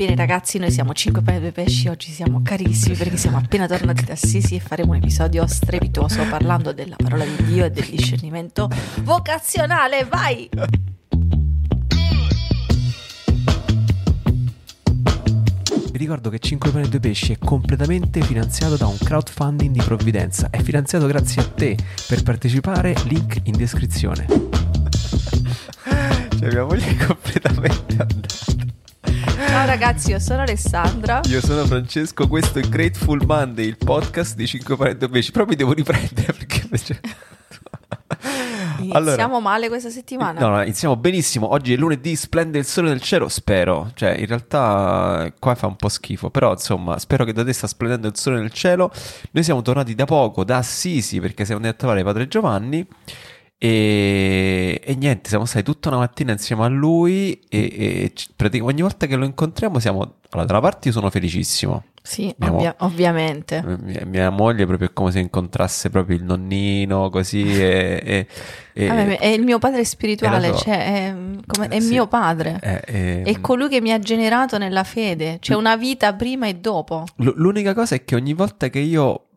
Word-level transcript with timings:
Bene 0.00 0.14
ragazzi, 0.14 0.58
noi 0.58 0.70
siamo 0.70 0.92
5 0.92 1.22
pane 1.22 1.38
e 1.38 1.40
2 1.40 1.50
pesci, 1.50 1.88
oggi 1.88 2.12
siamo 2.12 2.40
carissimi 2.40 2.94
perché 2.94 3.16
siamo 3.16 3.36
appena 3.36 3.66
tornati 3.66 4.04
da 4.04 4.12
Assisi 4.12 4.54
e 4.54 4.60
faremo 4.60 4.92
un 4.92 4.98
episodio 4.98 5.44
strepitoso 5.48 6.22
parlando 6.28 6.72
della 6.72 6.94
parola 6.94 7.24
di 7.24 7.42
Dio 7.46 7.64
e 7.64 7.72
del 7.72 7.84
discernimento 7.84 8.70
vocazionale, 9.00 10.04
vai! 10.04 10.48
Vi 15.90 15.98
ricordo 15.98 16.30
che 16.30 16.38
5 16.38 16.70
pane 16.70 16.84
e 16.84 16.88
2 16.90 17.00
pesci 17.00 17.32
è 17.32 17.38
completamente 17.38 18.20
finanziato 18.20 18.76
da 18.76 18.86
un 18.86 18.98
crowdfunding 18.98 19.72
di 19.72 19.82
provvidenza. 19.82 20.48
È 20.50 20.62
finanziato 20.62 21.08
grazie 21.08 21.42
a 21.42 21.48
te. 21.48 21.76
Per 22.06 22.22
partecipare, 22.22 22.94
link 23.06 23.40
in 23.42 23.56
descrizione. 23.56 24.26
cioè, 26.38 26.52
mia 26.52 26.64
moglie 26.64 26.86
è 26.86 27.04
completamente 27.04 27.96
andata. 27.98 28.77
Ciao 29.48 29.66
ragazzi, 29.66 30.10
io 30.10 30.18
sono 30.18 30.42
Alessandra. 30.42 31.20
Io 31.28 31.40
sono 31.40 31.64
Francesco, 31.64 32.28
questo 32.28 32.58
è 32.58 32.62
Grateful 32.62 33.24
Monday, 33.24 33.66
il 33.66 33.76
podcast 33.76 34.34
di 34.36 34.46
5 34.46 34.76
pane 34.76 34.90
e 34.90 34.96
2 34.96 35.08
pesci. 35.08 35.30
Però 35.30 35.44
mi 35.46 35.56
devo 35.56 35.72
riprendere 35.72 36.32
perché 36.32 36.60
invece... 36.62 37.00
Iniziamo 38.78 38.96
allora, 38.96 39.38
male 39.40 39.68
questa 39.68 39.90
settimana. 39.90 40.38
No, 40.38 40.48
no, 40.48 40.62
iniziamo 40.62 40.96
benissimo. 40.96 41.50
Oggi 41.50 41.72
è 41.72 41.76
lunedì, 41.76 42.14
splende 42.14 42.58
il 42.58 42.64
sole 42.64 42.88
nel 42.88 43.00
cielo. 43.00 43.28
Spero. 43.28 43.90
Cioè, 43.94 44.10
in 44.12 44.26
realtà 44.26 45.32
qua 45.38 45.54
fa 45.54 45.66
un 45.66 45.76
po' 45.76 45.88
schifo. 45.88 46.30
Però, 46.30 46.52
insomma, 46.52 46.98
spero 46.98 47.24
che 47.24 47.32
da 47.32 47.44
te 47.44 47.52
sta 47.52 47.66
splendendo 47.66 48.08
il 48.08 48.16
sole 48.16 48.38
nel 48.38 48.52
cielo. 48.52 48.90
Noi 49.32 49.44
siamo 49.44 49.62
tornati 49.62 49.94
da 49.94 50.04
poco 50.04 50.44
da 50.44 50.58
Assisi 50.58 51.20
perché 51.20 51.44
siamo 51.44 51.60
andati 51.60 51.74
a 51.74 51.78
trovare 51.78 52.04
Padre 52.04 52.28
Giovanni. 52.28 52.86
E, 53.60 54.80
e, 54.84 54.94
niente, 54.94 55.28
siamo 55.28 55.44
stati 55.44 55.64
tutta 55.64 55.88
una 55.88 55.98
mattina 55.98 56.30
insieme 56.30 56.64
a 56.64 56.68
lui 56.68 57.40
e, 57.48 58.12
e 58.40 58.60
ogni 58.60 58.82
volta 58.82 59.06
che 59.06 59.16
lo 59.16 59.24
incontriamo 59.24 59.80
siamo... 59.80 60.14
Allora, 60.30 60.46
da 60.46 60.58
una 60.58 60.60
parte 60.60 60.88
io 60.88 60.94
sono 60.94 61.10
felicissimo. 61.10 61.84
Sì, 62.08 62.34
ovvia- 62.40 62.74
mo- 62.78 62.86
ovviamente. 62.86 63.62
Mia, 63.82 64.06
mia, 64.06 64.30
moglie 64.30 64.64
proprio 64.64 64.90
come 64.94 65.10
se 65.10 65.18
incontrasse 65.18 65.90
proprio 65.90 66.16
il 66.16 66.24
nonnino, 66.24 67.10
così. 67.10 67.42
E, 67.42 68.26
e, 68.72 68.86
Vabbè, 68.86 69.18
è 69.18 69.26
il 69.26 69.42
mio 69.42 69.58
padre 69.58 69.84
spirituale, 69.84 70.52
so. 70.52 70.58
cioè 70.58 70.84
è, 70.86 71.14
come, 71.46 71.68
è 71.68 71.80
sì, 71.80 71.90
mio 71.90 72.06
padre. 72.06 72.58
È, 72.60 72.80
è, 72.80 73.22
è, 73.24 73.40
colui 73.40 73.68
che 73.68 73.82
mi 73.82 73.92
ha 73.92 73.98
generato 73.98 74.56
nella 74.56 74.84
fede, 74.84 75.36
cioè 75.40 75.56
una 75.56 75.76
vita 75.76 76.14
prima 76.14 76.46
e 76.46 76.54
dopo. 76.54 77.04
L- 77.16 77.32
l'unica 77.34 77.74
cosa 77.74 77.96
è 77.96 78.04
che 78.04 78.14
ogni 78.14 78.32
volta 78.32 78.68
che 78.68 78.78
io 78.78 79.27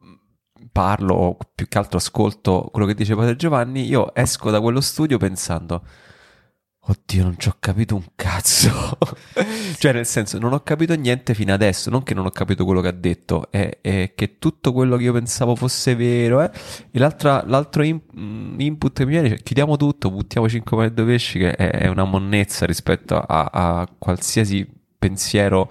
parlo 0.71 1.13
o 1.13 1.37
più 1.53 1.67
che 1.67 1.77
altro 1.77 1.97
ascolto 1.97 2.69
quello 2.71 2.87
che 2.87 2.93
dice 2.93 3.15
Padre 3.15 3.35
Giovanni, 3.35 3.85
io 3.85 4.13
esco 4.13 4.49
da 4.51 4.59
quello 4.61 4.81
studio 4.81 5.17
pensando 5.17 5.83
Oddio, 6.83 7.23
non 7.23 7.35
ci 7.37 7.47
ho 7.47 7.55
capito 7.59 7.93
un 7.93 8.03
cazzo. 8.15 8.97
cioè, 9.77 9.93
nel 9.93 10.05
senso, 10.07 10.39
non 10.39 10.51
ho 10.51 10.61
capito 10.61 10.95
niente 10.95 11.35
fino 11.35 11.53
adesso. 11.53 11.91
Non 11.91 12.01
che 12.01 12.15
non 12.15 12.25
ho 12.25 12.31
capito 12.31 12.65
quello 12.65 12.81
che 12.81 12.87
ha 12.87 12.91
detto, 12.91 13.51
è, 13.51 13.77
è 13.81 14.13
che 14.15 14.39
tutto 14.39 14.73
quello 14.73 14.97
che 14.97 15.03
io 15.03 15.13
pensavo 15.13 15.55
fosse 15.55 15.95
vero. 15.95 16.41
Eh? 16.41 16.49
E 16.89 16.97
l'altro 16.97 17.83
in, 17.83 18.01
mm, 18.17 18.59
input 18.59 18.97
che 18.97 19.05
mi 19.05 19.11
viene, 19.11 19.29
cioè, 19.29 19.43
chiudiamo 19.43 19.77
tutto, 19.77 20.09
buttiamo 20.09 20.49
5 20.49 20.75
pane 20.75 20.89
e 20.89 20.93
2 20.93 21.05
pesci, 21.05 21.37
che 21.37 21.51
è, 21.55 21.69
è, 21.69 21.87
una 21.87 22.03
monnezza 22.03 22.65
rispetto 22.65 23.15
a, 23.15 23.49
a 23.51 23.87
qualsiasi 23.99 24.67
pensiero 24.97 25.69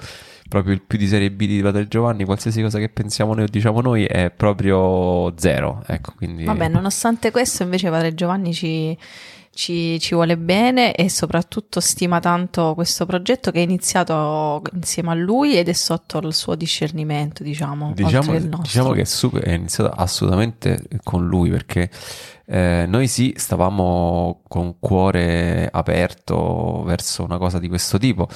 proprio 0.51 0.75
il 0.75 0.83
più 0.83 0.99
di 0.99 1.07
serie 1.07 1.31
B 1.31 1.47
di 1.47 1.63
Padre 1.63 1.87
Giovanni, 1.87 2.25
qualsiasi 2.25 2.61
cosa 2.61 2.81
che 2.81 2.89
pensiamo 2.89 3.35
noi 3.35 3.45
o 3.45 3.49
diciamo 3.49 3.81
noi 3.81 4.05
è 4.05 4.31
proprio 4.31 5.33
zero. 5.39 5.81
Ecco, 5.87 6.13
quindi... 6.17 6.43
Vabbè, 6.43 6.67
nonostante 6.67 7.31
questo, 7.31 7.63
invece 7.63 7.89
Padre 7.89 8.15
Giovanni 8.15 8.53
ci, 8.53 8.99
ci, 9.55 10.01
ci, 10.01 10.15
vuole 10.15 10.37
bene 10.37 10.93
e 10.93 11.09
soprattutto 11.09 11.79
stima 11.79 12.19
tanto 12.19 12.75
questo 12.75 13.07
progetto 13.07 13.53
che 13.53 13.61
è 13.61 13.63
iniziato 13.63 14.61
insieme 14.73 15.11
a 15.11 15.15
lui 15.15 15.57
ed 15.57 15.69
è 15.69 15.73
sotto 15.73 16.19
il 16.19 16.35
suo 16.35 16.57
discernimento, 16.57 17.45
diciamo. 17.45 17.93
Diciamo, 17.95 18.37
diciamo 18.37 18.91
che 18.91 19.03
è, 19.03 19.05
super, 19.05 19.45
è, 19.45 19.53
iniziato 19.53 19.91
assolutamente 19.91 20.83
con 21.05 21.29
lui 21.29 21.49
perché 21.51 21.89
eh, 22.47 22.87
noi 22.89 23.07
sì, 23.07 23.33
stavamo 23.37 24.43
con 24.49 24.81
cuore 24.81 25.69
aperto 25.71 26.83
verso 26.85 27.23
una 27.23 27.39
cosa 27.39 27.61
di 27.61 27.69
questo 27.69 27.99
tipo 27.99 28.29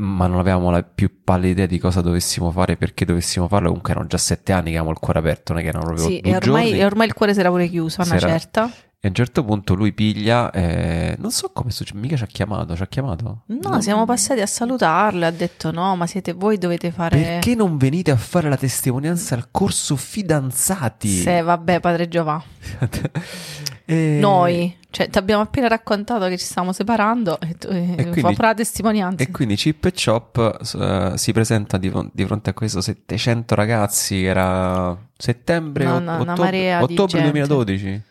ma 0.00 0.26
non 0.26 0.38
avevamo 0.38 0.70
la 0.70 0.82
più 0.82 1.22
pallida 1.22 1.48
idea 1.50 1.66
di 1.66 1.78
cosa 1.78 2.00
dovessimo 2.00 2.50
fare, 2.50 2.76
perché 2.76 3.04
dovessimo 3.04 3.46
farlo. 3.48 3.68
Comunque 3.68 3.92
erano 3.92 4.06
già 4.06 4.18
sette 4.18 4.52
anni 4.52 4.64
che 4.64 4.76
avevamo 4.76 4.90
il 4.90 4.98
cuore 4.98 5.18
aperto, 5.18 5.52
non 5.52 5.60
è 5.60 5.64
che 5.64 5.70
erano 5.70 5.84
proprio 5.84 6.06
sì, 6.06 6.18
e 6.20 6.34
ormai, 6.34 6.72
e 6.72 6.84
ormai, 6.84 7.06
il 7.06 7.12
cuore 7.12 7.34
si 7.34 7.40
era 7.40 7.50
pure 7.50 7.68
chiuso 7.68 8.00
a 8.00 8.06
una 8.06 8.18
certa. 8.18 8.70
E 9.02 9.06
a 9.06 9.08
un 9.08 9.14
certo 9.14 9.44
punto 9.44 9.74
lui 9.74 9.92
piglia, 9.92 10.50
eh, 10.50 11.16
non 11.18 11.30
so 11.30 11.50
come 11.54 11.70
succede, 11.70 11.98
mica 11.98 12.16
ci 12.16 12.22
ha 12.22 12.26
chiamato, 12.26 12.76
ci 12.76 12.82
ha 12.82 12.86
chiamato? 12.86 13.44
No, 13.46 13.70
no, 13.70 13.80
siamo 13.80 14.04
passati 14.04 14.40
a 14.40 14.46
salutarlo, 14.46 15.24
ha 15.24 15.30
detto 15.30 15.70
no, 15.70 15.96
ma 15.96 16.06
siete 16.06 16.34
voi 16.34 16.58
dovete 16.58 16.90
fare... 16.90 17.18
Perché 17.18 17.54
non 17.54 17.78
venite 17.78 18.10
a 18.10 18.16
fare 18.16 18.50
la 18.50 18.58
testimonianza 18.58 19.34
al 19.34 19.48
corso 19.50 19.96
fidanzati? 19.96 21.08
Se, 21.08 21.40
vabbè, 21.40 21.80
padre 21.80 22.08
Giova. 22.08 22.42
e... 23.90 24.18
Noi, 24.20 24.76
cioè 24.90 25.10
ti 25.10 25.18
abbiamo 25.18 25.42
appena 25.42 25.66
raccontato 25.66 26.28
che 26.28 26.38
ci 26.38 26.44
stiamo 26.44 26.72
separando 26.72 27.40
e, 27.40 27.56
tu, 27.58 27.66
e 27.70 28.08
quindi, 28.12 28.34
fa 28.34 28.46
la 28.46 28.54
testimonianza. 28.54 29.24
E 29.24 29.32
quindi 29.32 29.56
Chip 29.56 29.84
e 29.84 29.92
Chop 29.92 30.58
uh, 30.74 31.16
si 31.16 31.32
presenta 31.32 31.76
di, 31.76 31.92
di, 32.12 32.24
fronte 32.24 32.50
a 32.50 32.52
questo 32.52 32.80
700 32.80 33.52
ragazzi, 33.56 34.24
era 34.24 34.96
settembre, 35.16 35.82
no, 35.82 35.98
no, 35.98 36.20
ottobre, 36.20 36.76
ottobre 36.76 37.20
2012. 37.20 38.02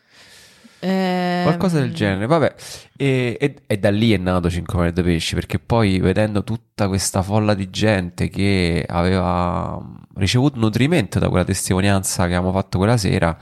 Eh, 0.81 1.41
Qualcosa 1.43 1.79
del 1.79 1.93
genere, 1.93 2.25
vabbè. 2.25 2.53
E, 2.97 3.37
e, 3.39 3.55
e, 3.65 3.77
da 3.77 3.89
lì 3.89 4.11
è 4.11 4.17
nato 4.17 4.49
5 4.49 4.77
mani 4.77 4.91
da 4.91 5.01
pesci, 5.01 5.35
perché 5.35 5.59
poi 5.59 5.99
vedendo 5.99 6.43
tutta 6.43 6.89
questa 6.89 7.21
folla 7.21 7.53
di 7.53 7.69
gente 7.69 8.27
che 8.27 8.83
aveva 8.85 9.81
ricevuto 10.15 10.59
nutrimento 10.59 11.19
da 11.19 11.29
quella 11.29 11.45
testimonianza 11.45 12.27
che 12.27 12.35
abbiamo 12.35 12.51
fatto 12.51 12.77
quella 12.77 12.97
sera, 12.97 13.37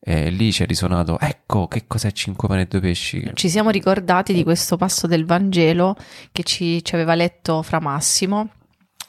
eh, 0.00 0.30
lì 0.30 0.52
ci 0.52 0.62
è 0.62 0.66
risuonato, 0.66 1.18
ecco 1.18 1.66
che 1.66 1.84
cos'è 1.86 2.12
5 2.12 2.48
pane 2.48 2.62
e 2.62 2.66
2 2.66 2.80
pesci. 2.80 3.30
Ci 3.34 3.48
siamo 3.48 3.70
ricordati 3.70 4.32
di 4.32 4.44
questo 4.44 4.76
passo 4.76 5.06
del 5.06 5.24
Vangelo 5.24 5.96
che 6.32 6.42
ci, 6.44 6.84
ci 6.84 6.94
aveva 6.94 7.14
letto 7.14 7.62
Fra 7.62 7.80
Massimo 7.80 8.50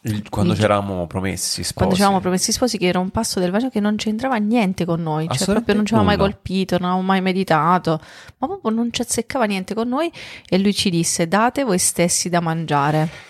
il, 0.03 0.29
quando 0.29 0.55
ci 0.55 0.63
eravamo 0.63 1.07
promessi 1.07 1.61
sposi. 1.61 1.73
Quando 1.73 1.95
ci 1.95 2.01
eravamo 2.01 2.21
promessi 2.21 2.51
sposi, 2.53 2.77
che 2.77 2.87
era 2.87 2.99
un 2.99 3.09
passo 3.09 3.39
del 3.39 3.51
Vangelo 3.51 3.71
che 3.71 3.81
non 3.81 3.97
c'entrava 3.97 4.37
niente 4.37 4.85
con 4.85 5.01
noi, 5.01 5.27
cioè 5.29 5.45
proprio 5.45 5.75
non 5.75 5.85
ci 5.85 5.93
aveva 5.93 6.07
mai 6.07 6.17
colpito, 6.17 6.77
non 6.77 6.89
avevamo 6.89 7.05
mai 7.05 7.21
meditato, 7.21 7.99
ma 8.37 8.47
proprio 8.47 8.71
non 8.71 8.93
ci 8.93 9.01
azzeccava 9.01 9.45
niente 9.45 9.73
con 9.73 9.89
noi 9.89 10.09
e 10.47 10.57
lui 10.57 10.73
ci 10.73 10.89
disse 10.89 11.27
date 11.27 11.63
voi 11.63 11.79
stessi 11.79 12.29
da 12.29 12.39
mangiare. 12.39 13.27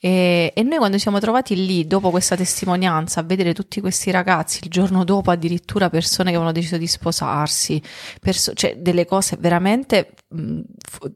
E, 0.00 0.52
e, 0.54 0.62
noi 0.62 0.78
quando 0.78 0.96
siamo 0.96 1.18
trovati 1.18 1.56
lì, 1.66 1.84
dopo 1.84 2.10
questa 2.10 2.36
testimonianza, 2.36 3.20
a 3.20 3.22
vedere 3.24 3.52
tutti 3.52 3.80
questi 3.80 4.12
ragazzi, 4.12 4.60
il 4.62 4.70
giorno 4.70 5.02
dopo 5.02 5.32
addirittura 5.32 5.90
persone 5.90 6.30
che 6.30 6.36
avevano 6.36 6.52
deciso 6.52 6.76
di 6.76 6.86
sposarsi, 6.86 7.82
perso- 8.20 8.52
cioè 8.54 8.76
delle 8.76 9.04
cose 9.06 9.36
veramente 9.40 10.14
mh, 10.28 10.60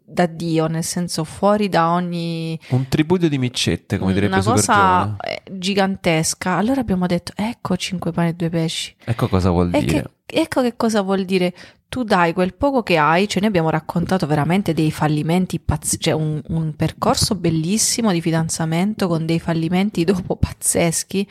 da 0.05 0.27
Dio, 0.27 0.67
nel 0.67 0.83
senso 0.83 1.23
fuori 1.23 1.69
da 1.69 1.93
ogni... 1.93 2.59
Un 2.71 2.89
tributo 2.89 3.29
di 3.29 3.39
micette, 3.39 3.99
come 3.99 4.13
direbbe 4.13 4.35
Una 4.35 4.43
cosa 4.43 5.17
eh, 5.21 5.43
gigantesca. 5.51 6.57
Allora 6.57 6.81
abbiamo 6.81 7.07
detto, 7.07 7.33
ecco 7.37 7.77
cinque 7.77 8.11
pane 8.11 8.31
e 8.31 8.35
due 8.35 8.49
pesci. 8.49 8.97
Ecco 9.05 9.29
cosa 9.29 9.51
vuol 9.51 9.71
dire. 9.71 9.87
Che, 9.87 10.05
ecco 10.33 10.63
che 10.63 10.77
cosa 10.77 11.03
vuol 11.03 11.25
dire. 11.25 11.55
Tu 11.89 12.05
dai 12.05 12.33
quel 12.33 12.55
poco 12.55 12.83
che 12.83 12.97
hai, 12.97 13.29
ce 13.29 13.39
ne 13.41 13.47
abbiamo 13.47 13.69
raccontato 13.69 14.27
veramente 14.27 14.73
dei 14.73 14.91
fallimenti 14.91 15.61
pazzeschi, 15.61 16.01
cioè 16.01 16.15
un, 16.15 16.41
un, 16.49 16.75
percorso 16.75 17.35
bellissimo 17.35 18.13
di 18.13 18.23
fidanzamento 18.23 19.09
con 19.09 19.27
dei 19.27 19.39
fallimenti 19.39 20.03
dopo 20.05 20.37
pazzeschi, 20.37 21.29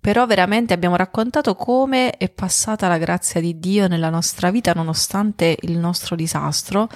però 0.00 0.24
veramente 0.24 0.72
abbiamo 0.72 0.94
raccontato 0.94 1.56
come 1.56 2.12
è 2.12 2.28
passata 2.28 2.86
la 2.86 2.98
grazia 2.98 3.40
di 3.40 3.58
Dio 3.58 3.88
nella 3.88 4.08
nostra 4.08 4.52
vita 4.52 4.72
nonostante 4.72 5.56
il 5.62 5.76
nostro 5.76 6.14
disastro 6.14 6.88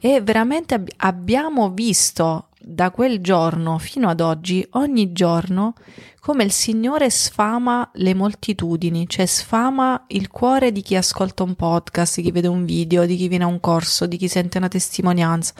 e 0.00 0.20
veramente 0.20 0.74
ab- 0.74 0.90
abbiamo 0.96 1.70
visto 1.70 2.48
da 2.58 2.90
quel 2.90 3.20
giorno 3.20 3.78
fino 3.78 4.08
ad 4.08 4.20
oggi, 4.20 4.66
ogni 4.72 5.12
giorno, 5.12 5.74
come 6.20 6.44
il 6.44 6.52
Signore 6.52 7.08
sfama 7.08 7.90
le 7.94 8.14
moltitudini, 8.14 9.08
cioè 9.08 9.24
sfama 9.24 10.04
il 10.08 10.28
cuore 10.28 10.70
di 10.70 10.82
chi 10.82 10.94
ascolta 10.94 11.42
un 11.42 11.54
podcast, 11.54 12.16
di 12.16 12.22
chi 12.22 12.30
vede 12.30 12.46
un 12.46 12.66
video, 12.66 13.06
di 13.06 13.16
chi 13.16 13.26
viene 13.26 13.44
a 13.44 13.46
un 13.46 13.58
corso, 13.58 14.06
di 14.06 14.18
chi 14.18 14.28
sente 14.28 14.58
una 14.58 14.68
testimonianza. 14.68 15.54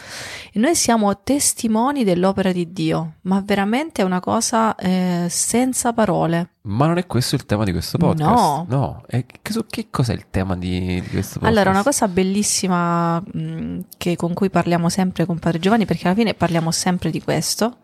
E 0.52 0.58
noi 0.58 0.75
siamo 0.75 1.23
testimoni 1.23 2.05
dell'opera 2.05 2.52
di 2.52 2.73
Dio, 2.73 3.14
ma 3.23 3.43
veramente 3.44 4.02
è 4.02 4.05
una 4.05 4.20
cosa 4.20 4.75
eh, 4.75 5.26
senza 5.31 5.94
parole. 5.94 6.50
Ma 6.62 6.87
non 6.87 6.99
è 6.99 7.06
questo 7.06 7.37
il 7.37 7.46
tema 7.46 7.64
di 7.64 7.73
questo 7.73 7.96
podcast? 7.96 8.34
No. 8.34 8.67
No. 8.69 9.02
E 9.08 9.25
che, 9.25 9.64
che 9.67 9.87
cos'è 9.88 10.12
il 10.12 10.26
tema 10.29 10.56
di, 10.56 11.00
di, 11.00 11.08
questo 11.08 11.38
podcast? 11.38 11.44
Allora, 11.44 11.70
una 11.70 11.82
cosa 11.82 12.06
bellissima 12.06 13.19
mh, 13.19 13.87
che, 13.96 14.14
con 14.14 14.34
cui 14.34 14.50
parliamo 14.50 14.90
sempre 14.90 15.25
con 15.25 15.38
Padre 15.38 15.58
Giovanni, 15.58 15.87
perché 15.87 16.06
alla 16.06 16.17
fine 16.17 16.34
parliamo 16.34 16.70
sempre 16.70 17.11
di 17.11 17.23
questo, 17.23 17.79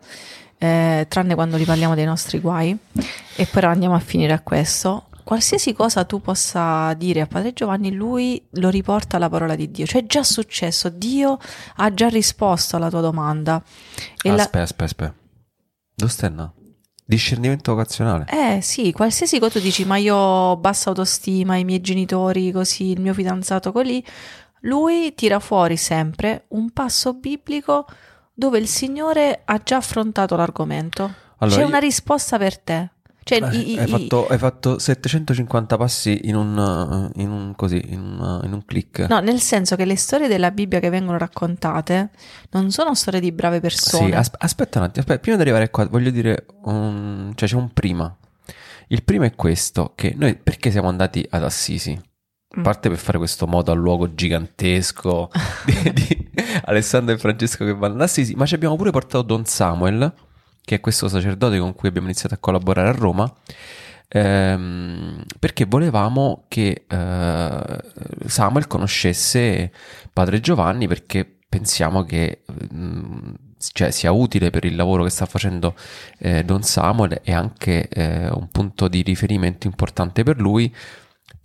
eh, 0.57 1.05
tranne 1.07 1.35
quando 1.35 1.57
li 1.57 1.65
parliamo 1.65 1.95
dei 1.95 2.05
nostri 2.05 2.39
guai, 2.39 2.77
e 3.35 3.45
però 3.45 3.69
andiamo 3.69 3.95
a 3.95 3.99
finire 3.99 4.33
a 4.33 4.41
questo. 4.41 5.05
Qualsiasi 5.23 5.73
cosa 5.73 6.05
tu 6.05 6.21
possa 6.21 6.93
dire 6.93 7.19
a 7.19 7.27
Padre 7.27 7.51
Giovanni, 7.51 7.91
lui 7.91 8.41
lo 8.51 8.69
riporta 8.69 9.17
alla 9.17 9.27
parola 9.27 9.55
di 9.55 9.69
Dio. 9.69 9.85
Cioè 9.85 10.03
è 10.03 10.05
già 10.05 10.23
successo, 10.23 10.87
Dio 10.87 11.37
ha 11.75 11.93
già 11.93 12.07
risposto 12.07 12.77
alla 12.77 12.89
tua 12.89 13.01
domanda. 13.01 13.61
E 14.23 14.29
aspetta, 14.29 14.57
la... 14.57 14.63
aspetta, 14.63 14.83
aspetta. 14.85 15.15
Dove 15.93 16.11
stai 16.11 16.29
andando? 16.29 16.53
Discernimento 17.03 17.73
vocazionale. 17.73 18.25
Eh 18.29 18.61
sì, 18.61 18.93
qualsiasi 18.93 19.39
cosa 19.39 19.59
tu 19.59 19.59
dici, 19.59 19.83
ma 19.83 19.97
io 19.97 20.15
ho 20.15 20.57
bassa 20.57 20.89
autostima, 20.89 21.57
i 21.57 21.65
miei 21.65 21.81
genitori 21.81 22.51
così, 22.51 22.91
il 22.91 23.01
mio 23.01 23.13
fidanzato 23.13 23.71
così, 23.71 24.03
lui 24.61 25.13
tira 25.13 25.39
fuori 25.39 25.77
sempre 25.77 26.45
un 26.49 26.71
passo 26.71 27.13
biblico 27.13 27.85
dove 28.39 28.59
il 28.59 28.67
Signore 28.67 29.41
ha 29.45 29.59
già 29.63 29.77
affrontato 29.77 30.35
l'argomento. 30.35 31.11
Allora, 31.39 31.55
C'è 31.57 31.63
io- 31.63 31.67
una 31.67 31.79
risposta 31.79 32.37
per 32.37 32.59
te. 32.59 32.89
Cioè, 33.23 33.41
Eh, 33.43 33.57
i- 33.57 33.71
i- 33.73 33.77
hai, 33.79 33.87
fatto, 33.87 34.27
hai 34.27 34.37
fatto 34.37 34.77
750 34.79 35.75
passi 35.75 36.21
in 36.29 36.35
un, 36.35 37.11
in 37.15 37.29
un 37.31 37.53
così, 37.55 37.81
in 37.89 37.99
un, 37.99 38.41
in 38.43 38.53
un 38.53 38.63
click. 38.63 38.99
No, 39.09 39.19
nel 39.19 39.41
senso 39.41 39.75
che 39.75 39.83
le 39.85 39.97
storie 39.97 40.27
della 40.29 40.51
Bibbia 40.51 40.79
che 40.79 40.89
vengono 40.89 41.17
raccontate 41.17 42.11
non 42.51 42.69
sono 42.71 42.93
storie 42.95 43.19
di 43.19 43.31
brave 43.31 43.59
persone. 43.59 44.05
Sì, 44.11 44.13
as- 44.13 44.31
aspetta 44.37 44.77
un 44.79 44.85
attimo, 44.85 45.01
aspetta, 45.01 45.19
prima 45.19 45.35
di 45.35 45.41
arrivare 45.41 45.69
qua 45.71 45.85
voglio 45.87 46.11
dire, 46.11 46.45
un- 46.65 47.31
cioè 47.35 47.49
c'è 47.49 47.55
un 47.55 47.73
prima. 47.73 48.15
Il 48.89 49.03
primo 49.03 49.25
è 49.25 49.33
questo, 49.35 49.91
che 49.95 50.13
noi 50.15 50.35
perché 50.37 50.71
siamo 50.71 50.87
andati 50.87 51.25
ad 51.29 51.43
Assisi? 51.43 51.99
A 52.55 52.59
Mm. 52.59 52.63
parte 52.63 52.87
per 52.87 52.97
fare 52.97 53.17
questo 53.17 53.45
modo 53.45 53.73
a 53.73 53.75
luogo 53.75 54.13
gigantesco 54.15 55.29
di, 55.65 55.91
di 55.93 56.26
Alessandro 56.65 57.15
e 57.15 57.17
Francesco 57.17 57.65
che 57.65 57.73
vanno. 57.73 57.95
Ad 57.95 58.01
Assisi, 58.01 58.35
ma 58.35 58.45
ci 58.45 58.55
abbiamo 58.55 58.75
pure 58.75 58.91
portato 58.91 59.21
Don 59.23 59.45
Samuel, 59.45 60.13
che 60.63 60.75
è 60.75 60.79
questo 60.79 61.07
sacerdote 61.07 61.59
con 61.59 61.73
cui 61.73 61.89
abbiamo 61.89 62.07
iniziato 62.07 62.35
a 62.35 62.37
collaborare 62.37 62.89
a 62.89 62.91
Roma, 62.91 63.31
ehm, 64.07 65.23
perché 65.39 65.65
volevamo 65.65 66.45
che 66.47 66.85
eh, 66.87 67.79
Samuel 68.25 68.67
conoscesse 68.67 69.71
Padre 70.13 70.39
Giovanni 70.39 70.87
perché 70.87 71.37
pensiamo 71.47 72.03
che 72.03 72.43
mm, 72.73 73.33
cioè, 73.71 73.91
sia 73.91 74.11
utile 74.11 74.49
per 74.49 74.65
il 74.65 74.75
lavoro 74.75 75.03
che 75.03 75.09
sta 75.09 75.25
facendo 75.25 75.75
eh, 76.19 76.43
Don 76.43 76.63
Samuel 76.63 77.21
e 77.23 77.33
anche 77.33 77.87
eh, 77.87 78.29
un 78.29 78.49
punto 78.51 78.87
di 78.87 79.01
riferimento 79.01 79.67
importante 79.67 80.23
per 80.23 80.39
lui 80.39 80.73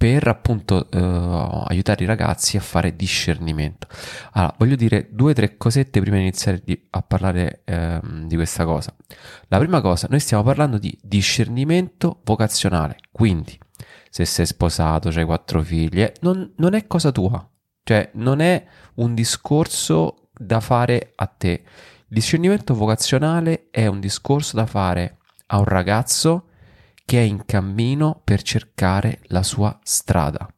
per 0.02 0.26
appunto 0.26 0.90
eh, 0.90 0.98
aiutare 0.98 2.02
i 2.02 2.08
ragazzi 2.08 2.56
a 2.56 2.60
fare 2.60 2.96
discernimento. 2.96 3.86
Allora, 4.32 4.52
voglio 4.58 4.74
dire 4.74 5.06
due 5.12 5.30
o 5.30 5.34
tre 5.34 5.56
cosette 5.56 6.00
prima 6.00 6.16
di 6.16 6.22
iniziare 6.22 6.60
di- 6.64 6.88
a 6.90 7.02
parlare 7.02 7.62
ehm, 7.64 8.26
di 8.26 8.34
questa 8.34 8.64
cosa. 8.64 8.92
La 9.46 9.58
prima 9.58 9.80
cosa, 9.80 10.08
noi 10.10 10.18
stiamo 10.18 10.42
parlando 10.42 10.78
di 10.78 10.98
discernimento 11.00 12.18
vocazionale, 12.24 12.96
quindi 13.12 13.56
se 14.10 14.24
sei 14.24 14.44
sposato, 14.44 15.06
hai 15.10 15.24
quattro 15.24 15.62
figlie, 15.62 16.14
non, 16.22 16.52
non 16.56 16.74
è 16.74 16.88
cosa 16.88 17.12
tua, 17.12 17.48
cioè 17.84 18.10
non 18.14 18.40
è 18.40 18.66
un 18.94 19.14
discorso 19.14 20.30
da 20.36 20.58
fare 20.58 21.12
a 21.14 21.26
te. 21.26 21.62
Il 22.08 22.18
discernimento 22.18 22.74
vocazionale 22.74 23.68
è 23.70 23.86
un 23.86 24.00
discorso 24.00 24.56
da 24.56 24.66
fare 24.66 25.18
a 25.46 25.58
un 25.58 25.64
ragazzo 25.64 26.48
che 27.04 27.18
è 27.18 27.22
in 27.22 27.44
cammino 27.44 28.20
per 28.24 28.42
cercare 28.42 29.20
la 29.24 29.42
sua 29.42 29.78
strada. 29.82 30.48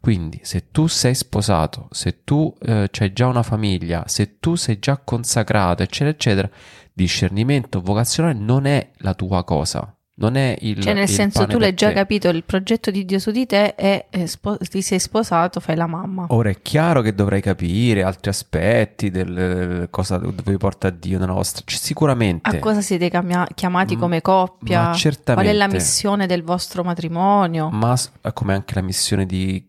Quindi, 0.00 0.40
se 0.42 0.70
tu 0.70 0.88
sei 0.88 1.14
sposato, 1.14 1.88
se 1.92 2.24
tu 2.24 2.52
eh, 2.60 2.90
hai 2.92 3.12
già 3.12 3.26
una 3.28 3.44
famiglia, 3.44 4.04
se 4.08 4.38
tu 4.40 4.56
sei 4.56 4.78
già 4.80 4.98
consacrato, 4.98 5.82
eccetera, 5.82 6.10
eccetera, 6.10 6.50
discernimento 6.92 7.80
vocazionale 7.80 8.38
non 8.38 8.66
è 8.66 8.90
la 8.96 9.14
tua 9.14 9.44
cosa. 9.44 9.96
Non 10.22 10.36
è 10.36 10.56
il 10.60 10.80
Cioè, 10.80 10.94
nel 10.94 11.02
il 11.02 11.08
senso, 11.08 11.46
tu 11.46 11.58
l'hai 11.58 11.74
già 11.74 11.88
te. 11.88 11.94
capito, 11.94 12.28
il 12.28 12.44
progetto 12.44 12.92
di 12.92 13.04
Dio 13.04 13.18
su 13.18 13.32
di 13.32 13.44
te 13.44 13.74
è 13.74 14.06
eh, 14.08 14.28
spo- 14.28 14.56
ti 14.56 14.80
sei 14.80 15.00
sposato, 15.00 15.58
fai 15.58 15.74
la 15.74 15.88
mamma. 15.88 16.26
Ora 16.28 16.48
è 16.48 16.62
chiaro 16.62 17.00
che 17.00 17.12
dovrai 17.12 17.40
capire 17.40 18.04
altri 18.04 18.30
aspetti 18.30 19.10
del 19.10 19.88
cosa 19.90 20.18
dove 20.18 20.42
vi 20.44 20.56
porta 20.58 20.90
Dio 20.90 21.18
nella 21.18 21.32
vostra. 21.32 21.64
Cioè, 21.66 21.76
sicuramente. 21.78 22.48
A 22.56 22.60
cosa 22.60 22.80
siete 22.80 23.10
chiamia- 23.10 23.48
chiamati 23.52 23.96
come 23.96 24.20
coppia? 24.20 24.82
ma 24.90 24.92
certamente. 24.94 25.50
Qual 25.50 25.54
è 25.54 25.66
la 25.66 25.72
missione 25.72 26.26
del 26.26 26.44
vostro 26.44 26.84
matrimonio? 26.84 27.68
ma 27.70 27.96
come 28.32 28.54
anche 28.54 28.74
la 28.76 28.82
missione 28.82 29.26
di 29.26 29.68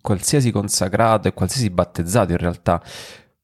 qualsiasi 0.00 0.50
consacrato 0.50 1.28
e 1.28 1.34
qualsiasi 1.34 1.68
battezzato 1.68 2.32
in 2.32 2.38
realtà. 2.38 2.82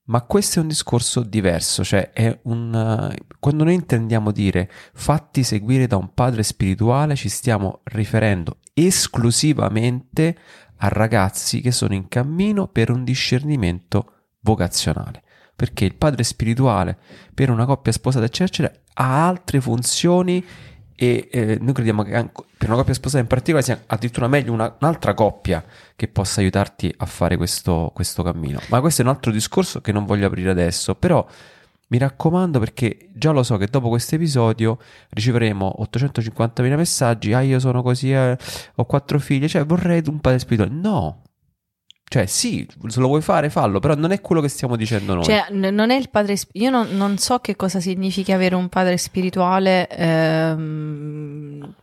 Ma 0.09 0.23
questo 0.23 0.59
è 0.59 0.63
un 0.63 0.69
discorso 0.69 1.23
diverso, 1.23 1.83
cioè 1.83 2.11
è 2.13 2.39
un... 2.45 3.11
eh, 3.13 3.25
quando 3.41 3.65
noi 3.65 3.75
intendiamo 3.75 4.31
dire 4.31 4.71
fatti 4.95 5.43
seguire 5.43 5.89
da 5.89 5.97
un 5.97 6.15
padre 6.15 6.45
spirituale 6.45 7.17
ci 7.17 7.29
stiamo 7.29 7.81
riferendo 7.85 8.59
esclusivamente 8.73 10.37
a 10.77 10.89
ragazzi 10.89 11.61
che 11.61 11.73
sono 11.73 11.95
in 11.95 12.07
cammino 12.07 12.69
per 12.69 12.91
un 12.91 13.03
discernimento 13.03 14.13
vocazionale. 14.41 15.23
Perché 15.57 15.85
il 15.87 15.95
padre 15.95 16.23
spirituale 16.23 16.99
per 17.35 17.51
una 17.51 17.65
coppia 17.65 17.91
sposata 17.91 18.27
eccetera 18.27 18.71
ha 18.99 19.27
altre 19.27 19.61
funzioni 19.61 20.45
e 20.97 21.29
eh, 21.31 21.59
noi 21.61 21.75
crediamo 21.75 22.03
che 22.03 22.15
anche 22.15 22.43
per 22.57 22.69
una 22.69 22.79
coppia 22.79 22.95
sposata 22.95 23.21
in 23.21 23.29
particolare 23.29 23.65
sia 23.65 23.83
addirittura 23.87 24.27
meglio 24.29 24.53
una- 24.53 24.75
un'altra 24.81 25.15
coppia 25.15 25.63
che 25.95 26.09
possa 26.09 26.41
aiutarti 26.41 26.93
a 26.97 27.07
fare 27.07 27.37
questo, 27.37 27.93
questo 27.95 28.23
cammino. 28.23 28.59
Ma 28.69 28.81
questo 28.81 29.03
è 29.03 29.05
un 29.05 29.11
altro 29.11 29.31
discorso 29.31 29.81
che 29.81 29.93
non 29.93 30.07
voglio 30.07 30.27
aprire 30.27 30.51
adesso, 30.51 30.95
però 30.95 31.25
mi 31.89 31.99
raccomando 31.99 32.59
perché 32.59 33.11
già 33.13 33.31
lo 33.31 33.43
so 33.43 33.57
che 33.59 33.67
dopo 33.67 33.89
questo 33.89 34.17
episodio 34.17 34.79
riceveremo 35.11 35.77
850.000 35.79 36.77
messaggi, 36.77 37.33
ah 37.33 37.43
io 37.43 37.61
sono 37.61 37.83
così, 37.83 38.13
eh, 38.13 38.37
ho 38.75 38.85
quattro 38.87 39.19
figlie, 39.21 39.49
cioè 39.49 39.65
vorrei 39.65 40.03
un 40.07 40.19
padre 40.21 40.39
spirituale. 40.39 40.73
No, 40.73 41.23
cioè 42.09 42.27
sì, 42.27 42.67
se 42.87 43.01
lo 43.01 43.09
vuoi 43.09 43.21
fare 43.21 43.51
fallo, 43.51 43.81
però 43.81 43.95
non 43.95 44.13
è 44.13 44.21
quello 44.21 44.41
che 44.41 44.49
stiamo 44.49 44.77
dicendo 44.77 45.15
noi. 45.15 45.25
Cioè, 45.25 45.47
n- 45.51 45.75
non 45.75 45.91
è 45.91 45.97
il 45.97 46.09
padre. 46.09 46.37
sp- 46.37 46.55
Io 46.55 46.71
non, 46.71 46.89
non 46.97 47.19
so 47.19 47.39
che 47.41 47.57
cosa 47.57 47.81
significa 47.81 48.35
avere 48.35 48.55
un 48.55 48.69
padre 48.69 48.97
spirituale. 48.97 49.89
ehm, 49.89 51.75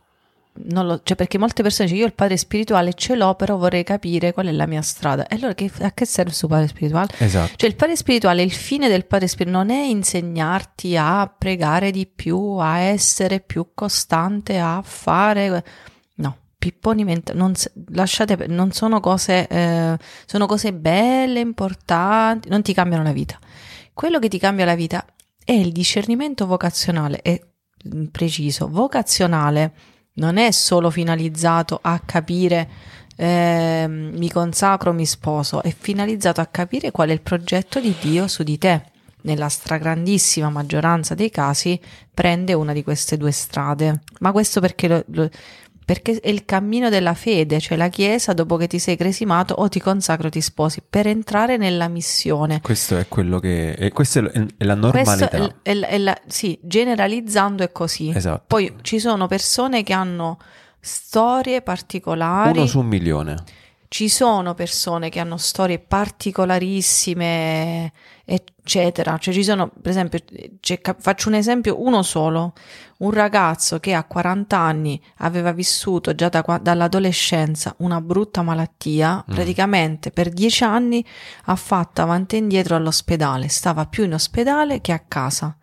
non 0.66 0.86
lo- 0.86 1.00
cioè, 1.02 1.16
perché 1.16 1.36
molte 1.36 1.62
persone 1.62 1.88
dicono: 1.88 2.04
Io 2.04 2.08
il 2.10 2.14
padre 2.16 2.36
spirituale 2.36 2.94
ce 2.94 3.16
l'ho, 3.16 3.34
però 3.34 3.56
vorrei 3.56 3.82
capire 3.82 4.32
qual 4.32 4.46
è 4.46 4.52
la 4.52 4.66
mia 4.66 4.82
strada. 4.82 5.26
E 5.26 5.34
allora, 5.34 5.52
che- 5.54 5.70
a 5.80 5.90
che 5.92 6.06
serve 6.06 6.30
il 6.30 6.36
suo 6.36 6.46
padre 6.48 6.68
spirituale? 6.68 7.08
esatto. 7.18 7.52
Cioè, 7.56 7.68
il 7.68 7.74
padre 7.76 7.96
spirituale, 7.96 8.42
il 8.42 8.52
fine 8.52 8.88
del 8.88 9.04
padre 9.04 9.26
spirituale 9.26 9.66
non 9.66 9.76
è 9.76 9.84
insegnarti 9.86 10.96
a 10.96 11.26
pregare 11.36 11.90
di 11.90 12.06
più, 12.06 12.38
a 12.58 12.78
essere 12.78 13.40
più 13.40 13.68
costante, 13.74 14.58
a 14.58 14.80
fare. 14.82 15.64
Pipponi 16.64 17.04
ment- 17.04 17.34
non, 17.34 17.52
lasciate, 17.88 18.46
non 18.46 18.72
sono 18.72 18.98
cose, 18.98 19.46
eh, 19.46 19.98
sono 20.24 20.46
cose 20.46 20.72
belle, 20.72 21.40
importanti, 21.40 22.48
non 22.48 22.62
ti 22.62 22.72
cambiano 22.72 23.02
la 23.02 23.12
vita. 23.12 23.38
Quello 23.92 24.18
che 24.18 24.28
ti 24.28 24.38
cambia 24.38 24.64
la 24.64 24.74
vita 24.74 25.04
è 25.44 25.52
il 25.52 25.72
discernimento 25.72 26.46
vocazionale, 26.46 27.20
è 27.20 27.38
mm, 27.94 28.04
preciso, 28.06 28.66
vocazionale 28.70 29.72
non 30.14 30.38
è 30.38 30.52
solo 30.52 30.88
finalizzato 30.88 31.78
a 31.82 32.00
capire 32.02 32.66
ehm, 33.16 34.12
mi 34.16 34.30
consacro, 34.30 34.94
mi 34.94 35.04
sposo, 35.04 35.62
è 35.62 35.74
finalizzato 35.78 36.40
a 36.40 36.46
capire 36.46 36.90
qual 36.92 37.10
è 37.10 37.12
il 37.12 37.20
progetto 37.20 37.78
di 37.78 37.94
Dio 38.00 38.26
su 38.26 38.42
di 38.42 38.56
te. 38.56 38.84
Nella 39.24 39.48
stragrandissima 39.48 40.48
maggioranza 40.48 41.14
dei 41.14 41.30
casi 41.30 41.78
prende 42.12 42.54
una 42.54 42.72
di 42.72 42.82
queste 42.82 43.16
due 43.16 43.32
strade. 43.32 44.00
Ma 44.20 44.32
questo 44.32 44.60
perché, 44.60 44.86
lo- 44.88 45.04
lo- 45.08 45.30
perché 45.84 46.18
è 46.20 46.28
il 46.28 46.44
cammino 46.44 46.88
della 46.88 47.14
fede, 47.14 47.60
cioè 47.60 47.76
la 47.76 47.88
Chiesa 47.88 48.32
dopo 48.32 48.56
che 48.56 48.66
ti 48.66 48.78
sei 48.78 48.96
cresimato 48.96 49.54
o 49.54 49.68
ti 49.68 49.80
consacro 49.80 50.28
ti 50.30 50.40
sposi, 50.40 50.82
per 50.88 51.06
entrare 51.06 51.56
nella 51.56 51.88
missione. 51.88 52.60
Questo 52.60 52.96
è 52.96 53.06
quello 53.08 53.38
che... 53.38 53.72
E 53.72 53.90
questa 53.92 54.20
è 54.20 54.22
è 54.56 54.64
la 54.64 54.76
Questo 54.76 55.26
normalità. 55.26 55.36
è, 55.36 55.38
l- 55.40 55.54
è 55.62 55.74
l- 55.74 55.84
è 55.84 55.98
la- 55.98 56.20
sì, 56.26 56.58
generalizzando 56.62 57.62
è 57.62 57.70
così. 57.72 58.10
Esatto. 58.14 58.44
Poi 58.46 58.74
ci 58.82 58.98
sono 58.98 59.26
persone 59.26 59.82
che 59.82 59.92
hanno 59.92 60.38
storie 60.80 61.62
particolari. 61.62 62.58
Uno 62.58 62.66
su 62.66 62.78
un 62.80 62.86
milione. 62.86 63.36
Ci 63.94 64.08
sono 64.08 64.54
persone 64.54 65.08
che 65.08 65.20
hanno 65.20 65.36
storie 65.36 65.78
particolarissime, 65.78 67.92
eccetera. 68.24 69.16
Cioè, 69.18 69.32
ci 69.32 69.44
sono, 69.44 69.68
per 69.68 69.92
esempio, 69.92 70.18
cap- 70.80 71.00
faccio 71.00 71.28
un 71.28 71.36
esempio, 71.36 71.80
uno 71.80 72.02
solo. 72.02 72.54
Un 72.98 73.12
ragazzo 73.12 73.78
che 73.78 73.94
a 73.94 74.02
40 74.02 74.58
anni 74.58 75.00
aveva 75.18 75.52
vissuto 75.52 76.12
già 76.16 76.28
da 76.28 76.42
dall'adolescenza 76.60 77.76
una 77.78 78.00
brutta 78.00 78.42
malattia, 78.42 79.22
praticamente 79.24 80.10
per 80.10 80.30
10 80.30 80.64
anni 80.64 81.06
ha 81.44 81.54
fatto 81.54 82.02
avanti 82.02 82.34
e 82.34 82.38
indietro 82.38 82.74
all'ospedale, 82.74 83.46
stava 83.46 83.86
più 83.86 84.02
in 84.02 84.14
ospedale 84.14 84.80
che 84.80 84.90
a 84.90 85.04
casa. 85.06 85.56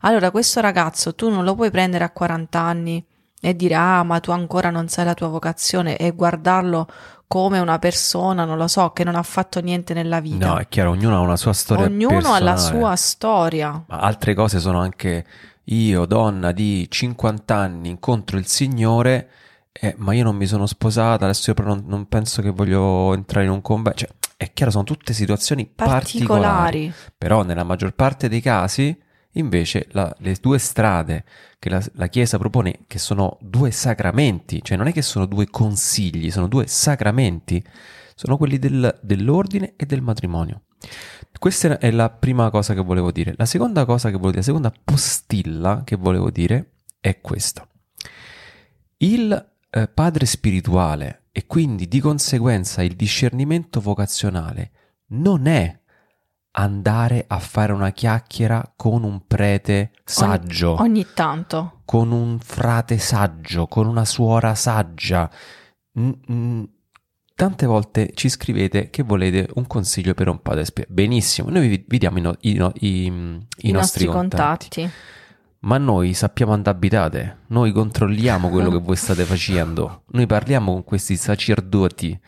Allora, 0.00 0.32
questo 0.32 0.60
ragazzo 0.60 1.14
tu 1.14 1.30
non 1.30 1.44
lo 1.44 1.54
puoi 1.54 1.70
prendere 1.70 2.02
a 2.02 2.10
40 2.10 2.58
anni 2.58 3.06
e 3.40 3.54
dire 3.54 3.74
ah, 3.74 4.02
ma 4.02 4.18
tu 4.18 4.32
ancora 4.32 4.70
non 4.70 4.88
sai 4.88 5.04
la 5.04 5.14
tua 5.14 5.28
vocazione 5.28 5.96
e 5.96 6.10
guardarlo 6.10 6.88
come 7.28 7.58
una 7.58 7.78
persona, 7.78 8.44
non 8.44 8.56
lo 8.56 8.68
so, 8.68 8.90
che 8.90 9.04
non 9.04 9.14
ha 9.16 9.22
fatto 9.22 9.60
niente 9.60 9.94
nella 9.94 10.20
vita. 10.20 10.46
No, 10.46 10.56
è 10.58 10.68
chiaro, 10.68 10.90
ognuno 10.90 11.16
ha 11.16 11.20
una 11.20 11.36
sua 11.36 11.52
storia 11.52 11.86
Ognuno 11.86 12.32
ha 12.32 12.38
la 12.40 12.52
personale. 12.52 12.78
sua 12.78 12.96
storia. 12.96 13.84
Ma 13.86 13.98
altre 13.98 14.34
cose 14.34 14.60
sono 14.60 14.80
anche 14.80 15.24
io, 15.64 16.06
donna 16.06 16.52
di 16.52 16.86
50 16.88 17.54
anni, 17.54 17.88
incontro 17.88 18.38
il 18.38 18.46
Signore, 18.46 19.28
eh, 19.72 19.94
ma 19.98 20.14
io 20.14 20.22
non 20.24 20.36
mi 20.36 20.46
sono 20.46 20.66
sposata, 20.66 21.24
adesso 21.24 21.50
io 21.50 21.56
però 21.56 21.68
non, 21.68 21.84
non 21.86 22.06
penso 22.06 22.42
che 22.42 22.50
voglio 22.50 23.12
entrare 23.12 23.46
in 23.46 23.52
un 23.52 23.62
convento. 23.62 23.98
Cioè, 23.98 24.10
è 24.36 24.52
chiaro, 24.52 24.70
sono 24.70 24.84
tutte 24.84 25.12
situazioni 25.12 25.66
particolari. 25.66 26.04
Particolari. 26.04 26.94
Però 27.16 27.42
nella 27.42 27.64
maggior 27.64 27.92
parte 27.94 28.28
dei 28.28 28.40
casi 28.40 28.96
Invece 29.36 29.86
la- 29.90 30.14
le 30.20 30.36
due 30.40 30.58
strade 30.58 31.24
che 31.58 31.68
la, 31.68 31.82
la 31.94 32.08
Chiesa 32.08 32.38
propone, 32.38 32.80
che 32.86 32.98
sono 32.98 33.38
due 33.40 33.70
sacramenti, 33.70 34.62
cioè 34.62 34.76
non 34.76 34.86
è 34.86 34.92
che 34.92 35.02
sono 35.02 35.26
due 35.26 35.46
consigli, 35.46 36.30
sono 36.30 36.48
due 36.48 36.66
sacramenti, 36.66 37.64
sono 38.14 38.36
quelli 38.36 38.58
del- 38.58 38.98
dell'ordine 39.02 39.74
e 39.76 39.86
del 39.86 40.02
matrimonio. 40.02 40.62
Questa 41.38 41.78
è 41.78 41.90
la 41.90 42.10
prima 42.10 42.50
cosa 42.50 42.74
che 42.74 42.80
volevo 42.80 43.12
dire. 43.12 43.34
La 43.36 43.46
seconda 43.46 43.84
cosa 43.84 44.10
che 44.10 44.16
volevo 44.16 44.30
dire, 44.30 44.40
la 44.40 44.46
seconda 44.46 44.72
postilla 44.82 45.82
che 45.84 45.96
volevo 45.96 46.30
dire 46.30 46.72
è 47.00 47.20
questa. 47.20 47.68
Il 48.98 49.50
eh, 49.70 49.88
padre 49.88 50.24
spirituale 50.24 51.24
e 51.32 51.46
quindi 51.46 51.86
di 51.86 52.00
conseguenza 52.00 52.82
il 52.82 52.96
discernimento 52.96 53.80
vocazionale 53.80 54.70
non 55.08 55.46
è 55.46 55.78
andare 56.58 57.24
a 57.28 57.38
fare 57.38 57.72
una 57.72 57.90
chiacchiera 57.90 58.72
con 58.76 59.04
un 59.04 59.26
prete 59.26 59.90
saggio, 60.04 60.70
Ogni, 60.72 60.80
ogni 61.00 61.06
tanto. 61.14 61.80
con 61.84 62.12
un 62.12 62.38
frate 62.38 62.96
saggio, 62.98 63.66
con 63.66 63.86
una 63.86 64.04
suora 64.06 64.54
saggia. 64.54 65.30
Tante 67.34 67.66
volte 67.66 68.12
ci 68.14 68.30
scrivete 68.30 68.88
che 68.88 69.02
volete 69.02 69.48
un 69.56 69.66
consiglio 69.66 70.14
per 70.14 70.28
un 70.28 70.40
padre 70.40 70.64
spirituale. 70.64 71.02
Benissimo, 71.02 71.50
noi 71.50 71.68
vi, 71.68 71.84
vi 71.86 71.98
diamo 71.98 72.16
i 72.18 72.20
no- 72.22 72.36
i- 72.40 72.50
i 72.50 73.04
I, 73.06 73.10
nostri, 73.10 73.72
nostri 73.72 74.06
contatti. 74.06 74.68
contatti. 74.70 74.90
Ma 75.58 75.76
noi 75.78 76.14
sappiamo 76.14 76.56
dove 76.56 76.70
abitate, 76.70 77.38
noi 77.48 77.72
controlliamo 77.72 78.48
quello 78.48 78.70
che 78.70 78.78
voi 78.78 78.96
state 78.96 79.24
facendo, 79.24 80.04
noi 80.12 80.26
parliamo 80.26 80.72
con 80.72 80.84
questi 80.84 81.16
sacerdoti 81.16 82.18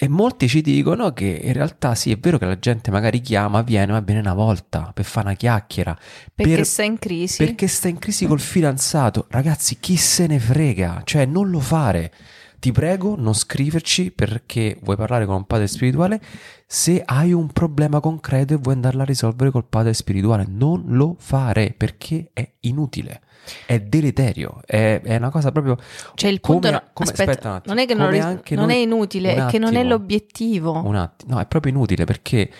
e 0.00 0.06
molti 0.08 0.46
ci 0.48 0.60
dicono 0.60 1.12
che 1.12 1.40
in 1.42 1.52
realtà 1.52 1.94
sì, 1.96 2.12
è 2.12 2.18
vero 2.18 2.38
che 2.38 2.46
la 2.46 2.58
gente 2.58 2.90
magari 2.92 3.20
chiama, 3.20 3.62
viene, 3.62 3.90
ma 3.92 4.00
viene 4.00 4.20
una 4.20 4.34
volta 4.34 4.92
per 4.94 5.04
fare 5.04 5.26
una 5.26 5.36
chiacchiera, 5.36 5.98
Perché 6.34 6.54
per- 6.54 6.66
sta 6.66 6.84
in 6.84 6.98
crisi. 6.98 7.44
perché 7.44 7.66
sta 7.66 7.88
in 7.88 7.98
crisi 7.98 8.24
col 8.26 8.38
fidanzato. 8.40 9.26
Ragazzi, 9.28 9.78
chi 9.80 9.96
se 9.96 10.26
ne 10.28 10.38
frega? 10.38 11.02
Cioè, 11.04 11.24
non 11.26 11.50
lo 11.50 11.58
fare. 11.58 12.12
Ti 12.60 12.72
prego, 12.72 13.14
non 13.16 13.34
scriverci 13.34 14.10
perché 14.10 14.78
vuoi 14.82 14.96
parlare 14.96 15.26
con 15.26 15.36
un 15.36 15.46
padre 15.46 15.68
spirituale 15.68 16.20
se 16.66 17.00
hai 17.04 17.32
un 17.32 17.52
problema 17.52 18.00
concreto 18.00 18.52
e 18.54 18.56
vuoi 18.56 18.74
andarla 18.74 19.02
a 19.02 19.06
risolvere 19.06 19.50
col 19.52 19.64
padre 19.68 19.94
spirituale. 19.94 20.44
Non 20.48 20.82
lo 20.88 21.14
fare 21.18 21.72
perché 21.76 22.30
è 22.32 22.48
inutile, 22.60 23.20
è 23.66 23.80
deleterio, 23.80 24.60
è, 24.64 25.00
è 25.02 25.16
una 25.16 25.30
cosa 25.30 25.52
proprio... 25.52 25.76
Cioè 26.14 26.30
il 26.30 26.40
come- 26.40 26.60
punto 26.60 26.70
no- 26.74 26.82
come- 26.92 27.10
aspetta, 27.10 27.30
aspetta 27.30 27.54
attimo, 27.54 27.74
non 27.74 27.82
è 27.82 27.86
che 27.86 27.94
non, 27.94 28.06
come 28.06 28.16
ris- 28.16 28.50
non 28.50 28.66
noi- 28.66 28.74
è 28.74 28.78
inutile, 28.78 29.34
è 29.34 29.46
che 29.46 29.58
non 29.58 29.76
è 29.76 29.84
l'obiettivo. 29.84 30.82
Un 30.84 30.96
attimo, 30.96 31.34
no, 31.34 31.40
è 31.40 31.46
proprio 31.46 31.72
inutile 31.72 32.04
perché 32.04 32.50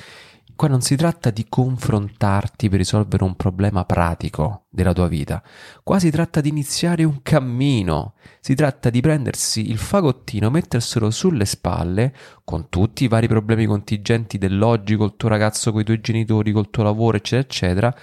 qua 0.59 0.67
non 0.67 0.81
si 0.81 0.97
tratta 0.97 1.31
di 1.31 1.47
confrontarti 1.49 2.69
per 2.69 2.79
risolvere 2.79 3.23
un 3.23 3.37
problema 3.37 3.85
pratico 3.85 4.65
della 4.69 4.93
tua 4.93 5.07
vita. 5.07 5.41
Qua 5.85 6.01
si 6.01 6.11
tratta 6.11 6.41
di 6.41 6.49
iniziare 6.49 7.05
un 7.05 7.23
cammino. 7.23 8.15
Si 8.41 8.57
tratta 8.57 8.91
di 8.91 9.01
prendersi 9.01 9.71
il 9.71 9.79
fagottino, 9.79 10.51
metterselo 10.51 11.11
sulle 11.11 11.45
spalle 11.45 12.13
con 12.43 12.69
tutti 12.71 13.05
i 13.05 13.09
vari 13.09 13.29
problemi 13.29 13.67
contingenti 13.67 14.37
dell'oggi, 14.37 14.97
col 14.97 15.17
tuo 15.17 15.29
ragazzo, 15.29 15.71
con 15.71 15.83
i 15.83 15.85
tuoi 15.85 16.01
genitori, 16.01 16.51
col 16.51 16.71
tuo 16.71 16.83
lavoro, 16.83 17.17
eccetera, 17.17 17.47
eccetera. 17.47 17.95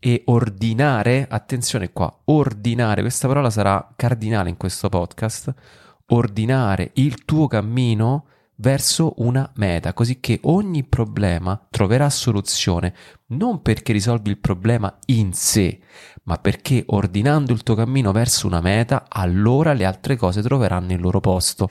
E 0.00 0.22
ordinare, 0.26 1.26
attenzione 1.28 1.92
qua, 1.92 2.20
ordinare, 2.26 3.00
questa 3.00 3.26
parola 3.26 3.50
sarà 3.50 3.92
cardinale 3.96 4.48
in 4.48 4.56
questo 4.56 4.88
podcast, 4.88 5.52
ordinare 6.06 6.90
il 6.94 7.24
tuo 7.24 7.48
cammino 7.48 8.26
verso 8.60 9.14
una 9.18 9.50
meta, 9.56 9.92
così 9.92 10.20
che 10.20 10.38
ogni 10.44 10.84
problema 10.84 11.60
troverà 11.70 12.10
soluzione 12.10 12.94
non 13.28 13.62
perché 13.62 13.92
risolvi 13.92 14.30
il 14.30 14.38
problema 14.38 14.96
in 15.06 15.32
sé, 15.32 15.80
ma 16.24 16.36
perché 16.36 16.84
ordinando 16.86 17.52
il 17.52 17.62
tuo 17.62 17.74
cammino 17.74 18.12
verso 18.12 18.46
una 18.46 18.60
meta, 18.60 19.06
allora 19.08 19.72
le 19.72 19.84
altre 19.84 20.16
cose 20.16 20.42
troveranno 20.42 20.92
il 20.92 21.00
loro 21.00 21.20
posto. 21.20 21.68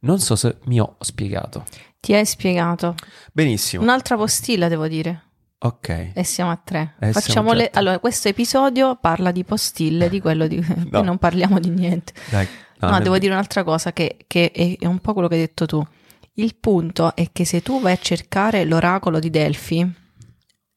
Non 0.00 0.18
so 0.18 0.36
se 0.36 0.58
mi 0.64 0.80
ho 0.80 0.96
spiegato. 1.00 1.64
Ti 2.00 2.14
hai 2.14 2.24
spiegato. 2.24 2.94
Benissimo. 3.32 3.82
Un'altra 3.82 4.16
postilla 4.16 4.68
devo 4.68 4.88
dire. 4.88 5.29
Ok. 5.62 6.12
E 6.14 6.24
siamo 6.24 6.50
a 6.50 6.58
tre. 6.62 6.94
Eh, 7.00 7.12
Facciamo 7.12 7.52
le... 7.52 7.70
Allora, 7.74 7.98
questo 7.98 8.28
episodio 8.28 8.96
parla 8.96 9.30
di 9.30 9.44
postille, 9.44 10.08
di 10.08 10.20
quello 10.20 10.46
di 10.46 10.56
No. 10.90 11.00
e 11.00 11.02
non 11.04 11.18
parliamo 11.18 11.58
di 11.60 11.68
niente. 11.68 12.12
Dai. 12.30 12.46
No, 12.78 12.88
non 12.88 13.00
è 13.00 13.02
devo 13.02 13.18
dire 13.18 13.32
un'altra 13.34 13.62
cosa 13.62 13.92
che, 13.92 14.16
che 14.26 14.50
è, 14.52 14.78
è 14.78 14.86
un 14.86 15.00
po' 15.00 15.12
quello 15.12 15.28
che 15.28 15.34
hai 15.34 15.40
detto 15.40 15.66
tu. 15.66 15.86
Il 16.34 16.56
punto 16.56 17.14
è 17.14 17.28
che 17.30 17.44
se 17.44 17.60
tu 17.60 17.78
vai 17.80 17.92
a 17.92 17.98
cercare 17.98 18.64
l'oracolo 18.64 19.18
di 19.18 19.28
Delfi 19.28 19.80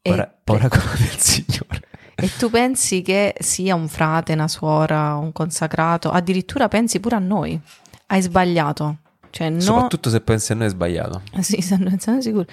e, 0.01 0.11
Ora, 0.11 0.39
oracolo 0.47 0.83
del 0.97 1.17
Signore. 1.17 1.87
e 2.15 2.29
tu 2.37 2.49
pensi 2.49 3.01
che 3.01 3.33
sia 3.39 3.75
un 3.75 3.87
frate, 3.87 4.33
una 4.33 4.49
suora, 4.49 5.15
un 5.15 5.31
consacrato, 5.31 6.11
addirittura 6.11 6.67
pensi 6.67 6.99
pure 6.99 7.15
a 7.15 7.19
noi, 7.19 7.57
hai 8.07 8.21
sbagliato. 8.21 8.97
Cioè, 9.29 9.49
no, 9.49 9.61
Soprattutto 9.61 10.09
se 10.09 10.19
pensi 10.19 10.51
a 10.51 10.55
noi 10.55 10.67
è 10.67 10.69
sbagliato. 10.69 11.21
Sì, 11.39 11.61
sono, 11.61 11.89
sono 11.99 12.21
sicuro. 12.21 12.45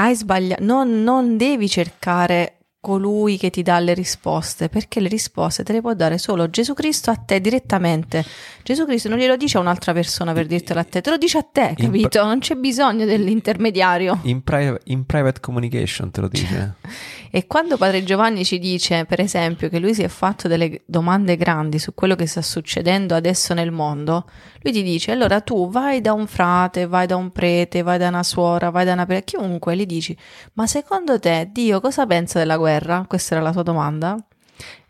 Hai 0.00 0.14
sbagliato. 0.14 0.62
Non, 0.62 1.02
non 1.02 1.36
devi 1.36 1.68
cercare 1.68 2.57
colui 2.88 3.36
che 3.36 3.50
ti 3.50 3.60
dà 3.60 3.78
le 3.80 3.92
risposte, 3.92 4.70
perché 4.70 5.00
le 5.00 5.08
risposte 5.08 5.62
te 5.62 5.74
le 5.74 5.82
può 5.82 5.92
dare 5.92 6.16
solo 6.16 6.48
Gesù 6.48 6.72
Cristo 6.72 7.10
a 7.10 7.16
te 7.16 7.38
direttamente. 7.38 8.24
Gesù 8.62 8.86
Cristo 8.86 9.10
non 9.10 9.18
glielo 9.18 9.36
dice 9.36 9.58
a 9.58 9.60
un'altra 9.60 9.92
persona 9.92 10.32
per 10.32 10.46
dirtelo 10.46 10.80
a 10.80 10.84
te, 10.84 11.02
te 11.02 11.10
lo 11.10 11.18
dice 11.18 11.36
a 11.36 11.42
te, 11.42 11.74
capito? 11.76 12.24
Non 12.24 12.38
c'è 12.38 12.54
bisogno 12.54 13.04
dell'intermediario. 13.04 14.20
In, 14.22 14.42
pri- 14.42 14.78
in 14.84 15.04
private 15.04 15.38
communication 15.40 16.10
te 16.10 16.20
lo 16.22 16.28
dice. 16.28 16.76
E 17.30 17.46
quando 17.46 17.76
Padre 17.76 18.02
Giovanni 18.04 18.42
ci 18.42 18.58
dice, 18.58 19.04
per 19.04 19.20
esempio, 19.20 19.68
che 19.68 19.78
lui 19.78 19.92
si 19.92 20.02
è 20.02 20.08
fatto 20.08 20.48
delle 20.48 20.80
domande 20.86 21.36
grandi 21.36 21.78
su 21.78 21.92
quello 21.92 22.14
che 22.14 22.26
sta 22.26 22.40
succedendo 22.40 23.14
adesso 23.14 23.52
nel 23.52 23.70
mondo, 23.70 24.24
lui 24.62 24.72
ti 24.72 24.82
dice: 24.82 25.12
allora 25.12 25.40
tu 25.42 25.68
vai 25.68 26.00
da 26.00 26.14
un 26.14 26.26
frate, 26.26 26.86
vai 26.86 27.06
da 27.06 27.16
un 27.16 27.30
prete, 27.30 27.82
vai 27.82 27.98
da 27.98 28.08
una 28.08 28.22
suora, 28.22 28.70
vai 28.70 28.86
da 28.86 28.94
una 28.94 29.04
pre- 29.04 29.24
chiunque, 29.24 29.76
gli 29.76 29.84
dici: 29.84 30.16
ma 30.54 30.66
secondo 30.66 31.18
te 31.18 31.50
Dio 31.52 31.80
cosa 31.80 32.06
pensa 32.06 32.38
della 32.38 32.56
guerra? 32.56 32.77
Questa 33.06 33.34
era 33.34 33.42
la 33.44 33.52
sua 33.52 33.62
domanda. 33.62 34.16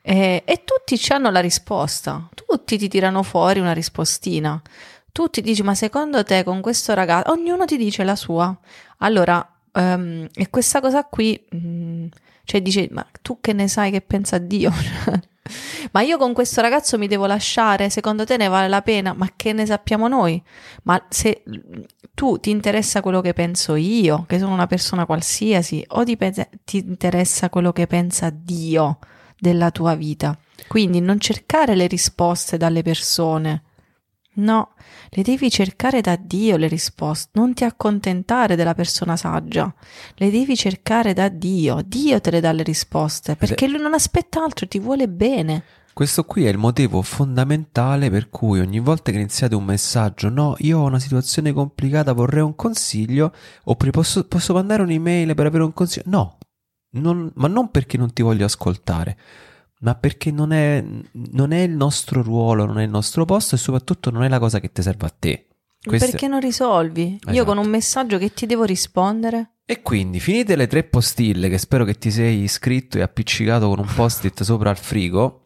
E, 0.03 0.43
e 0.45 0.65
tutti 0.65 0.97
ci 0.97 1.13
hanno 1.13 1.31
la 1.31 1.41
risposta, 1.41 2.29
tutti 2.35 2.79
ti 2.79 2.89
tirano 2.89 3.23
fuori 3.23 3.61
una 3.61 3.73
rispostina. 3.73 4.61
Tutti 5.13 5.41
dici: 5.41 5.63
ma 5.63 5.75
secondo 5.75 6.23
te 6.25 6.45
con 6.45 6.61
questo 6.61 6.95
ragazzo, 6.95 7.33
ognuno 7.33 7.65
ti 7.65 7.77
dice 7.77 8.05
la 8.05 8.17
sua. 8.17 8.57
Allora, 8.99 9.47
ehm, 9.73 10.29
e 10.35 10.51
questa 10.51 10.81
cosa 10.81 11.05
qui, 11.05 11.39
mm, 11.55 12.07
cioè 12.45 12.63
dice, 12.63 12.89
ma 12.91 13.07
tu 13.23 13.39
che 13.41 13.53
ne 13.53 13.69
sai 13.69 13.91
che 13.91 14.01
pensa 14.01 14.39
Dio? 14.39 14.73
ma 15.93 16.01
io 16.03 16.17
con 16.19 16.33
questo 16.33 16.61
ragazzo 16.61 16.99
mi 16.99 17.07
devo 17.07 17.27
lasciare, 17.27 17.91
secondo 17.91 18.25
te 18.25 18.37
ne 18.37 18.49
vale 18.49 18.69
la 18.69 18.83
pena? 18.83 19.13
Ma 19.13 19.31
che 19.35 19.53
ne 19.53 19.67
sappiamo 19.67 20.09
noi? 20.09 20.43
Ma 20.85 21.03
se 21.09 21.43
tu 22.15 22.39
ti 22.39 22.51
interessa 22.51 23.01
quello 23.01 23.21
che 23.21 23.33
penso 23.33 23.75
io, 23.75 24.25
che 24.27 24.39
sono 24.39 24.53
una 24.53 24.67
persona 24.67 25.07
qualsiasi, 25.07 25.85
o 25.89 26.05
ti, 26.05 26.17
pe- 26.17 26.51
ti 26.65 26.79
interessa 26.79 27.51
quello 27.51 27.73
che 27.73 27.87
pensa 27.87 28.31
Dio 28.31 28.99
della 29.39 29.71
tua 29.71 29.95
vita? 29.95 30.39
Quindi 30.67 31.01
non 31.01 31.19
cercare 31.21 31.75
le 31.75 31.87
risposte 31.87 32.57
dalle 32.57 32.83
persone. 32.83 33.63
No, 34.39 34.75
le 35.11 35.23
devi 35.23 35.51
cercare 35.51 36.01
da 36.01 36.17
Dio 36.17 36.57
le 36.57 36.69
risposte, 36.69 37.31
non 37.35 37.55
ti 37.55 37.65
accontentare 37.65 38.55
della 38.55 38.75
persona 38.75 39.17
saggia, 39.17 39.73
le 40.15 40.31
devi 40.31 40.57
cercare 40.57 41.13
da 41.13 41.29
Dio, 41.29 41.83
Dio 41.85 42.21
te 42.21 42.31
le 42.31 42.41
dà 42.41 42.53
le 42.53 42.63
risposte, 42.63 43.35
perché 43.35 43.67
lui 43.67 43.81
non 43.81 43.95
aspetta 43.95 44.43
altro, 44.43 44.69
ti 44.69 44.79
vuole 44.79 45.09
bene. 45.09 45.65
Questo 45.93 46.23
qui 46.23 46.45
è 46.45 46.51
il 46.51 46.59
motivo 46.59 47.03
fondamentale 47.03 48.09
per 48.11 48.31
cui 48.31 48.61
ogni 48.61 48.79
volta 48.79 49.11
che 49.11 49.17
iniziate 49.17 49.57
un 49.57 49.65
messaggio, 49.65 50.29
no, 50.29 50.55
io 50.59 50.79
ho 50.79 50.85
una 50.85 51.01
situazione 51.01 51.53
complicata, 51.53 52.13
vorrei 52.13 52.43
un 52.43 52.55
consiglio, 52.55 53.33
oppure 53.65 53.91
posso, 53.91 54.25
posso 54.29 54.55
mandare 54.55 54.83
un'email 54.83 55.35
per 55.35 55.47
avere 55.47 55.65
un 55.65 55.73
consiglio? 55.73 56.05
No, 56.07 56.39
non- 56.91 57.33
ma 57.35 57.49
non 57.49 57.73
perché 57.73 57.97
non 57.99 58.13
ti 58.13 58.23
voglio 58.23 58.45
ascoltare, 58.45 59.19
ma 59.81 59.95
perché 59.95 60.31
non 60.31 60.53
è, 60.53 60.85
non 61.13 61.53
è 61.53 61.61
il 61.61 61.71
nostro 61.73 62.23
ruolo, 62.23 62.65
non 62.65 62.79
è 62.81 62.85
il 62.85 62.91
nostro 62.91 63.25
posto 63.25 63.55
e 63.55 63.59
soprattutto 63.59 64.11
non 64.11 64.25
è 64.25 64.29
la 64.29 64.39
cosa 64.39 64.61
che 64.61 64.73
ti 64.73 64.83
serve 64.83 65.07
a 65.07 65.15
te. 65.17 65.47
Questo- 65.81 66.11
Perché 66.11 66.27
non 66.27 66.41
risolvi? 66.41 67.19
Io 67.27 67.31
Esatto. 67.31 67.45
con 67.45 67.59
un 67.59 67.69
messaggio 67.69 68.19
che 68.19 68.33
ti 68.35 68.47
devo 68.47 68.65
rispondere? 68.65 69.53
E 69.65 69.83
quindi, 69.83 70.19
finite 70.19 70.57
le 70.57 70.67
tre 70.67 70.83
postille, 70.85 71.49
che 71.49 71.59
spero 71.59 71.85
che 71.85 71.95
ti 71.95 72.11
sei 72.11 72.43
iscritto 72.43 72.99
e 72.99 73.03
appiccicato 73.03 73.69
con 73.69 73.79
un 73.79 73.87
post-it 73.95 74.43
sopra 74.43 74.71
al 74.71 74.79
frigo, 74.79 75.45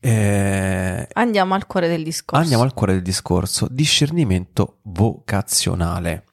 eh, 0.00 1.08
Andiamo 1.12 1.54
al 1.54 1.66
cuore 1.66 1.88
del 1.88 2.04
discorso. 2.04 2.40
Andiamo 2.40 2.62
al 2.62 2.72
cuore 2.72 2.92
del 2.94 3.02
discorso, 3.02 3.66
discernimento 3.68 4.78
vocazionale. 4.82 6.24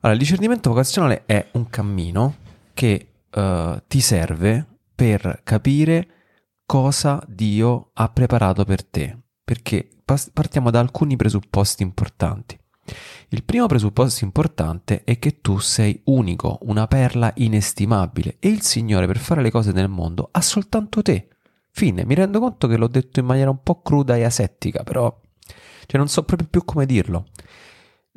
Allora, 0.00 0.12
il 0.12 0.18
discernimento 0.18 0.70
vocazionale 0.70 1.22
è 1.26 1.46
un 1.52 1.68
cammino 1.68 2.34
che 2.74 3.12
eh, 3.30 3.82
ti 3.86 4.00
serve 4.00 4.66
per 4.96 5.42
capire 5.44 6.08
cosa 6.64 7.22
Dio 7.28 7.90
ha 7.92 8.08
preparato 8.08 8.64
per 8.64 8.82
te, 8.82 9.16
perché 9.44 9.88
partiamo 10.32 10.70
da 10.70 10.80
alcuni 10.80 11.16
presupposti 11.16 11.82
importanti. 11.82 12.58
Il 13.28 13.44
primo 13.44 13.66
presupposto 13.66 14.24
importante 14.24 15.04
è 15.04 15.18
che 15.18 15.40
tu 15.40 15.58
sei 15.58 16.00
unico, 16.04 16.58
una 16.62 16.86
perla 16.86 17.30
inestimabile 17.36 18.36
e 18.38 18.48
il 18.48 18.62
Signore 18.62 19.06
per 19.06 19.18
fare 19.18 19.42
le 19.42 19.50
cose 19.50 19.72
nel 19.72 19.88
mondo 19.88 20.28
ha 20.32 20.40
soltanto 20.40 21.02
te. 21.02 21.28
Fine, 21.70 22.06
mi 22.06 22.14
rendo 22.14 22.40
conto 22.40 22.66
che 22.66 22.76
l'ho 22.76 22.88
detto 22.88 23.20
in 23.20 23.26
maniera 23.26 23.50
un 23.50 23.62
po' 23.62 23.82
cruda 23.82 24.16
e 24.16 24.24
asettica, 24.24 24.82
però 24.82 25.14
cioè 25.86 25.98
non 25.98 26.08
so 26.08 26.22
proprio 26.22 26.48
più 26.48 26.64
come 26.64 26.86
dirlo. 26.86 27.26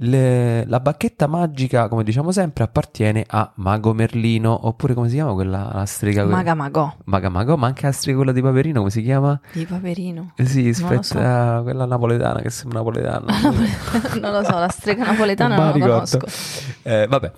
Le, 0.01 0.65
la 0.65 0.79
bacchetta 0.79 1.27
magica, 1.27 1.89
come 1.89 2.05
diciamo 2.05 2.31
sempre, 2.31 2.63
appartiene 2.63 3.25
a 3.27 3.51
Mago 3.55 3.93
Merlino, 3.93 4.67
oppure 4.67 4.93
come 4.93 5.09
si 5.09 5.15
chiama 5.15 5.33
quella 5.33 5.71
la 5.73 5.85
strega? 5.85 6.23
Maga 6.23 6.53
Magò. 6.53 6.95
Maga 7.05 7.27
Magò, 7.27 7.57
ma 7.57 7.67
anche 7.67 7.85
la 7.85 7.91
strega 7.91 8.15
quella 8.17 8.31
di 8.31 8.41
Paperino, 8.41 8.79
come 8.79 8.91
si 8.91 9.01
chiama? 9.01 9.37
Di 9.51 9.65
Paperino. 9.65 10.31
Eh 10.37 10.45
sì, 10.45 10.69
aspetta, 10.69 11.03
so. 11.57 11.63
quella 11.63 11.85
napoletana 11.85 12.39
che 12.39 12.49
sembra 12.49 12.79
napoletana. 12.79 13.25
non 14.21 14.31
lo 14.31 14.43
so, 14.43 14.57
la 14.57 14.69
strega 14.69 15.03
napoletana 15.03 15.55
Non 15.57 15.77
la 15.77 15.85
conosco. 15.85 16.25
Eh, 16.83 17.05
vabbè. 17.05 17.31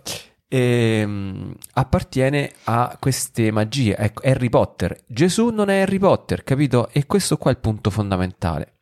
Ehm, 0.47 1.55
appartiene 1.73 2.51
a 2.65 2.95
queste 2.99 3.51
magie. 3.51 3.95
Ecco, 3.97 4.21
Harry 4.23 4.49
Potter. 4.49 4.95
Gesù 5.07 5.49
non 5.49 5.69
è 5.69 5.79
Harry 5.79 5.97
Potter, 5.97 6.43
capito? 6.43 6.89
E 6.91 7.07
questo 7.07 7.37
qua 7.37 7.49
è 7.49 7.53
il 7.55 7.59
punto 7.59 7.89
fondamentale. 7.89 8.73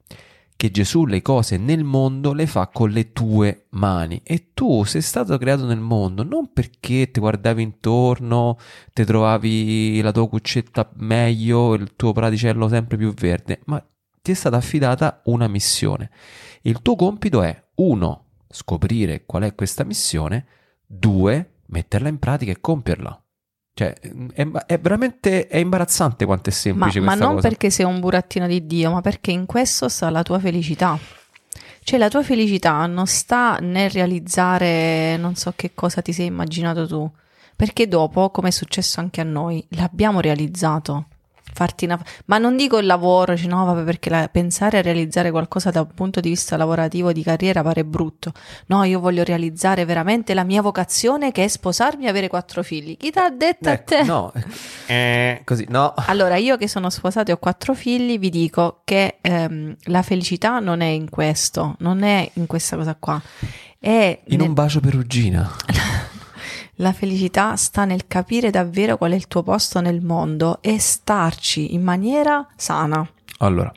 Che 0.60 0.72
Gesù 0.72 1.06
le 1.06 1.22
cose 1.22 1.56
nel 1.56 1.86
mondo 1.86 2.34
le 2.34 2.46
fa 2.46 2.68
con 2.68 2.90
le 2.90 3.14
tue 3.14 3.68
mani. 3.70 4.20
E 4.26 4.50
tu 4.54 4.84
sei 4.84 5.02
stato 5.02 5.38
creato 5.38 5.66
nel 5.66 5.80
mondo 5.80 6.22
non 6.24 6.52
perché 6.52 7.12
ti 7.12 7.22
guardavi 7.22 7.64
intorno, 7.64 8.58
ti 8.92 9.06
trovavi 9.06 10.02
la 10.02 10.12
tua 10.12 10.28
cuccetta 10.28 10.92
meglio, 10.96 11.76
il 11.76 11.96
tuo 11.96 12.12
praticello 12.12 12.68
sempre 12.68 12.98
più 12.98 13.14
verde, 13.14 13.62
ma 13.68 13.82
ti 14.22 14.32
è 14.32 14.34
stata 14.34 14.58
affidata 14.58 15.22
una 15.28 15.48
missione. 15.48 16.12
Il 16.64 16.82
tuo 16.82 16.98
compito 16.98 17.42
è 17.42 17.68
uno, 17.76 18.26
scoprire 18.50 19.24
qual 19.26 19.44
è 19.44 19.56
questa 19.56 19.86
missione, 19.86 20.46
due, 20.86 21.60
metterla 21.68 22.10
in 22.10 22.20
pratica 22.20 22.52
e 22.52 22.60
compierla. 22.60 23.24
Cioè, 23.80 23.96
è, 24.34 24.46
è 24.66 24.78
veramente 24.78 25.48
è 25.48 25.56
imbarazzante 25.56 26.26
quanto 26.26 26.50
è 26.50 26.52
Ma, 26.52 26.60
semplice 26.60 27.00
ma 27.00 27.06
questa 27.06 27.26
non 27.26 27.36
cosa. 27.36 27.48
perché 27.48 27.70
sei 27.70 27.86
un 27.86 28.02
burattino 28.02 28.46
di 28.46 28.66
Dio, 28.66 28.92
ma 28.92 29.00
perché 29.00 29.32
in 29.32 29.46
questo 29.46 29.88
sta 29.88 30.10
la 30.10 30.22
tua 30.22 30.38
felicità. 30.38 31.00
Cioè 31.82 31.98
la 31.98 32.10
tua 32.10 32.22
felicità 32.22 32.86
non 32.88 33.08
sta 33.08 33.58
nel 33.62 33.90
realizzare 33.90 35.16
non 35.16 35.36
so 35.36 35.54
che 35.56 35.72
cosa 35.74 36.02
ti 36.02 36.12
sei 36.12 36.26
immaginato 36.26 36.86
tu, 36.88 37.10
perché 37.56 37.88
dopo, 37.88 38.32
come 38.32 38.50
è 38.50 38.52
successo 38.52 39.00
anche 39.00 39.22
a 39.22 39.24
noi, 39.24 39.66
l'abbiamo 39.70 40.20
realizzato. 40.20 41.06
Farti 41.52 41.86
una- 41.86 42.02
Ma 42.26 42.38
non 42.38 42.56
dico 42.56 42.78
il 42.78 42.86
lavoro, 42.86 43.36
cioè, 43.36 43.48
no, 43.48 43.66
vabbè, 43.66 43.84
perché 43.84 44.10
la- 44.10 44.30
pensare 44.32 44.78
a 44.78 44.82
realizzare 44.82 45.32
qualcosa 45.32 45.72
da 45.72 45.82
un 45.82 45.90
punto 45.94 46.20
di 46.20 46.30
vista 46.30 46.56
lavorativo, 46.58 47.12
di 47.12 47.24
carriera, 47.24 47.62
pare 47.64 47.84
brutto. 47.84 48.32
No, 48.68 48.84
io 48.84 49.00
voglio 49.00 49.24
realizzare 49.24 49.84
veramente 49.86 50.34
la 50.34 50.44
mia 50.44 50.62
vocazione 50.62 51.32
che 51.32 51.44
è 51.44 51.48
sposarmi 51.48 52.06
e 52.06 52.10
avere 52.10 52.28
quattro 52.28 52.64
figli. 52.64 52.96
Chi 52.98 53.12
t'ha 53.12 53.30
detto 53.30 53.70
a 53.70 53.74
Ecco, 53.74 53.84
te? 53.96 54.04
no, 54.04 54.32
eh, 54.88 55.42
così, 55.44 55.66
no. 55.70 55.94
Allora, 56.08 56.36
io 56.38 56.56
che 56.58 56.68
sono 56.68 56.90
sposata 56.90 57.30
e 57.32 57.34
ho 57.34 57.38
quattro 57.38 57.74
figli, 57.74 58.18
vi 58.20 58.30
dico 58.30 58.82
che 58.86 59.18
ehm, 59.22 59.76
la 59.86 60.02
felicità 60.02 60.60
non 60.60 60.82
è 60.82 60.88
in 60.88 61.10
questo, 61.10 61.76
non 61.80 62.04
è 62.04 62.30
in 62.34 62.46
questa 62.46 62.76
cosa 62.78 62.96
qua. 62.98 63.22
È 63.82 64.20
In 64.26 64.38
nel- 64.40 64.48
un 64.50 64.54
bacio 64.54 64.80
perugina. 64.80 65.50
La 66.82 66.94
felicità 66.94 67.56
sta 67.58 67.84
nel 67.84 68.08
capire 68.08 68.52
davvero 68.52 68.98
qual 68.98 69.12
è 69.12 69.16
il 69.16 69.28
tuo 69.28 69.44
posto 69.44 69.82
nel 69.82 70.02
mondo 70.02 70.60
e 70.62 70.80
starci 70.80 71.74
in 71.74 71.84
maniera 71.84 72.48
sana. 72.56 73.06
Allora, 73.40 73.72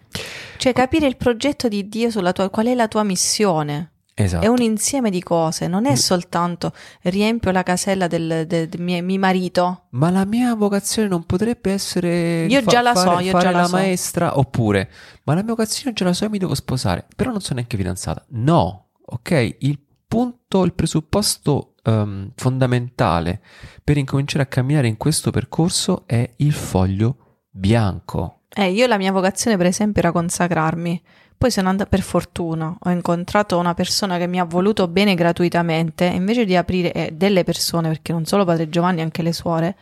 Cioè 0.57 0.73
capire 0.73 1.07
il 1.09 1.17
progetto 1.17 1.67
di 1.69 1.89
Dio 1.89 2.11
sulla 2.11 2.33
tua, 2.33 2.49
qual 2.49 2.67
è 2.67 2.75
la 2.75 2.87
tua 2.87 3.03
missione. 3.03 3.91
esatto. 4.15 4.45
È 4.45 4.49
un 4.49 4.61
insieme 4.61 5.11
di 5.11 5.21
cose, 5.23 5.67
non 5.67 5.87
è 5.87 5.97
soltanto 5.97 6.73
riempio 7.03 7.51
la 7.51 7.65
casella 7.65 8.07
del, 8.07 8.45
del- 8.47 8.69
del 8.69 8.81
mio, 8.81 9.03
mio 9.03 9.19
marito. 9.19 9.87
Ma 9.91 10.11
la 10.11 10.25
mia 10.25 10.55
vocazione 10.55 11.09
non 11.09 11.25
potrebbe 11.25 11.73
essere 11.73 12.45
Io 12.47 12.63
già 12.63 12.83
la 12.83 12.95
so, 12.95 13.03
fare, 13.11 13.25
io 13.25 13.31
fare 13.33 13.45
già 13.45 13.51
la 13.51 13.61
la 13.63 13.67
so. 13.67 13.77
maestra 13.77 14.39
oppure 14.39 14.89
ma 15.25 15.35
la 15.35 15.43
mia 15.43 15.51
vocazione 15.55 15.93
già 15.93 16.05
la 16.05 16.13
so 16.13 16.25
e 16.27 16.29
mi 16.29 16.39
devo 16.39 16.55
sposare, 16.55 17.05
però 17.17 17.31
non 17.33 17.41
sono 17.41 17.57
neanche 17.57 17.77
fidanzata. 17.77 18.25
No, 18.29 18.91
ok? 19.07 19.57
Il 19.61 19.79
punto, 20.07 20.63
il 20.65 20.73
presupposto 20.75 21.72
ehm, 21.83 22.33
fondamentale 22.35 23.41
per 23.83 23.97
incominciare 23.97 24.45
a 24.45 24.47
camminare 24.47 24.89
in 24.89 24.97
questo 24.97 25.31
percorso 25.31 26.05
è 26.07 26.29
il 26.37 26.53
foglio 26.53 27.17
bianco. 27.51 28.43
Eh, 28.55 28.71
io 28.71 28.87
la 28.87 28.99
mia 28.99 29.13
vocazione, 29.13 29.57
per 29.57 29.67
esempio, 29.67 30.03
era 30.03 30.13
consacrarmi. 30.13 31.03
Poi 31.37 31.51
sono 31.51 31.71
andata 31.71 31.89
per 31.89 32.03
fortuna, 32.03 32.77
ho 32.79 32.91
incontrato 32.91 33.59
una 33.59 33.75
persona 33.75 34.17
che 34.17 34.29
mi 34.29 34.39
ha 34.39 34.45
voluto 34.45 34.87
bene 34.87 35.17
gratuitamente, 35.17 36.05
invece 36.05 36.45
di 36.45 36.55
aprire 36.55 36.93
eh, 36.93 37.11
delle 37.13 37.43
persone, 37.43 37.89
perché 37.89 38.13
non 38.13 38.25
solo 38.25 38.45
padre 38.45 38.69
Giovanni, 38.69 39.01
anche 39.01 39.23
le 39.23 39.33
suore, 39.33 39.77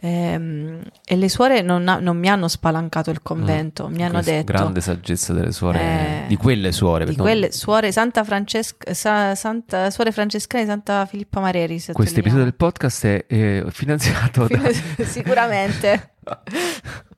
ehm, 0.00 0.80
e 1.04 1.16
le 1.16 1.28
suore 1.28 1.62
non, 1.62 1.86
ha- 1.88 1.98
non 1.98 2.16
mi 2.16 2.28
hanno 2.28 2.48
spalancato 2.48 3.10
il 3.10 3.22
convento, 3.22 3.88
mi 3.88 4.04
hanno 4.04 4.20
detto 4.22 4.44
grande 4.52 4.80
saggezza 4.80 5.32
delle 5.32 5.52
suore, 5.52 5.80
Eh, 5.80 6.24
di 6.28 6.36
quelle 6.36 6.72
suore, 6.72 7.04
di 7.04 7.16
quelle 7.16 7.52
suore 7.52 7.92
Santa 7.92 8.24
Francesca, 8.24 8.92
Sa- 8.94 9.34
Santa, 9.34 9.90
suore 9.90 10.12
francescane 10.12 10.64
di 10.64 10.70
Santa 10.70 11.06
Filippa 11.06 11.40
Mareri. 11.40 11.82
questo 11.92 12.20
episodio 12.20 12.44
del 12.44 12.54
podcast 12.54 13.06
è 13.06 13.24
eh, 13.28 13.64
finanziato 13.68 14.46
da- 14.46 14.56
del 14.56 14.74
Sicuramente. 15.06 16.12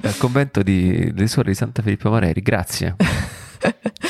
dal 0.00 0.16
convento 0.18 0.62
di, 0.62 1.10
delle 1.12 1.26
suore 1.26 1.50
di 1.50 1.56
Santa 1.56 1.82
Filippa 1.82 2.10
Mareri. 2.10 2.40
Grazie. 2.42 2.96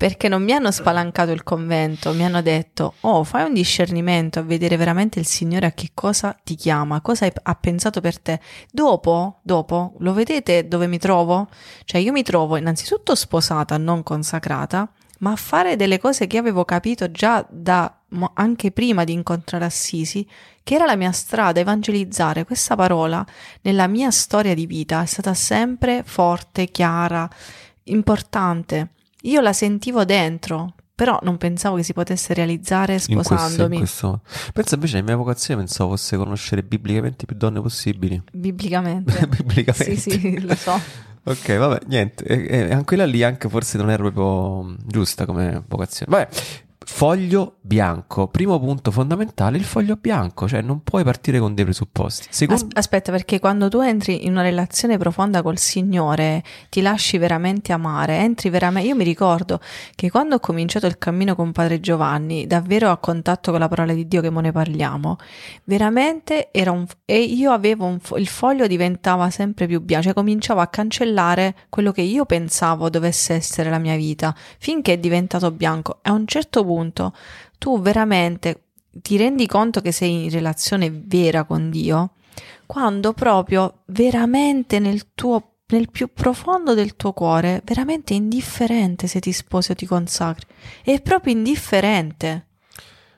Perché 0.00 0.28
non 0.28 0.42
mi 0.42 0.52
hanno 0.52 0.70
spalancato 0.70 1.30
il 1.30 1.42
convento, 1.42 2.14
mi 2.14 2.24
hanno 2.24 2.40
detto: 2.40 2.94
Oh, 3.00 3.22
fai 3.22 3.44
un 3.44 3.52
discernimento 3.52 4.38
a 4.38 4.42
vedere 4.42 4.78
veramente 4.78 5.18
il 5.18 5.26
Signore 5.26 5.66
a 5.66 5.72
che 5.72 5.90
cosa 5.92 6.34
ti 6.42 6.54
chiama, 6.54 7.02
cosa 7.02 7.30
ha 7.42 7.54
pensato 7.54 8.00
per 8.00 8.18
te. 8.18 8.40
Dopo, 8.72 9.40
dopo, 9.42 9.96
lo 9.98 10.14
vedete 10.14 10.66
dove 10.66 10.86
mi 10.86 10.96
trovo? 10.96 11.48
Cioè, 11.84 12.00
io 12.00 12.12
mi 12.12 12.22
trovo 12.22 12.56
innanzitutto 12.56 13.14
sposata, 13.14 13.76
non 13.76 14.02
consacrata, 14.02 14.90
ma 15.18 15.32
a 15.32 15.36
fare 15.36 15.76
delle 15.76 15.98
cose 15.98 16.26
che 16.26 16.38
avevo 16.38 16.64
capito 16.64 17.10
già 17.10 17.46
da 17.50 17.94
anche 18.36 18.70
prima 18.70 19.04
di 19.04 19.12
incontrare 19.12 19.66
Assisi, 19.66 20.26
che 20.62 20.76
era 20.76 20.86
la 20.86 20.96
mia 20.96 21.12
strada, 21.12 21.60
evangelizzare. 21.60 22.46
Questa 22.46 22.74
parola 22.74 23.22
nella 23.60 23.86
mia 23.86 24.10
storia 24.10 24.54
di 24.54 24.64
vita 24.64 25.02
è 25.02 25.06
stata 25.06 25.34
sempre 25.34 26.04
forte, 26.06 26.70
chiara, 26.70 27.28
importante. 27.84 28.92
Io 29.22 29.40
la 29.40 29.52
sentivo 29.52 30.04
dentro, 30.04 30.74
però 30.94 31.18
non 31.22 31.36
pensavo 31.36 31.76
che 31.76 31.82
si 31.82 31.92
potesse 31.92 32.34
realizzare 32.34 32.94
In 32.94 33.14
questo, 33.14 33.22
sposandomi. 33.36 33.74
in 33.76 33.80
questo- 33.80 34.20
Pensa 34.52 34.74
invece 34.74 34.96
la 34.98 35.02
mia 35.02 35.16
vocazione 35.16 35.60
pensavo 35.60 35.90
fosse 35.90 36.16
conoscere 36.16 36.62
biblicamente 36.62 37.26
più 37.26 37.36
donne 37.36 37.60
possibili. 37.60 38.20
Biblicamente. 38.32 39.26
biblicamente. 39.28 39.96
Sì, 39.96 40.10
sì, 40.10 40.40
lo 40.40 40.54
so. 40.54 40.78
Ok, 41.22 41.56
vabbè, 41.56 41.80
niente. 41.86 42.24
E, 42.24 42.46
e 42.68 42.72
anche 42.72 42.84
quella 42.84 43.04
lì 43.04 43.22
anche 43.22 43.48
forse 43.48 43.76
non 43.76 43.90
era 43.90 44.02
proprio 44.02 44.74
giusta 44.86 45.26
come 45.26 45.62
vocazione. 45.68 46.10
Vabbè, 46.10 46.28
foglio 46.82 47.56
bianco. 47.60 48.28
Primo 48.28 48.58
punto 48.58 48.90
fondamentale, 48.90 49.58
il 49.58 49.64
foglio 49.64 49.96
bianco. 49.96 50.48
Cioè 50.48 50.62
non 50.62 50.82
puoi 50.82 51.04
partire 51.04 51.38
con 51.38 51.54
dei 51.54 51.64
presupposti. 51.64 52.26
Secondo... 52.30 52.64
As- 52.64 52.70
aspetta, 52.72 53.12
perché 53.12 53.38
quando 53.38 53.68
tu 53.68 53.80
entri 53.80 54.24
in 54.24 54.32
una 54.32 54.42
relazione 54.42 54.96
profonda 54.96 55.42
col 55.42 55.58
Signore, 55.58 56.42
ti 56.70 56.80
lasci 56.80 57.18
veramente 57.18 57.72
amare, 57.72 58.16
entri 58.18 58.48
veramente. 58.48 58.88
Io 58.88 58.96
mi 58.96 59.04
ricordo 59.04 59.60
che 59.94 60.10
quando 60.10 60.36
ho 60.36 60.40
cominciato 60.40 60.86
il 60.86 60.98
cammino 60.98 61.34
con 61.34 61.52
Padre 61.52 61.80
Giovanni, 61.80 62.46
davvero 62.46 62.90
a 62.90 62.96
contatto 62.96 63.50
con 63.50 63.60
la 63.60 63.68
parola 63.68 63.92
di 63.92 64.08
Dio 64.08 64.22
che 64.22 64.30
mo 64.30 64.40
ne 64.40 64.52
parliamo, 64.52 65.18
veramente 65.64 66.48
era 66.50 66.70
un. 66.70 66.86
E 67.04 67.20
io 67.22 67.52
avevo 67.52 67.84
un. 67.84 67.98
Il 68.16 68.26
foglio 68.26 68.66
diventava 68.66 69.28
sempre 69.30 69.66
più 69.66 69.80
bianco, 69.80 70.06
cioè 70.06 70.14
cominciavo 70.14 70.60
a 70.60 70.66
cancellare 70.66 71.54
quello 71.68 71.92
che 71.92 72.02
io 72.02 72.24
pensavo 72.24 72.88
dovesse 72.88 73.34
essere 73.34 73.68
la 73.70 73.78
mia 73.78 73.96
vita, 73.96 74.34
finché 74.58 74.94
è 74.94 74.98
diventato 74.98 75.50
bianco. 75.50 75.98
A 76.02 76.12
un 76.12 76.26
certo 76.26 76.60
punto 76.62 76.68
tu 77.58 77.80
veramente 77.80 78.64
ti 78.92 79.16
rendi 79.16 79.46
conto 79.46 79.80
che 79.80 79.92
sei 79.92 80.24
in 80.24 80.30
relazione 80.30 80.90
vera 80.90 81.44
con 81.44 81.70
Dio 81.70 82.12
quando 82.66 83.12
proprio 83.12 83.82
veramente 83.86 84.78
nel 84.78 85.12
tuo 85.14 85.50
nel 85.70 85.90
più 85.90 86.12
profondo 86.12 86.74
del 86.74 86.96
tuo 86.96 87.12
cuore, 87.12 87.62
veramente 87.64 88.14
indifferente 88.14 89.06
se 89.06 89.20
ti 89.20 89.32
sposi 89.32 89.70
o 89.70 89.74
ti 89.74 89.86
consacri. 89.86 90.46
È 90.82 91.00
proprio 91.00 91.32
indifferente. 91.32 92.46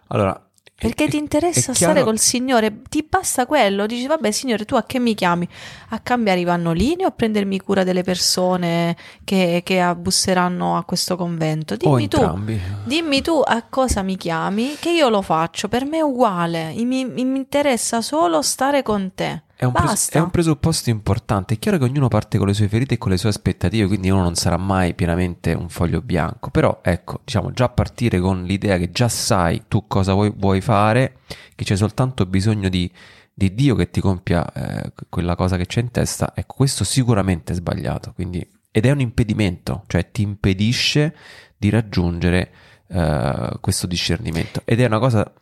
Allora, 0.08 0.50
Perché 0.82 1.08
ti 1.08 1.16
interessa 1.16 1.72
stare 1.74 2.02
col 2.04 2.18
Signore, 2.18 2.82
ti 2.88 3.06
basta 3.08 3.46
quello. 3.46 3.86
Dici, 3.86 4.06
vabbè, 4.06 4.30
Signore, 4.30 4.64
tu 4.64 4.74
a 4.74 4.82
che 4.82 4.98
mi 4.98 5.14
chiami? 5.14 5.48
A 5.90 5.98
cambiare 6.00 6.40
i 6.40 6.44
pannolini 6.44 7.04
o 7.04 7.08
a 7.08 7.10
prendermi 7.12 7.60
cura 7.60 7.84
delle 7.84 8.02
persone 8.02 8.96
che, 9.24 9.62
che 9.64 9.80
abbusseranno 9.80 10.76
a 10.76 10.84
questo 10.84 11.16
convento? 11.16 11.76
Dimmi 11.76 12.08
tu. 12.08 12.16
Dimmi 12.84 13.22
tu 13.22 13.40
a 13.44 13.62
cosa 13.68 14.02
mi 14.02 14.16
chiami, 14.16 14.76
che 14.78 14.90
io 14.90 15.08
lo 15.08 15.22
faccio, 15.22 15.68
per 15.68 15.84
me 15.84 15.98
è 15.98 16.02
uguale, 16.02 16.72
mi- 16.76 17.04
mi 17.04 17.36
interessa 17.38 18.00
solo 18.02 18.42
stare 18.42 18.82
con 18.82 19.12
te. 19.14 19.42
È 19.62 19.64
un, 19.64 19.72
pres- 19.72 20.10
è 20.10 20.18
un 20.18 20.30
presupposto 20.30 20.90
importante. 20.90 21.54
È 21.54 21.58
chiaro 21.58 21.78
che 21.78 21.84
ognuno 21.84 22.08
parte 22.08 22.36
con 22.36 22.48
le 22.48 22.54
sue 22.54 22.66
ferite 22.66 22.94
e 22.94 22.98
con 22.98 23.12
le 23.12 23.16
sue 23.16 23.28
aspettative, 23.28 23.86
quindi 23.86 24.10
uno 24.10 24.22
non 24.22 24.34
sarà 24.34 24.56
mai 24.56 24.94
pienamente 24.94 25.52
un 25.52 25.68
foglio 25.68 26.00
bianco. 26.02 26.50
Però, 26.50 26.80
ecco, 26.82 27.20
diciamo, 27.24 27.52
già 27.52 27.68
partire 27.68 28.18
con 28.18 28.42
l'idea 28.42 28.76
che 28.76 28.90
già 28.90 29.08
sai 29.08 29.62
tu 29.68 29.86
cosa 29.86 30.14
vuoi, 30.14 30.32
vuoi 30.36 30.60
fare, 30.60 31.18
che 31.54 31.64
c'è 31.64 31.76
soltanto 31.76 32.26
bisogno 32.26 32.68
di, 32.68 32.90
di 33.32 33.54
Dio 33.54 33.76
che 33.76 33.88
ti 33.88 34.00
compia 34.00 34.50
eh, 34.52 34.92
quella 35.08 35.36
cosa 35.36 35.56
che 35.56 35.66
c'è 35.66 35.80
in 35.80 35.92
testa, 35.92 36.32
ecco, 36.34 36.54
questo 36.56 36.82
sicuramente 36.82 37.52
è 37.52 37.54
sbagliato. 37.54 38.12
Quindi, 38.14 38.44
ed 38.72 38.84
è 38.84 38.90
un 38.90 38.98
impedimento, 39.00 39.84
cioè 39.86 40.10
ti 40.10 40.22
impedisce 40.22 41.14
di 41.56 41.70
raggiungere 41.70 42.50
eh, 42.88 43.58
questo 43.60 43.86
discernimento. 43.86 44.62
Ed 44.64 44.80
è 44.80 44.86
una 44.86 44.98
cosa, 44.98 45.32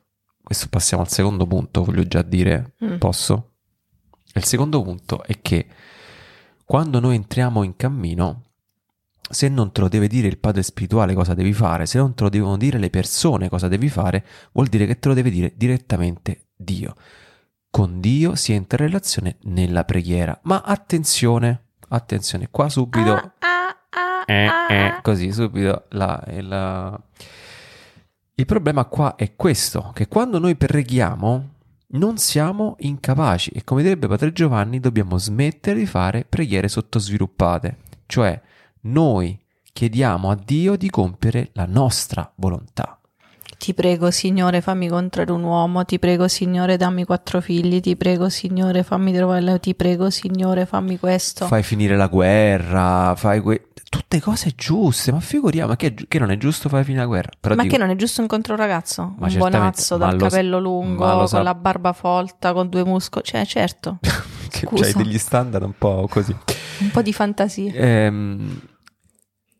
questo 0.42 0.66
passiamo 0.68 1.02
al 1.02 1.08
secondo 1.08 1.46
punto, 1.46 1.84
voglio 1.84 2.06
già 2.06 2.20
dire, 2.20 2.74
Mm. 2.84 2.98
posso? 2.98 3.49
Il 4.34 4.44
secondo 4.44 4.82
punto 4.82 5.22
è 5.24 5.40
che 5.40 5.66
quando 6.64 7.00
noi 7.00 7.16
entriamo 7.16 7.62
in 7.62 7.74
cammino, 7.76 8.44
se 9.28 9.48
non 9.48 9.72
te 9.72 9.80
lo 9.80 9.88
deve 9.88 10.08
dire 10.08 10.28
il 10.28 10.38
padre 10.38 10.62
spirituale 10.62 11.14
cosa 11.14 11.34
devi 11.34 11.52
fare, 11.52 11.86
se 11.86 11.98
non 11.98 12.14
te 12.14 12.24
lo 12.24 12.28
devono 12.28 12.56
dire 12.56 12.78
le 12.78 12.90
persone 12.90 13.48
cosa 13.48 13.68
devi 13.68 13.88
fare, 13.88 14.24
vuol 14.52 14.68
dire 14.68 14.86
che 14.86 14.98
te 14.98 15.08
lo 15.08 15.14
deve 15.14 15.30
dire 15.30 15.52
direttamente 15.56 16.48
Dio. 16.56 16.94
Con 17.70 18.00
Dio 18.00 18.34
si 18.34 18.52
entra 18.52 18.82
in 18.82 18.88
relazione 18.90 19.36
nella 19.42 19.84
preghiera. 19.84 20.38
Ma 20.42 20.62
attenzione, 20.64 21.68
attenzione, 21.88 22.48
qua 22.50 22.68
subito... 22.68 23.12
Ah, 23.12 23.32
ah, 23.38 23.76
ah, 23.90 24.24
Eh, 24.26 24.46
ah, 24.46 24.66
eh, 24.72 24.86
ah. 24.86 25.00
così 25.02 25.32
subito 25.32 25.86
la, 25.90 26.22
la- 26.40 27.00
il 28.34 28.46
problema 28.46 28.86
qua 28.86 29.16
è 29.16 29.34
questo 29.36 29.90
che 29.94 30.08
quando 30.08 30.38
noi 30.38 30.56
preghiamo 30.56 31.48
non 31.92 32.18
siamo 32.18 32.76
incapaci 32.80 33.50
e 33.50 33.64
come 33.64 33.82
direbbe 33.82 34.06
Padre 34.06 34.32
Giovanni 34.32 34.80
dobbiamo 34.80 35.18
smettere 35.18 35.78
di 35.80 35.86
fare 35.86 36.24
preghiere 36.28 36.68
sottosviluppate 36.68 37.76
cioè 38.06 38.40
noi 38.82 39.38
chiediamo 39.72 40.30
a 40.30 40.38
Dio 40.42 40.76
di 40.76 40.88
compiere 40.90 41.50
la 41.54 41.66
nostra 41.66 42.30
volontà 42.36 42.94
Ti 43.60 43.74
prego, 43.74 44.10
Signore, 44.10 44.62
fammi 44.62 44.86
incontrare 44.86 45.30
un 45.32 45.42
uomo. 45.42 45.84
Ti 45.84 45.98
prego, 45.98 46.28
Signore, 46.28 46.78
dammi 46.78 47.04
quattro 47.04 47.42
figli. 47.42 47.80
Ti 47.80 47.94
prego, 47.94 48.30
Signore, 48.30 48.82
fammi 48.82 49.12
trovare. 49.12 49.60
Ti 49.60 49.74
prego, 49.74 50.08
Signore, 50.08 50.64
fammi 50.64 50.98
questo. 50.98 51.46
fai 51.46 51.62
finire 51.62 51.94
la 51.94 52.06
guerra 52.06 53.14
fai 53.16 53.42
que- 53.42 53.68
tutte 53.90 54.20
cose 54.20 54.52
giuste 54.54 55.10
ma 55.10 55.18
figuriamo 55.18 55.74
che, 55.74 55.92
che 55.92 56.18
non 56.20 56.30
è 56.30 56.36
giusto 56.36 56.68
fare 56.68 56.84
finire 56.84 57.02
la 57.02 57.08
guerra 57.08 57.30
Però 57.40 57.54
ma 57.56 57.62
dico- 57.64 57.74
che 57.74 57.82
non 57.82 57.90
è 57.90 57.96
giusto 57.96 58.22
incontrare 58.22 58.62
un 58.62 58.66
ragazzo? 58.66 59.14
Ma 59.18 59.26
un 59.26 59.36
buonazzo 59.36 59.98
ma 59.98 60.06
dal 60.06 60.16
lo 60.16 60.24
capello 60.24 60.56
ma 60.56 60.62
lungo, 60.62 61.26
con 61.26 61.42
la 61.42 61.54
barba 61.54 61.92
folta, 61.92 62.52
con 62.52 62.68
due 62.68 62.84
muscoli. 62.84 63.24
Cioè, 63.24 63.44
certo, 63.44 63.98
che 64.48 64.68
c'hai 64.72 64.92
degli 64.94 65.18
standard 65.18 65.64
un 65.64 65.74
po' 65.76 66.06
così 66.08 66.34
un 66.80 66.90
po' 66.90 67.02
di 67.02 67.12
fantasia. 67.12 67.72
Ehm, 67.74 68.60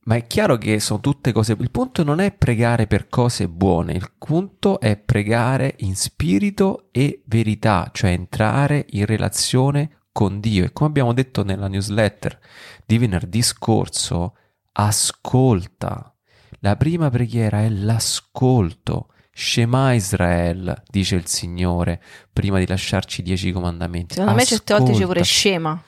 ma 0.02 0.14
è 0.14 0.26
chiaro 0.26 0.56
che 0.56 0.80
sono 0.80 1.00
tutte 1.00 1.32
cose. 1.32 1.56
Il 1.58 1.70
punto 1.70 2.02
non 2.02 2.20
è 2.20 2.32
pregare 2.32 2.86
per 2.86 3.08
cose 3.08 3.48
buone, 3.48 3.92
il 3.92 4.10
punto 4.16 4.80
è 4.80 4.96
pregare 4.96 5.74
in 5.78 5.96
spirito 5.96 6.88
e 6.90 7.22
verità, 7.26 7.90
cioè 7.92 8.10
entrare 8.10 8.86
in 8.90 9.06
relazione 9.06 9.98
con 10.20 10.38
Dio. 10.38 10.66
E 10.66 10.72
come 10.74 10.90
abbiamo 10.90 11.14
detto 11.14 11.42
nella 11.42 11.66
newsletter 11.66 12.38
di 12.84 12.98
venerdì 12.98 13.40
scorso, 13.40 14.36
ascolta. 14.72 16.14
La 16.58 16.76
prima 16.76 17.08
preghiera 17.08 17.62
è 17.62 17.70
l'ascolto. 17.70 19.06
Shema 19.32 19.94
Israel, 19.94 20.82
dice 20.90 21.16
il 21.16 21.26
Signore, 21.26 22.02
prima 22.30 22.58
di 22.58 22.66
lasciarci 22.66 23.22
i 23.22 23.24
dieci 23.24 23.50
comandamenti. 23.50 24.12
Secondo 24.14 24.36
me 24.36 24.44
certe 24.44 24.74
volte 24.74 24.92
dice 24.92 25.06
pure 25.06 25.20
Ascolta. 25.20 25.40
scema. 25.40 25.82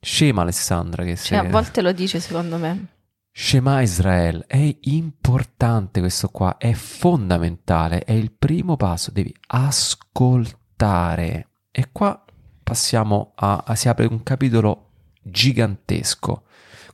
Scema 0.00 0.40
Alessandra 0.40 1.02
che 1.04 1.16
Cioè, 1.16 1.26
sei. 1.26 1.38
a 1.38 1.50
volte 1.50 1.82
lo 1.82 1.92
dice, 1.92 2.18
secondo 2.18 2.56
me. 2.56 2.86
Shema 3.30 3.82
Israel 3.82 4.42
è 4.46 4.74
importante 4.82 6.00
questo 6.00 6.28
qua, 6.28 6.56
è 6.56 6.72
fondamentale, 6.72 8.04
è 8.04 8.12
il 8.12 8.32
primo 8.32 8.76
passo, 8.76 9.10
devi 9.10 9.34
ascoltare. 9.48 11.48
E 11.70 11.88
qua 11.92 12.24
passiamo 12.66 13.30
a, 13.36 13.62
a- 13.64 13.76
si 13.76 13.88
apre 13.88 14.06
un 14.06 14.24
capitolo 14.24 14.88
gigantesco. 15.22 16.42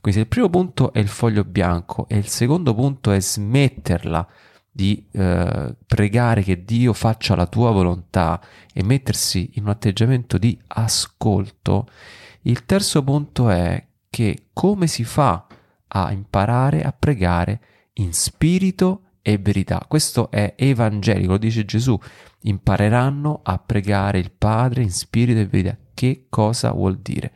Quindi 0.01 0.19
se 0.19 0.19
il 0.19 0.27
primo 0.27 0.47
punto 0.47 0.93
è 0.93 0.99
il 0.99 1.07
foglio 1.07 1.43
bianco 1.43 2.05
e 2.07 2.17
il 2.17 2.27
secondo 2.27 2.75
punto 2.75 3.09
è 3.09 3.19
smetterla 3.19 4.27
di 4.69 5.07
eh, 5.11 5.75
pregare 5.83 6.43
che 6.43 6.63
Dio 6.63 6.93
faccia 6.93 7.35
la 7.35 7.47
tua 7.47 7.71
volontà 7.71 8.39
e 8.71 8.83
mettersi 8.83 9.51
in 9.55 9.63
un 9.63 9.69
atteggiamento 9.69 10.37
di 10.37 10.59
ascolto, 10.67 11.87
il 12.41 12.65
terzo 12.65 13.03
punto 13.03 13.49
è 13.49 13.83
che 14.11 14.49
come 14.53 14.85
si 14.85 15.03
fa 15.03 15.47
a 15.87 16.11
imparare 16.11 16.83
a 16.83 16.91
pregare 16.91 17.61
in 17.93 18.13
spirito 18.13 19.02
e 19.23 19.39
verità. 19.39 19.83
Questo 19.87 20.29
è 20.29 20.53
evangelico, 20.55 21.31
lo 21.31 21.37
dice 21.39 21.65
Gesù. 21.65 21.97
Impareranno 22.41 23.39
a 23.41 23.57
pregare 23.57 24.19
il 24.19 24.31
Padre 24.31 24.83
in 24.83 24.91
spirito 24.91 25.39
e 25.39 25.47
verità. 25.47 25.77
Che 25.93 26.27
cosa 26.29 26.71
vuol 26.71 26.99
dire? 26.99 27.31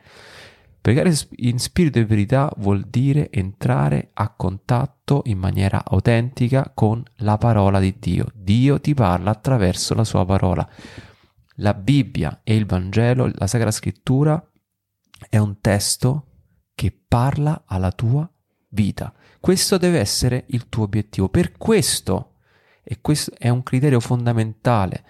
Pregare 0.80 1.12
in 1.36 1.58
spirito 1.58 1.98
e 1.98 2.04
verità 2.04 2.52
vuol 2.58 2.82
dire 2.82 3.30
entrare 3.30 4.10
a 4.12 4.28
contatto 4.30 5.22
in 5.24 5.38
maniera 5.38 5.82
autentica 5.84 6.70
con 6.72 7.02
la 7.16 7.36
parola 7.38 7.80
di 7.80 7.96
Dio. 7.98 8.26
Dio 8.34 8.80
ti 8.80 8.94
parla 8.94 9.30
attraverso 9.30 9.94
la 9.94 10.04
sua 10.04 10.24
parola. 10.24 10.68
La 11.56 11.74
Bibbia 11.74 12.42
e 12.44 12.54
il 12.54 12.66
Vangelo, 12.66 13.30
la 13.34 13.46
Sacra 13.46 13.70
Scrittura, 13.70 14.40
è 15.28 15.38
un 15.38 15.60
testo 15.60 16.26
che 16.74 16.96
parla 17.08 17.64
alla 17.66 17.90
tua 17.90 18.30
vita. 18.68 19.12
Questo 19.40 19.78
deve 19.78 19.98
essere 19.98 20.44
il 20.48 20.68
tuo 20.68 20.84
obiettivo. 20.84 21.28
Per 21.28 21.56
questo, 21.56 22.34
e 22.82 22.98
questo 23.00 23.32
è 23.38 23.48
un 23.48 23.62
criterio 23.62 24.00
fondamentale, 24.00 25.04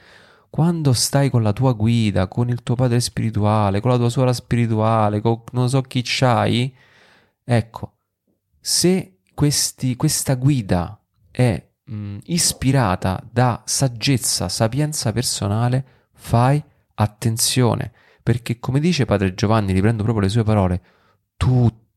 quando 0.50 0.92
stai 0.92 1.30
con 1.30 1.42
la 1.42 1.52
tua 1.52 1.72
guida, 1.72 2.28
con 2.28 2.48
il 2.48 2.62
tuo 2.62 2.74
padre 2.74 3.00
spirituale, 3.00 3.80
con 3.80 3.90
la 3.90 3.96
tua 3.96 4.08
suora 4.08 4.32
spirituale, 4.32 5.20
con 5.20 5.42
non 5.52 5.68
so 5.68 5.82
chi 5.82 6.02
c'hai, 6.04 6.74
ecco, 7.44 7.98
se 8.60 9.20
questi- 9.34 9.96
questa 9.96 10.34
guida 10.34 11.00
è 11.30 11.64
mh, 11.84 12.18
ispirata 12.24 13.22
da 13.30 13.62
saggezza, 13.64 14.48
sapienza 14.48 15.12
personale, 15.12 16.10
fai 16.14 16.62
attenzione, 16.94 17.92
perché 18.22 18.58
come 18.58 18.80
dice 18.80 19.04
padre 19.04 19.34
Giovanni, 19.34 19.72
riprendo 19.72 20.02
proprio 20.02 20.24
le 20.24 20.30
sue 20.30 20.42
parole, 20.42 20.82
tutti, 21.36 21.87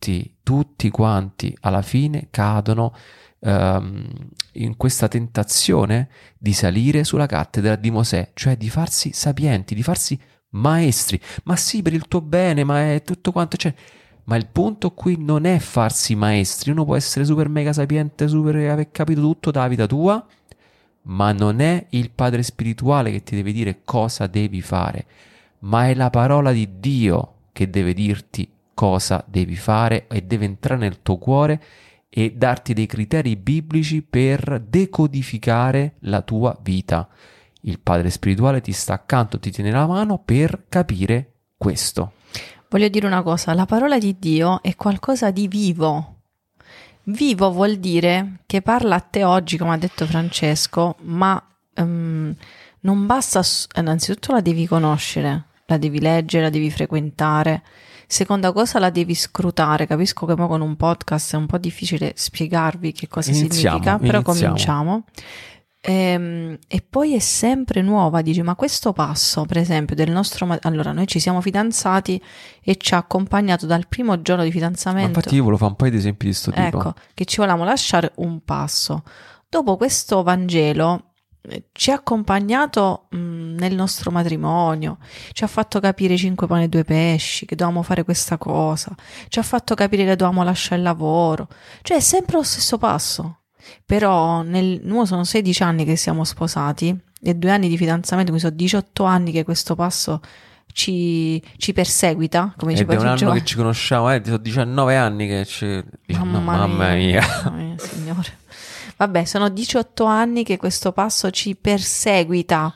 tutti 0.41 0.89
quanti 0.89 1.55
alla 1.61 1.81
fine 1.81 2.27
cadono 2.31 2.93
ehm, 3.39 4.07
in 4.53 4.75
questa 4.77 5.07
tentazione 5.07 6.09
di 6.37 6.53
salire 6.53 7.03
sulla 7.03 7.25
cattedra 7.25 7.75
di 7.75 7.91
Mosè, 7.91 8.31
cioè 8.33 8.57
di 8.57 8.69
farsi 8.69 9.11
sapienti, 9.13 9.75
di 9.75 9.83
farsi 9.83 10.19
maestri. 10.49 11.19
Ma 11.43 11.55
sì, 11.55 11.81
per 11.81 11.93
il 11.93 12.07
tuo 12.07 12.21
bene, 12.21 12.63
ma 12.63 12.93
è 12.93 13.03
tutto 13.03 13.31
quanto 13.31 13.57
c'è. 13.57 13.73
Ma 14.23 14.35
il 14.35 14.47
punto 14.47 14.91
qui 14.91 15.17
non 15.17 15.45
è 15.45 15.59
farsi 15.59 16.15
maestri. 16.15 16.71
Uno 16.71 16.85
può 16.85 16.95
essere 16.95 17.25
super 17.25 17.49
mega 17.49 17.73
sapiente, 17.73 18.27
super 18.27 18.55
aver 18.55 18.91
capito 18.91 19.21
tutto 19.21 19.51
dalla 19.51 19.67
vita 19.67 19.87
tua, 19.87 20.25
ma 21.03 21.31
non 21.31 21.59
è 21.59 21.87
il 21.89 22.11
padre 22.11 22.43
spirituale 22.43 23.11
che 23.11 23.23
ti 23.23 23.35
deve 23.35 23.51
dire 23.51 23.81
cosa 23.83 24.27
devi 24.27 24.61
fare, 24.61 25.05
ma 25.59 25.87
è 25.87 25.95
la 25.95 26.09
parola 26.09 26.51
di 26.51 26.79
Dio 26.79 27.35
che 27.51 27.69
deve 27.69 27.93
dirti 27.93 28.47
cosa 28.73 29.23
devi 29.27 29.55
fare 29.55 30.07
e 30.07 30.21
deve 30.21 30.45
entrare 30.45 30.79
nel 30.79 31.01
tuo 31.01 31.17
cuore 31.17 31.61
e 32.09 32.33
darti 32.35 32.73
dei 32.73 32.87
criteri 32.87 33.35
biblici 33.35 34.01
per 34.01 34.61
decodificare 34.67 35.95
la 35.99 36.21
tua 36.21 36.57
vita. 36.61 37.07
Il 37.61 37.79
padre 37.79 38.09
spirituale 38.09 38.59
ti 38.59 38.71
sta 38.71 38.93
accanto, 38.93 39.39
ti 39.39 39.51
tiene 39.51 39.71
la 39.71 39.85
mano 39.85 40.17
per 40.17 40.63
capire 40.67 41.31
questo. 41.57 42.13
Voglio 42.69 42.87
dire 42.87 43.05
una 43.05 43.21
cosa, 43.21 43.53
la 43.53 43.65
parola 43.65 43.97
di 43.97 44.15
Dio 44.17 44.61
è 44.61 44.75
qualcosa 44.75 45.29
di 45.31 45.47
vivo. 45.47 46.15
Vivo 47.03 47.51
vuol 47.51 47.77
dire 47.77 48.39
che 48.45 48.61
parla 48.61 48.95
a 48.95 48.99
te 48.99 49.23
oggi, 49.23 49.57
come 49.57 49.73
ha 49.73 49.77
detto 49.77 50.05
Francesco, 50.05 50.95
ma 51.01 51.41
ehm, 51.73 52.35
non 52.81 53.05
basta, 53.05 53.43
s- 53.43 53.67
innanzitutto 53.75 54.31
la 54.31 54.41
devi 54.41 54.67
conoscere, 54.67 55.45
la 55.65 55.77
devi 55.77 55.99
leggere, 55.99 56.43
la 56.43 56.49
devi 56.49 56.71
frequentare. 56.71 57.63
Seconda 58.11 58.51
cosa, 58.51 58.77
la 58.77 58.89
devi 58.89 59.15
scrutare. 59.15 59.87
Capisco 59.87 60.25
che 60.25 60.35
con 60.35 60.59
un 60.59 60.75
podcast 60.75 61.33
è 61.33 61.37
un 61.37 61.45
po' 61.45 61.57
difficile 61.57 62.11
spiegarvi 62.15 62.91
che 62.91 63.07
cosa 63.07 63.31
Iniziamo, 63.31 63.77
significa, 63.77 63.97
però 63.99 64.19
iniziamo. 64.19 64.47
cominciamo. 64.53 65.03
Ehm, 65.83 66.57
e 66.67 66.85
poi 66.87 67.15
è 67.15 67.19
sempre 67.19 67.81
nuova, 67.81 68.21
dici, 68.21 68.41
ma 68.41 68.55
questo 68.55 68.91
passo, 68.93 69.45
per 69.45 69.57
esempio, 69.57 69.95
del 69.95 70.11
nostro... 70.11 70.45
ma- 70.45 70.59
Allora, 70.63 70.91
noi 70.91 71.07
ci 71.07 71.19
siamo 71.19 71.39
fidanzati 71.41 72.21
e 72.61 72.75
ci 72.77 72.93
ha 72.93 72.97
accompagnato 72.97 73.65
dal 73.65 73.87
primo 73.87 74.21
giorno 74.21 74.43
di 74.43 74.49
Ma 74.49 74.55
fidanzamento. 74.55 75.17
infatti 75.17 75.35
io 75.35 75.41
volevo 75.43 75.57
fare 75.59 75.71
un 75.71 75.77
paio 75.77 75.91
di 75.91 75.97
esempi 75.97 76.25
di 76.25 76.31
questo 76.31 76.51
tipo. 76.51 76.77
Ecco, 76.79 76.93
che 77.13 77.25
ci 77.25 77.37
volevamo 77.37 77.63
lasciare 77.63 78.11
un 78.17 78.41
passo. 78.43 79.03
Dopo 79.49 79.77
questo 79.77 80.21
Vangelo, 80.21 81.10
ci 81.71 81.91
ha 81.91 81.95
accompagnato 81.95 83.07
mh, 83.09 83.55
nel 83.55 83.73
nostro 83.73 84.11
matrimonio, 84.11 84.97
ci 85.31 85.43
ha 85.43 85.47
fatto 85.47 85.79
capire 85.79 86.15
cinque 86.15 86.47
pani 86.47 86.65
e 86.65 86.67
due 86.67 86.83
pesci, 86.83 87.45
che 87.45 87.55
dovevamo 87.55 87.83
fare 87.83 88.03
questa 88.03 88.37
cosa, 88.37 88.95
ci 89.27 89.39
ha 89.39 89.43
fatto 89.43 89.73
capire 89.73 90.03
che 90.03 90.15
dovevamo 90.15 90.43
lasciare 90.43 90.77
il 90.77 90.83
lavoro, 90.83 91.47
cioè 91.81 91.97
è 91.97 92.01
sempre 92.01 92.37
lo 92.37 92.43
stesso 92.43 92.77
passo. 92.77 93.37
Però 93.85 94.41
nel, 94.41 94.81
noi 94.83 95.05
sono 95.05 95.23
16 95.23 95.63
anni 95.63 95.85
che 95.85 95.95
siamo 95.95 96.23
sposati 96.23 96.97
e 97.21 97.35
due 97.35 97.51
anni 97.51 97.69
di 97.69 97.77
fidanzamento, 97.77 98.31
quindi 98.31 98.47
sono 98.47 98.55
18 98.55 99.03
anni 99.03 99.31
che 99.31 99.43
questo 99.43 99.75
passo 99.75 100.19
ci, 100.73 101.41
ci 101.57 101.73
perseguita, 101.73 102.53
come 102.57 102.73
Ed 102.73 102.79
dice 102.79 102.91
è 102.91 102.99
un 102.99 103.07
anno 103.07 103.31
che 103.31 103.43
ci 103.43 103.55
conosciamo, 103.55 104.11
eh, 104.11 104.21
sono 104.23 104.37
19 104.37 104.95
anni 104.95 105.27
che 105.27 105.45
ci... 105.45 105.83
Mamma, 106.07 106.39
mamma 106.39 106.93
mia. 106.95 107.21
Mamma 107.43 107.57
mia, 107.57 107.77
signore. 107.77 108.39
Vabbè, 109.01 109.25
sono 109.25 109.49
18 109.49 110.05
anni 110.05 110.43
che 110.43 110.57
questo 110.57 110.91
passo 110.91 111.31
ci 111.31 111.55
perseguita. 111.55 112.71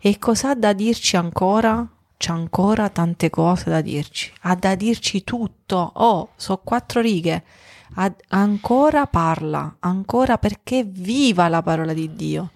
E 0.00 0.18
cosa 0.18 0.50
ha 0.50 0.54
da 0.56 0.72
dirci 0.72 1.16
ancora? 1.16 1.86
C'ha 2.16 2.32
ancora 2.32 2.88
tante 2.88 3.30
cose 3.30 3.70
da 3.70 3.80
dirci. 3.80 4.32
Ha 4.40 4.56
da 4.56 4.74
dirci 4.74 5.22
tutto. 5.22 5.92
Oh, 5.94 6.30
so 6.34 6.56
quattro 6.64 7.00
righe. 7.00 7.44
Ha- 7.94 8.12
ancora 8.30 9.06
parla, 9.06 9.76
ancora 9.78 10.36
perché 10.36 10.82
viva 10.82 11.46
la 11.46 11.62
parola 11.62 11.92
di 11.92 12.12
Dio. 12.12 12.50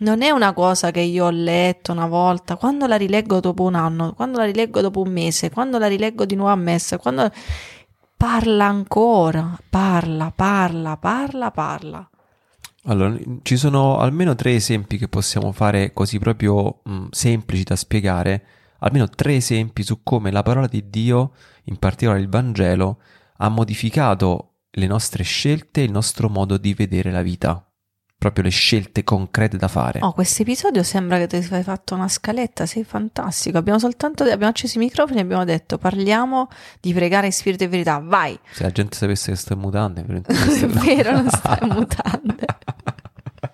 Non 0.00 0.20
è 0.20 0.28
una 0.28 0.52
cosa 0.52 0.90
che 0.90 1.00
io 1.00 1.24
ho 1.24 1.30
letto 1.30 1.92
una 1.92 2.06
volta, 2.06 2.56
quando 2.56 2.86
la 2.86 2.96
rileggo 2.96 3.40
dopo 3.40 3.62
un 3.62 3.76
anno, 3.76 4.12
quando 4.12 4.36
la 4.36 4.44
rileggo 4.44 4.82
dopo 4.82 5.00
un 5.00 5.10
mese, 5.10 5.48
quando 5.48 5.78
la 5.78 5.86
rileggo 5.86 6.26
di 6.26 6.34
nuovo 6.34 6.52
a 6.52 6.56
messa, 6.56 6.98
quando 6.98 7.32
parla 8.14 8.66
ancora, 8.66 9.58
parla, 9.70 10.30
parla, 10.36 10.98
parla, 10.98 11.50
parla. 11.50 12.10
Allora, 12.88 13.14
ci 13.42 13.56
sono 13.56 13.98
almeno 13.98 14.34
tre 14.34 14.54
esempi 14.54 14.96
che 14.96 15.08
possiamo 15.08 15.52
fare 15.52 15.92
così 15.92 16.18
proprio 16.18 16.80
mh, 16.84 17.06
semplici 17.10 17.62
da 17.62 17.76
spiegare, 17.76 18.44
almeno 18.78 19.08
tre 19.08 19.36
esempi 19.36 19.82
su 19.82 20.02
come 20.02 20.30
la 20.30 20.42
parola 20.42 20.66
di 20.66 20.88
Dio, 20.88 21.32
in 21.64 21.76
particolare 21.76 22.20
il 22.20 22.30
Vangelo, 22.30 23.00
ha 23.38 23.48
modificato 23.50 24.54
le 24.70 24.86
nostre 24.86 25.22
scelte 25.22 25.82
e 25.82 25.84
il 25.84 25.90
nostro 25.90 26.30
modo 26.30 26.56
di 26.56 26.72
vedere 26.72 27.10
la 27.10 27.20
vita, 27.20 27.62
proprio 28.16 28.44
le 28.44 28.50
scelte 28.50 29.04
concrete 29.04 29.58
da 29.58 29.68
fare. 29.68 29.98
Oh, 30.00 30.12
questo 30.12 30.40
episodio 30.40 30.82
sembra 30.82 31.18
che 31.18 31.26
ti 31.26 31.42
sei 31.42 31.62
fatto 31.62 31.94
una 31.94 32.08
scaletta, 32.08 32.64
sei 32.64 32.84
fantastico. 32.84 33.58
Abbiamo 33.58 33.78
soltanto 33.78 34.22
abbiamo 34.24 34.46
acceso 34.46 34.78
i 34.78 34.80
microfoni 34.80 35.18
e 35.18 35.22
abbiamo 35.22 35.44
detto 35.44 35.76
parliamo 35.76 36.48
di 36.80 36.94
pregare 36.94 37.26
in 37.26 37.32
spirito 37.32 37.64
e 37.64 37.68
verità. 37.68 38.00
Vai! 38.02 38.38
Se 38.50 38.62
la 38.62 38.70
gente 38.70 38.96
sapesse 38.96 39.30
che 39.32 39.36
sto 39.36 39.52
in 39.52 39.58
mutande, 39.58 40.04
È 40.24 40.66
vero, 40.66 41.12
non 41.12 41.28
stai 41.28 41.58
in 41.68 41.68
mutande. 41.68 42.46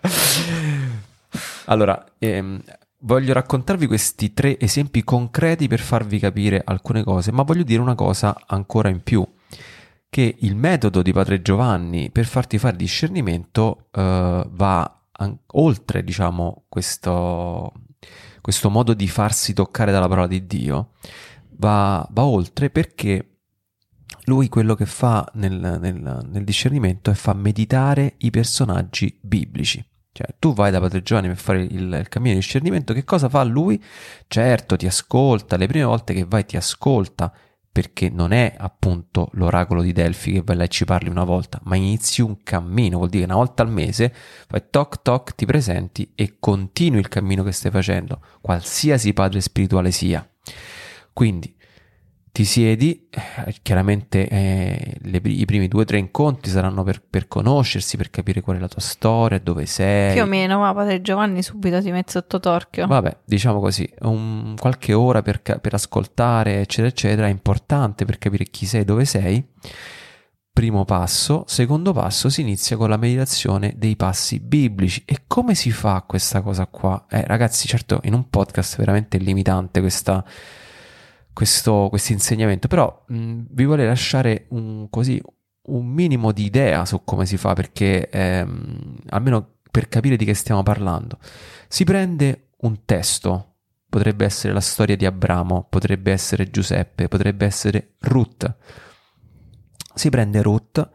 Allora, 1.66 2.04
ehm, 2.18 2.62
voglio 3.00 3.32
raccontarvi 3.32 3.86
questi 3.86 4.34
tre 4.34 4.58
esempi 4.58 5.02
concreti 5.02 5.68
per 5.68 5.80
farvi 5.80 6.18
capire 6.18 6.62
alcune 6.64 7.02
cose, 7.02 7.32
ma 7.32 7.42
voglio 7.42 7.62
dire 7.62 7.80
una 7.80 7.94
cosa 7.94 8.36
ancora 8.46 8.88
in 8.88 9.02
più, 9.02 9.26
che 10.08 10.36
il 10.40 10.56
metodo 10.56 11.02
di 11.02 11.12
Padre 11.12 11.42
Giovanni 11.42 12.10
per 12.10 12.26
farti 12.26 12.58
fare 12.58 12.76
discernimento 12.76 13.88
eh, 13.92 14.46
va 14.48 15.02
an- 15.12 15.38
oltre, 15.52 16.04
diciamo, 16.04 16.64
questo, 16.68 17.72
questo 18.40 18.70
modo 18.70 18.94
di 18.94 19.08
farsi 19.08 19.54
toccare 19.54 19.90
dalla 19.92 20.08
parola 20.08 20.26
di 20.26 20.46
Dio, 20.46 20.92
va, 21.56 22.06
va 22.10 22.24
oltre 22.24 22.70
perché 22.70 23.28
lui 24.26 24.48
quello 24.48 24.74
che 24.74 24.86
fa 24.86 25.26
nel, 25.34 25.78
nel- 25.80 26.26
nel 26.30 26.44
discernimento 26.44 27.10
è 27.10 27.14
fa 27.14 27.32
meditare 27.34 28.14
i 28.18 28.30
personaggi 28.30 29.18
biblici. 29.20 29.84
Cioè, 30.16 30.36
tu 30.38 30.54
vai 30.54 30.70
da 30.70 30.78
Padre 30.78 31.02
Giovanni 31.02 31.26
per 31.26 31.36
fare 31.36 31.62
il, 31.62 31.92
il 31.92 32.08
cammino 32.08 32.34
di 32.34 32.40
discernimento, 32.40 32.94
che 32.94 33.02
cosa 33.02 33.28
fa 33.28 33.42
lui? 33.42 33.82
Certo, 34.28 34.76
ti 34.76 34.86
ascolta, 34.86 35.56
le 35.56 35.66
prime 35.66 35.84
volte 35.84 36.14
che 36.14 36.24
vai 36.24 36.46
ti 36.46 36.56
ascolta, 36.56 37.32
perché 37.72 38.10
non 38.10 38.30
è 38.30 38.54
appunto 38.56 39.28
l'oracolo 39.32 39.82
di 39.82 39.90
Delfi 39.90 40.34
che 40.34 40.42
vai 40.44 40.54
là 40.54 40.62
e 40.62 40.68
ci 40.68 40.84
parli 40.84 41.08
una 41.08 41.24
volta, 41.24 41.58
ma 41.64 41.74
inizi 41.74 42.22
un 42.22 42.44
cammino, 42.44 42.98
vuol 42.98 43.08
dire 43.08 43.24
una 43.24 43.34
volta 43.34 43.64
al 43.64 43.70
mese 43.72 44.14
fai 44.46 44.62
toc 44.70 45.02
toc, 45.02 45.34
ti 45.34 45.44
presenti 45.46 46.12
e 46.14 46.36
continui 46.38 47.00
il 47.00 47.08
cammino 47.08 47.42
che 47.42 47.50
stai 47.50 47.72
facendo, 47.72 48.20
qualsiasi 48.40 49.12
padre 49.12 49.40
spirituale 49.40 49.90
sia. 49.90 50.24
Quindi 51.12 51.53
ti 52.34 52.44
siedi, 52.44 53.06
eh, 53.10 53.54
chiaramente 53.62 54.26
eh, 54.28 54.96
le- 55.02 55.20
i 55.22 55.44
primi 55.44 55.68
due 55.68 55.82
o 55.82 55.84
tre 55.84 55.98
incontri 55.98 56.50
saranno 56.50 56.82
per, 56.82 57.00
per 57.08 57.28
conoscersi, 57.28 57.96
per 57.96 58.10
capire 58.10 58.40
qual 58.40 58.56
è 58.56 58.58
la 58.58 58.66
tua 58.66 58.80
storia, 58.80 59.38
dove 59.38 59.66
sei. 59.66 60.14
Più 60.14 60.22
o 60.22 60.26
meno, 60.26 60.58
ma 60.58 60.74
padre 60.74 61.00
Giovanni 61.00 61.44
subito 61.44 61.80
ti 61.80 61.92
mette 61.92 62.10
sotto 62.10 62.40
torchio. 62.40 62.88
Vabbè, 62.88 63.18
diciamo 63.24 63.60
così, 63.60 63.88
un- 64.00 64.56
qualche 64.58 64.92
ora 64.92 65.22
per, 65.22 65.42
per 65.42 65.74
ascoltare, 65.74 66.58
eccetera, 66.62 66.88
eccetera, 66.88 67.26
è 67.28 67.30
importante 67.30 68.04
per 68.04 68.18
capire 68.18 68.46
chi 68.46 68.66
sei, 68.66 68.82
dove 68.84 69.04
sei. 69.04 69.46
Primo 70.52 70.84
passo. 70.84 71.44
Secondo 71.46 71.92
passo, 71.92 72.28
si 72.28 72.40
inizia 72.40 72.76
con 72.76 72.88
la 72.88 72.96
meditazione 72.96 73.74
dei 73.76 73.94
passi 73.94 74.40
biblici. 74.40 75.02
E 75.04 75.22
come 75.28 75.54
si 75.54 75.70
fa 75.70 76.02
questa 76.04 76.42
cosa 76.42 76.66
qua? 76.66 77.06
Eh, 77.08 77.24
ragazzi, 77.26 77.68
certo, 77.68 78.00
in 78.04 78.12
un 78.14 78.28
podcast 78.28 78.74
è 78.74 78.78
veramente 78.78 79.18
limitante 79.18 79.80
questa, 79.80 80.24
questo 81.34 81.90
insegnamento, 82.08 82.68
però 82.68 83.04
mh, 83.08 83.42
vi 83.50 83.64
vorrei 83.64 83.86
lasciare 83.86 84.46
un, 84.50 84.88
così, 84.88 85.20
un 85.66 85.86
minimo 85.86 86.32
di 86.32 86.44
idea 86.44 86.86
su 86.86 87.04
come 87.04 87.26
si 87.26 87.36
fa, 87.36 87.52
perché 87.52 88.08
ehm, 88.08 88.96
almeno 89.08 89.56
per 89.70 89.88
capire 89.88 90.16
di 90.16 90.24
che 90.24 90.34
stiamo 90.34 90.62
parlando. 90.62 91.18
Si 91.68 91.84
prende 91.84 92.50
un 92.58 92.84
testo, 92.86 93.56
potrebbe 93.88 94.24
essere 94.24 94.54
la 94.54 94.60
storia 94.60 94.96
di 94.96 95.04
Abramo, 95.04 95.66
potrebbe 95.68 96.12
essere 96.12 96.48
Giuseppe, 96.48 97.08
potrebbe 97.08 97.44
essere 97.44 97.96
Ruth. 97.98 98.56
Si 99.94 100.08
prende 100.08 100.40
Ruth, 100.40 100.88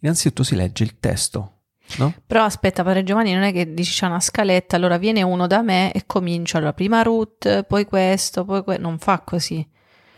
innanzitutto 0.00 0.42
si 0.42 0.54
legge 0.54 0.84
il 0.84 0.98
testo, 1.00 1.52
no? 1.98 2.12
Però 2.26 2.44
aspetta, 2.44 2.82
padre 2.84 3.02
Giovanni, 3.04 3.32
non 3.32 3.42
è 3.42 3.52
che 3.52 3.72
dici 3.72 3.92
c'è 3.92 4.06
una 4.06 4.20
scaletta, 4.20 4.76
allora 4.76 4.98
viene 4.98 5.22
uno 5.22 5.46
da 5.46 5.62
me 5.62 5.92
e 5.92 6.04
comincio. 6.04 6.58
Allora, 6.58 6.72
prima 6.74 7.02
Ruth, 7.02 7.62
poi 7.64 7.84
questo, 7.86 8.44
poi 8.44 8.62
questo. 8.62 8.82
Non 8.82 8.98
fa 8.98 9.20
così. 9.20 9.66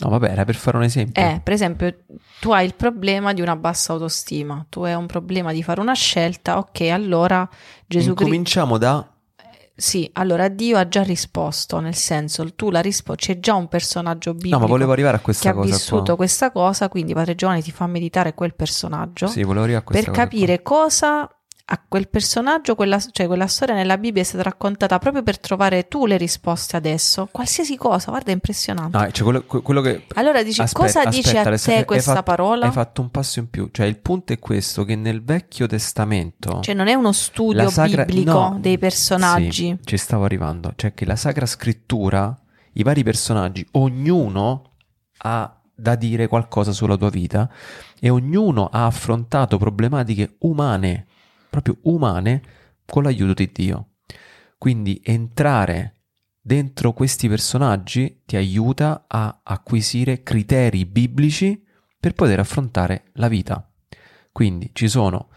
No, 0.01 0.11
vabbè, 0.11 0.31
era 0.31 0.45
per 0.45 0.55
fare 0.55 0.77
un 0.77 0.85
esempio. 0.85 1.21
Eh, 1.23 1.41
per 1.43 1.53
esempio, 1.53 1.95
tu 2.41 2.53
hai 2.53 2.65
il 2.65 2.75
problema 2.75 3.33
di 3.33 3.41
una 3.41 3.57
bassa 3.57 3.93
autostima, 3.93 4.65
tu 4.69 4.83
hai 4.83 4.95
un 4.95 5.07
problema 5.07 5.53
di 5.53 5.63
fare 5.63 5.81
una 5.81 5.95
scelta, 5.95 6.59
ok, 6.59 6.81
allora 6.83 7.49
Gesù 7.87 8.15
Cristo... 8.15 8.23
Incominciamo 8.23 8.79
da 8.79 9.09
Sì, 9.75 10.09
allora 10.15 10.49
Dio 10.49 10.77
ha 10.77 10.87
già 10.87 11.03
risposto, 11.03 11.81
nel 11.81 11.97
senso, 11.97 12.55
tu 12.55 12.71
la 12.71 12.81
risposta, 12.81 13.27
c'è 13.33 13.41
già 13.41 13.55
un 13.55 13.67
personaggio 13.67 14.35
biblico 14.35 14.57
No, 14.57 14.63
ma 14.63 14.69
volevo 14.69 14.93
arrivare 14.93 15.17
a 15.17 15.19
che 15.19 15.25
questa 15.25 15.51
ha 15.51 15.53
cosa 15.53 15.75
vissuto 15.75 16.03
qua. 16.05 16.17
questa 16.17 16.51
cosa, 16.53 16.89
quindi 16.89 17.13
Padre 17.13 17.35
Giovanni 17.35 17.63
ti 17.63 17.73
fa 17.73 17.87
meditare 17.89 18.35
quel 18.35 18.55
personaggio 18.55 19.27
Sì, 19.27 19.43
volevo 19.43 19.65
arrivare 19.65 19.83
a 19.83 19.87
questa 19.87 20.05
per 20.05 20.15
cosa 20.15 20.29
capire 20.29 20.63
cosa 20.63 21.29
a 21.71 21.85
quel 21.87 22.09
personaggio, 22.09 22.75
quella, 22.75 22.99
cioè 22.99 23.27
quella 23.27 23.47
storia 23.47 23.75
nella 23.75 23.99
Bibbia 23.99 24.23
è 24.23 24.25
stata 24.25 24.43
raccontata 24.43 24.99
proprio 24.99 25.23
per 25.23 25.39
trovare 25.39 25.87
tu 25.87 26.07
le 26.07 26.17
risposte 26.17 26.79
adesso. 26.79 27.29
Qualsiasi 27.31 27.77
cosa, 27.77 28.11
guarda, 28.11 28.31
è 28.31 28.33
impressionante. 28.33 28.97
Ah, 28.97 29.11
cioè 29.11 29.25
quello, 29.25 29.43
que- 29.45 29.61
quello 29.61 29.83
che... 29.83 30.07
allora 30.15 30.43
dici, 30.43 30.63
Aspetta, 30.63 30.87
cosa 30.87 31.05
dice 31.05 31.19
aspetta, 31.19 31.41
a 31.41 31.47
Alessandra, 31.49 31.81
te 31.81 31.87
questa 31.87 32.13
fatto- 32.13 32.25
parola? 32.25 32.67
Hai 32.67 32.73
fatto 32.73 33.03
un 33.03 33.11
passo 33.11 33.39
in 33.41 33.51
più. 33.51 33.69
Cioè, 33.71 33.85
il 33.85 33.99
punto 33.99 34.33
è 34.33 34.39
questo, 34.39 34.85
che 34.85 34.97
nel 34.97 35.23
Vecchio 35.23 35.67
Testamento... 35.67 36.61
Cioè 36.61 36.75
non 36.75 36.89
è 36.89 36.95
uno 36.95 37.13
studio 37.13 37.69
sacra- 37.69 38.07
biblico 38.07 38.33
no, 38.33 38.57
dei 38.59 38.79
personaggi. 38.79 39.77
Sì, 39.79 39.79
ci 39.85 39.97
stavo 39.99 40.25
arrivando. 40.25 40.73
Cioè 40.75 40.95
che 40.95 41.05
la 41.05 41.17
Sacra 41.17 41.45
Scrittura, 41.45 42.35
i 42.73 42.83
vari 42.83 43.03
personaggi, 43.03 43.67
ognuno 43.73 44.73
ha 45.19 45.53
da 45.75 45.95
dire 45.97 46.29
qualcosa 46.29 46.73
sulla 46.73 46.97
tua 46.97 47.11
vita 47.11 47.49
e 48.01 48.09
ognuno 48.09 48.69
ha 48.73 48.87
affrontato 48.87 49.59
problematiche 49.59 50.37
umane, 50.41 51.07
proprio 51.49 51.79
umane, 51.83 52.43
con 52.85 53.03
l'aiuto 53.03 53.35
di 53.35 53.51
Dio. 53.53 53.89
Quindi 54.57 55.01
entrare 55.05 55.95
dentro 56.41 56.93
questi 56.93 57.29
personaggi 57.29 58.23
ti 58.25 58.37
aiuta 58.37 59.05
a 59.07 59.41
acquisire 59.43 60.23
criteri 60.23 60.87
biblici 60.87 61.63
per 62.01 62.15
poter 62.15 62.41
affrontare 62.41 63.05
la 63.15 63.29
vita. 63.29 63.71
Quindi 64.33 64.71
ci 64.73 64.89
sono 64.89 65.29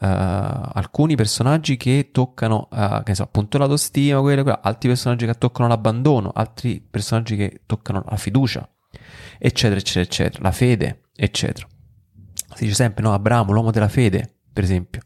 eh, 0.00 0.06
alcuni 0.06 1.16
personaggi 1.16 1.76
che 1.76 2.10
toccano, 2.12 2.68
eh, 2.72 3.00
che 3.04 3.14
so, 3.14 3.22
appunto 3.22 3.58
l'autostima, 3.58 4.20
quelle, 4.20 4.42
quelle, 4.42 4.58
altri 4.62 4.88
personaggi 4.88 5.26
che 5.26 5.34
toccano 5.34 5.68
l'abbandono, 5.68 6.30
altri 6.34 6.80
personaggi 6.80 7.36
che 7.36 7.62
toccano 7.66 8.04
la 8.08 8.16
fiducia, 8.16 8.68
eccetera, 9.38 9.80
eccetera, 9.80 10.04
eccetera, 10.04 10.42
la 10.42 10.52
fede, 10.52 11.02
eccetera. 11.16 11.66
Si 12.54 12.64
dice 12.64 12.74
sempre, 12.74 13.02
no, 13.02 13.12
Abramo, 13.12 13.52
l'uomo 13.52 13.70
della 13.70 13.88
fede, 13.88 14.36
per 14.52 14.64
esempio. 14.64 15.02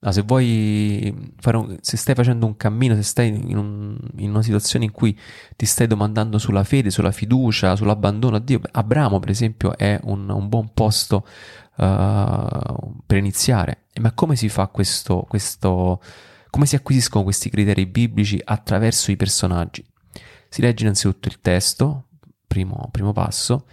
Ah, 0.00 0.12
se 0.12 0.22
vuoi 0.22 1.32
fare 1.38 1.56
un, 1.56 1.76
se 1.80 1.96
stai 1.96 2.14
facendo 2.14 2.46
un 2.46 2.56
cammino, 2.56 2.94
se 2.94 3.02
stai 3.02 3.28
in, 3.28 3.56
un- 3.56 3.98
in 4.18 4.30
una 4.30 4.42
situazione 4.42 4.84
in 4.84 4.92
cui 4.92 5.18
ti 5.56 5.66
stai 5.66 5.86
domandando 5.86 6.38
sulla 6.38 6.64
fede, 6.64 6.90
sulla 6.90 7.10
fiducia, 7.12 7.74
sull'abbandono 7.74 8.36
a 8.36 8.38
Dio, 8.38 8.60
Abramo, 8.72 9.18
per 9.18 9.30
esempio, 9.30 9.76
è 9.76 9.98
un, 10.04 10.28
un 10.28 10.48
buon 10.48 10.72
posto 10.74 11.26
eh, 11.78 12.74
per 13.06 13.16
iniziare. 13.18 13.84
Ma 14.00 14.12
come 14.12 14.36
si 14.36 14.48
fa 14.48 14.68
questo, 14.68 15.24
questo, 15.28 16.00
Come 16.50 16.66
si 16.66 16.76
acquisiscono 16.76 17.24
questi 17.24 17.50
criteri 17.50 17.86
biblici 17.86 18.40
attraverso 18.42 19.10
i 19.10 19.16
personaggi? 19.16 19.84
Si 20.48 20.60
legge 20.62 20.84
innanzitutto 20.84 21.28
il 21.28 21.40
testo, 21.40 22.08
primo, 22.46 22.88
primo 22.90 23.12
passo, 23.12 23.66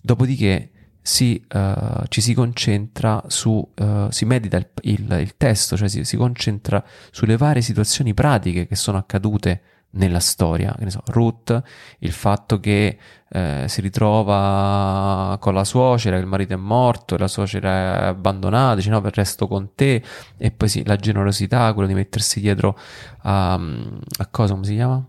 dopodiché 0.00 0.70
si, 1.08 1.42
uh, 1.54 2.04
ci 2.08 2.20
si 2.20 2.34
concentra 2.34 3.24
su, 3.28 3.66
uh, 3.76 4.10
si 4.10 4.26
medita 4.26 4.58
il, 4.58 4.68
il, 4.82 5.16
il 5.20 5.36
testo, 5.38 5.74
cioè 5.74 5.88
si, 5.88 6.04
si, 6.04 6.18
concentra 6.18 6.84
sulle 7.10 7.38
varie 7.38 7.62
situazioni 7.62 8.12
pratiche 8.12 8.66
che 8.66 8.76
sono 8.76 8.98
accadute 8.98 9.62
nella 9.92 10.20
storia, 10.20 10.74
che 10.76 10.84
ne 10.84 10.90
so, 10.90 11.02
Ruth, 11.06 11.62
il 12.00 12.12
fatto 12.12 12.60
che 12.60 12.98
eh, 13.30 13.64
si 13.68 13.80
ritrova 13.80 15.38
con 15.40 15.54
la 15.54 15.64
suocera, 15.64 16.16
che 16.16 16.22
il 16.22 16.28
marito 16.28 16.52
è 16.52 16.56
morto 16.56 17.14
e 17.14 17.18
la 17.18 17.26
suocera 17.26 18.02
è 18.02 18.04
abbandonata, 18.08 18.74
dice 18.74 18.90
no, 18.90 19.00
per 19.00 19.16
resto 19.16 19.48
con 19.48 19.74
te, 19.74 20.02
e 20.36 20.50
poi 20.50 20.68
sì, 20.68 20.84
la 20.84 20.96
generosità, 20.96 21.72
quello 21.72 21.88
di 21.88 21.94
mettersi 21.94 22.38
dietro 22.38 22.78
a, 23.22 23.54
a 23.54 24.26
cosa, 24.30 24.52
come 24.52 24.66
si 24.66 24.74
chiama? 24.74 25.02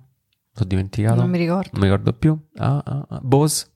L'ho 0.54 0.66
dimenticato. 0.66 1.20
Non 1.20 1.30
mi 1.30 1.38
ricordo. 1.38 1.70
Non 1.74 1.82
mi 1.82 1.90
ricordo 1.90 2.14
più. 2.14 2.40
Ah, 2.56 2.82
ah, 2.84 3.06
ah. 3.10 3.20
Bose 3.22 3.72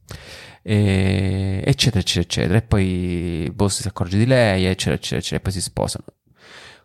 e, 0.63 1.61
eccetera, 1.65 1.99
eccetera, 1.99 2.21
eccetera. 2.21 2.57
E 2.57 2.61
poi 2.63 3.51
Boss 3.53 3.81
si 3.81 3.87
accorge 3.87 4.17
di 4.17 4.25
lei, 4.25 4.65
eccetera, 4.65 4.95
eccetera, 4.95 5.19
eccetera, 5.19 5.37
e 5.37 5.41
poi 5.41 5.51
si 5.51 5.61
sposano. 5.61 6.05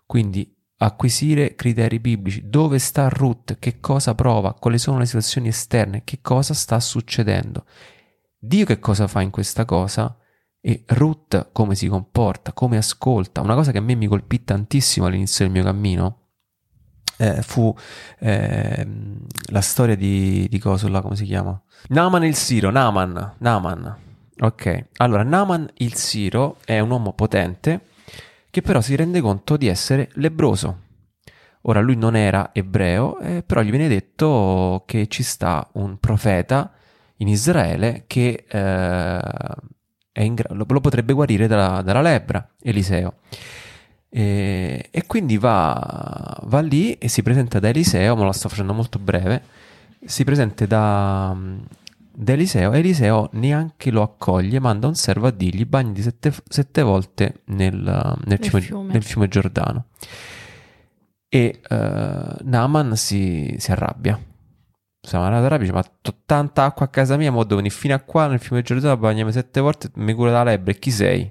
Quindi 0.04 0.54
acquisire 0.78 1.54
criteri 1.54 1.98
biblici, 1.98 2.48
dove 2.48 2.78
sta 2.78 3.08
Ruth, 3.08 3.58
che 3.58 3.80
cosa 3.80 4.14
prova, 4.14 4.54
quali 4.54 4.78
sono 4.78 4.98
le 4.98 5.06
situazioni 5.06 5.48
esterne, 5.48 6.02
che 6.04 6.18
cosa 6.20 6.54
sta 6.54 6.78
succedendo. 6.80 7.64
Dio 8.38 8.64
che 8.64 8.78
cosa 8.78 9.06
fa 9.06 9.20
in 9.20 9.30
questa 9.30 9.64
cosa 9.64 10.16
e 10.60 10.84
Ruth 10.86 11.50
come 11.52 11.74
si 11.74 11.88
comporta, 11.88 12.52
come 12.52 12.76
ascolta. 12.76 13.40
Una 13.40 13.54
cosa 13.54 13.72
che 13.72 13.78
a 13.78 13.82
me 13.82 13.94
mi 13.94 14.06
colpì 14.06 14.44
tantissimo 14.44 15.06
all'inizio 15.06 15.44
del 15.44 15.54
mio 15.54 15.64
cammino 15.64 16.17
eh, 17.18 17.42
fu 17.42 17.74
eh, 18.20 18.86
la 19.50 19.60
storia 19.60 19.96
di, 19.96 20.46
di 20.48 20.58
cosa 20.58 20.88
là, 20.88 21.00
come 21.00 21.16
si 21.16 21.24
chiama? 21.24 21.60
Naman 21.88 22.24
il 22.24 22.34
Siro, 22.34 22.70
Naman, 22.70 23.34
Naman. 23.38 23.96
Ok, 24.40 24.86
allora 24.96 25.24
Naman 25.24 25.68
il 25.78 25.94
Siro 25.94 26.58
è 26.64 26.78
un 26.78 26.90
uomo 26.90 27.12
potente 27.12 27.80
che 28.50 28.62
però 28.62 28.80
si 28.80 28.94
rende 28.94 29.20
conto 29.20 29.56
di 29.56 29.66
essere 29.66 30.08
lebroso. 30.14 30.86
Ora 31.62 31.80
lui 31.80 31.96
non 31.96 32.16
era 32.16 32.50
ebreo, 32.52 33.18
eh, 33.18 33.42
però 33.42 33.62
gli 33.62 33.70
viene 33.70 33.88
detto 33.88 34.84
che 34.86 35.06
ci 35.08 35.22
sta 35.22 35.68
un 35.72 35.98
profeta 35.98 36.72
in 37.16 37.28
Israele 37.28 38.04
che 38.06 38.44
eh, 38.48 40.34
gra- 40.34 40.54
lo, 40.54 40.64
lo, 40.66 40.80
potrebbe 40.80 41.12
guarire 41.12 41.46
dalla, 41.46 41.82
dalla 41.82 42.00
lebbra, 42.00 42.48
Eliseo. 42.62 43.14
E, 44.10 44.88
e 44.90 45.06
quindi 45.06 45.36
va, 45.36 46.40
va, 46.44 46.60
lì 46.60 46.94
e 46.94 47.08
si 47.08 47.22
presenta 47.22 47.58
da 47.58 47.68
Eliseo, 47.68 48.16
ma 48.16 48.24
lo 48.24 48.32
sto 48.32 48.48
facendo 48.48 48.72
molto 48.72 48.98
breve, 48.98 49.42
si 50.04 50.24
presenta 50.24 50.64
da, 50.64 51.36
da 52.10 52.32
Eliseo 52.32 52.72
e 52.72 52.78
Eliseo 52.78 53.28
neanche 53.32 53.90
lo 53.90 54.02
accoglie, 54.02 54.60
manda 54.60 54.86
un 54.86 54.94
servo 54.94 55.26
a 55.26 55.30
dirgli 55.30 55.66
bagni 55.66 56.00
sette, 56.00 56.32
sette 56.48 56.82
volte 56.82 57.42
nel, 57.46 57.74
nel, 57.74 58.16
nel, 58.24 58.38
fiume, 58.40 58.60
fiume. 58.62 58.92
nel, 58.92 59.02
fiume, 59.02 59.28
Giordano. 59.28 59.86
E 61.28 61.60
uh, 61.68 62.36
Naaman 62.42 62.96
si, 62.96 63.54
si 63.58 63.70
arrabbia. 63.70 64.18
Siamo 65.00 65.24
andati 65.24 65.54
a 65.54 65.58
dice: 65.58 65.72
Ma 65.72 65.80
ho 65.80 66.14
tanta 66.24 66.64
acqua 66.64 66.86
a 66.86 66.88
casa 66.88 67.16
mia, 67.18 67.30
mo 67.30 67.42
devo 67.42 67.56
venire 67.56 67.74
fino 67.74 67.94
a 67.94 68.00
qua 68.00 68.26
nel 68.26 68.40
fiume 68.40 68.62
Giordano, 68.62 68.96
bagnami 68.96 69.30
sette 69.30 69.60
volte, 69.60 69.90
mi 69.96 70.14
cura 70.14 70.30
la 70.30 70.44
lebbra. 70.44 70.72
E 70.72 70.78
chi 70.78 70.90
sei? 70.90 71.30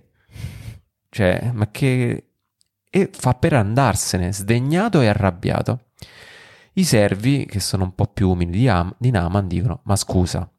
Cioè, 1.10 1.52
ma 1.54 1.70
che 1.72 2.28
e 2.98 3.10
fa 3.12 3.36
per 3.36 3.54
andarsene, 3.54 4.34
sdegnato 4.34 5.02
e 5.02 5.08
arrabbiato. 5.08 5.82
I 6.74 6.84
servi, 6.84 7.46
che 7.46 7.60
sono 7.60 7.84
un 7.84 7.94
po' 7.94 8.08
più 8.08 8.30
umili 8.30 8.52
di, 8.52 8.68
Am- 8.68 8.96
di 8.98 9.12
Naaman, 9.12 9.48
dicono: 9.48 9.82
Ma 9.84 9.96
scusa, 9.96 10.50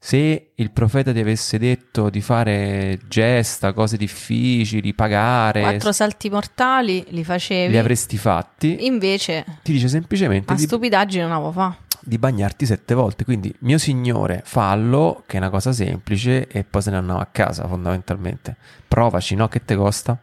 se 0.00 0.52
il 0.52 0.70
profeta 0.72 1.12
ti 1.12 1.20
avesse 1.20 1.58
detto 1.58 2.10
di 2.10 2.20
fare 2.20 2.98
gesta, 3.06 3.72
cose 3.72 3.96
difficili, 3.96 4.94
pagare, 4.94 5.60
quattro 5.60 5.92
salti 5.92 6.28
mortali 6.28 7.04
li 7.10 7.22
facevi, 7.22 7.70
li 7.70 7.78
avresti 7.78 8.16
fatti. 8.16 8.86
Invece, 8.86 9.44
ti 9.62 9.70
dice 9.70 9.86
semplicemente: 9.86 10.52
a 10.52 10.56
stupidaggine 10.56 11.22
non 11.22 11.32
avevo 11.32 11.52
fa. 11.52 11.76
Di 12.00 12.18
bagnarti 12.18 12.66
sette 12.66 12.94
volte. 12.94 13.24
Quindi, 13.24 13.54
mio 13.60 13.78
signore, 13.78 14.42
fallo, 14.44 15.22
che 15.26 15.36
è 15.36 15.38
una 15.38 15.50
cosa 15.50 15.72
semplice, 15.72 16.48
e 16.48 16.64
poi 16.64 16.82
se 16.82 16.90
ne 16.90 16.96
andava 16.96 17.20
a 17.20 17.26
casa, 17.26 17.68
fondamentalmente. 17.68 18.56
Provaci, 18.88 19.36
no? 19.36 19.46
Che 19.46 19.64
te 19.64 19.76
costa? 19.76 20.20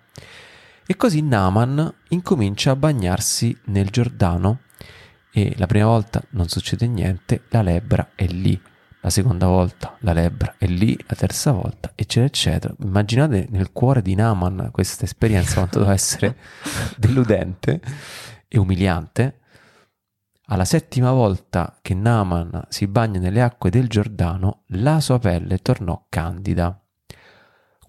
E 0.85 0.97
così 0.97 1.21
Naaman 1.21 1.93
incomincia 2.09 2.71
a 2.71 2.75
bagnarsi 2.75 3.57
nel 3.65 3.89
Giordano 3.89 4.63
e 5.31 5.53
la 5.57 5.65
prima 5.65 5.85
volta 5.85 6.21
non 6.31 6.49
succede 6.49 6.87
niente, 6.87 7.43
la 7.49 7.61
lebbra 7.61 8.09
è 8.15 8.25
lì, 8.27 8.61
la 8.99 9.09
seconda 9.09 9.47
volta 9.47 9.95
la 9.99 10.11
lebbra 10.11 10.55
è 10.57 10.65
lì, 10.65 10.97
la 11.07 11.15
terza 11.15 11.51
volta, 11.51 11.93
eccetera, 11.95 12.25
eccetera. 12.25 12.75
Immaginate 12.81 13.47
nel 13.49 13.71
cuore 13.71 14.01
di 14.01 14.13
Naaman 14.13 14.69
questa 14.73 15.05
esperienza 15.05 15.55
quanto 15.55 15.79
deve 15.79 15.93
essere 15.93 16.35
deludente 16.97 17.79
e 18.47 18.59
umiliante. 18.59 19.39
Alla 20.47 20.65
settima 20.65 21.11
volta 21.13 21.77
che 21.81 21.93
Naaman 21.93 22.65
si 22.67 22.87
bagna 22.87 23.19
nelle 23.19 23.41
acque 23.41 23.69
del 23.69 23.87
Giordano, 23.87 24.63
la 24.67 24.99
sua 24.99 25.17
pelle 25.17 25.59
tornò 25.59 26.05
candida. 26.09 26.82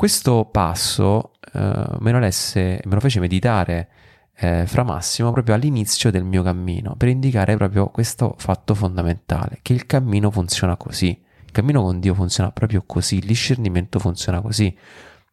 Questo 0.05 0.45
passo 0.45 1.33
eh, 1.55 1.87
me, 2.01 2.13
lo 2.13 2.19
lesse, 2.19 2.79
me 2.85 2.93
lo 2.93 3.01
fece 3.01 3.21
meditare 3.21 3.89
eh, 4.37 4.67
Fra 4.67 4.83
Massimo 4.83 5.33
proprio 5.33 5.55
all'inizio 5.55 6.11
del 6.11 6.25
mio 6.25 6.43
cammino 6.43 6.95
per 6.95 7.09
indicare 7.09 7.57
proprio 7.57 7.89
questo 7.89 8.35
fatto 8.37 8.75
fondamentale, 8.75 9.61
che 9.63 9.73
il 9.73 9.87
cammino 9.87 10.31
funziona 10.31 10.77
così. 10.77 11.19
Il 11.47 11.51
cammino 11.53 11.81
con 11.81 12.01
Dio 12.01 12.13
funziona 12.13 12.53
proprio 12.53 12.83
così, 12.85 13.17
il 13.17 13.25
discernimento 13.25 13.99
funziona 13.99 14.43
così. 14.43 14.77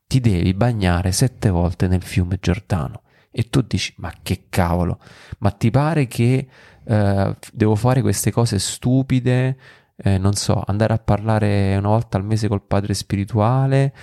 Ti 0.08 0.22
devi 0.22 0.54
bagnare 0.54 1.12
sette 1.12 1.50
volte 1.50 1.90
nel 1.90 2.02
fiume 2.02 2.38
Giordano 2.40 3.02
e 3.30 3.50
tu 3.50 3.60
dici 3.60 3.94
ma 3.98 4.14
che 4.24 4.46
cavolo, 4.48 5.00
ma 5.40 5.52
ti 5.52 5.70
pare 5.70 6.08
che 6.08 6.48
eh, 6.86 7.36
devo 7.52 7.76
fare 7.76 8.02
queste 8.02 8.32
cose 8.32 8.58
stupide, 8.58 9.58
eh, 10.04 10.18
non 10.18 10.34
so, 10.34 10.64
andare 10.66 10.94
a 10.94 10.98
parlare 10.98 11.76
una 11.76 11.90
volta 11.90 12.18
al 12.18 12.24
mese 12.24 12.48
col 12.48 12.64
padre 12.64 12.94
spirituale, 12.94 13.94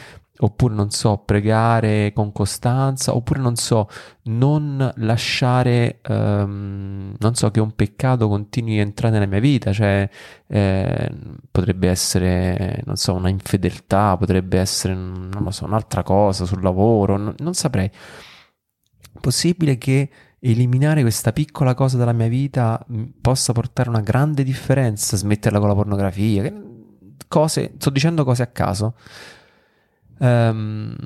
oppure 0.41 0.75
non 0.75 0.91
so, 0.91 1.19
pregare 1.19 2.13
con 2.15 2.33
costanza, 2.33 3.15
oppure 3.15 3.41
non 3.41 3.57
so, 3.57 3.89
non 4.25 4.91
lasciare, 4.97 6.01
um, 6.09 7.15
non 7.19 7.35
so, 7.35 7.51
che 7.51 7.61
un 7.61 7.73
peccato 7.75 8.29
continui 8.29 8.79
a 8.79 8.83
entrare 8.83 9.15
nella 9.15 9.27
mia 9.27 9.41
vita, 9.41 9.73
cioè 9.73 10.09
eh, 10.47 11.11
potrebbe 11.51 11.89
essere, 11.89 12.83
non 12.85 12.97
so, 12.97 13.15
una 13.15 13.29
infedeltà, 13.29 14.17
potrebbe 14.17 14.59
essere, 14.59 14.95
non 14.95 15.31
lo 15.41 15.51
so, 15.51 15.65
un'altra 15.65 16.03
cosa 16.03 16.45
sul 16.45 16.63
lavoro, 16.63 17.17
non, 17.17 17.35
non 17.39 17.55
saprei. 17.55 17.91
Possibile 19.21 19.77
che 19.79 20.11
eliminare 20.41 21.01
questa 21.01 21.33
piccola 21.33 21.75
cosa 21.75 21.97
dalla 21.97 22.13
mia 22.13 22.29
vita 22.29 22.85
possa 23.21 23.53
portare 23.53 23.89
una 23.89 24.01
grande 24.01 24.45
differenza, 24.45 25.17
smetterla 25.17 25.59
con 25.59 25.69
la 25.69 25.75
pornografia, 25.75 26.53
cose, 27.27 27.73
sto 27.77 27.91
dicendo 27.91 28.25
cose 28.25 28.43
a 28.43 28.47
caso 28.47 28.95
Um, 30.19 30.97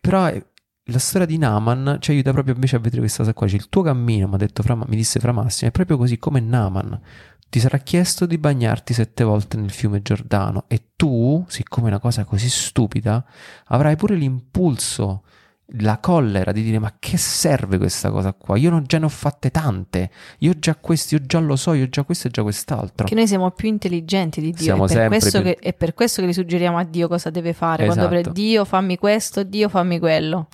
però 0.00 0.28
eh, 0.28 0.46
la 0.84 0.98
storia 0.98 1.26
di 1.26 1.38
Naman 1.38 1.98
ci 2.00 2.12
aiuta 2.12 2.32
proprio 2.32 2.54
invece 2.54 2.76
a 2.76 2.78
vedere 2.78 3.00
questa 3.00 3.22
cosa 3.22 3.34
qua. 3.34 3.46
Cioè, 3.46 3.58
il 3.58 3.68
tuo 3.68 3.82
cammino, 3.82 4.28
mi, 4.28 4.36
detto 4.36 4.62
Fra, 4.62 4.74
mi 4.74 4.96
disse 4.96 5.20
Fra 5.20 5.32
Massimo, 5.32 5.70
è 5.70 5.72
proprio 5.72 5.96
così 5.96 6.18
come 6.18 6.40
Naman. 6.40 7.00
Ti 7.48 7.60
sarà 7.60 7.78
chiesto 7.78 8.26
di 8.26 8.38
bagnarti 8.38 8.92
sette 8.92 9.24
volte 9.24 9.56
nel 9.56 9.70
fiume 9.70 10.02
Giordano 10.02 10.64
e 10.68 10.90
tu, 10.96 11.44
siccome 11.48 11.86
è 11.86 11.90
una 11.90 12.00
cosa 12.00 12.24
così 12.24 12.48
stupida, 12.48 13.24
avrai 13.66 13.96
pure 13.96 14.16
l'impulso 14.16 15.22
la 15.70 15.98
collera 15.98 16.52
di 16.52 16.62
dire 16.62 16.78
ma 16.78 16.94
che 16.98 17.16
serve 17.16 17.78
questa 17.78 18.10
cosa 18.10 18.32
qua? 18.32 18.56
Io 18.56 18.70
non, 18.70 18.84
già 18.86 18.98
ne 18.98 19.06
ho 19.06 19.10
fatte 19.10 19.50
tante, 19.50 20.10
io 20.38 20.58
già 20.58 20.76
questo, 20.76 21.16
io 21.16 21.22
già 21.22 21.40
lo 21.40 21.56
so, 21.56 21.72
io 21.72 21.88
già 21.88 22.04
questo 22.04 22.28
e 22.28 22.30
già 22.30 22.42
quest'altro. 22.42 23.06
Che 23.06 23.14
noi 23.14 23.26
siamo 23.26 23.50
più 23.50 23.68
intelligenti 23.68 24.40
di 24.40 24.52
Dio 24.52 24.62
siamo 24.62 24.86
è, 24.86 24.94
per 24.94 25.08
questo 25.08 25.42
più... 25.42 25.50
che, 25.50 25.56
è 25.56 25.74
per 25.74 25.94
questo 25.94 26.22
che 26.22 26.28
gli 26.28 26.32
suggeriamo 26.32 26.78
a 26.78 26.84
Dio 26.84 27.08
cosa 27.08 27.30
deve 27.30 27.52
fare, 27.52 27.84
esatto. 27.86 28.06
quando 28.06 28.22
pre- 28.22 28.32
Dio 28.32 28.64
fammi 28.64 28.96
questo, 28.96 29.42
Dio 29.42 29.68
fammi 29.68 29.98
quello. 29.98 30.48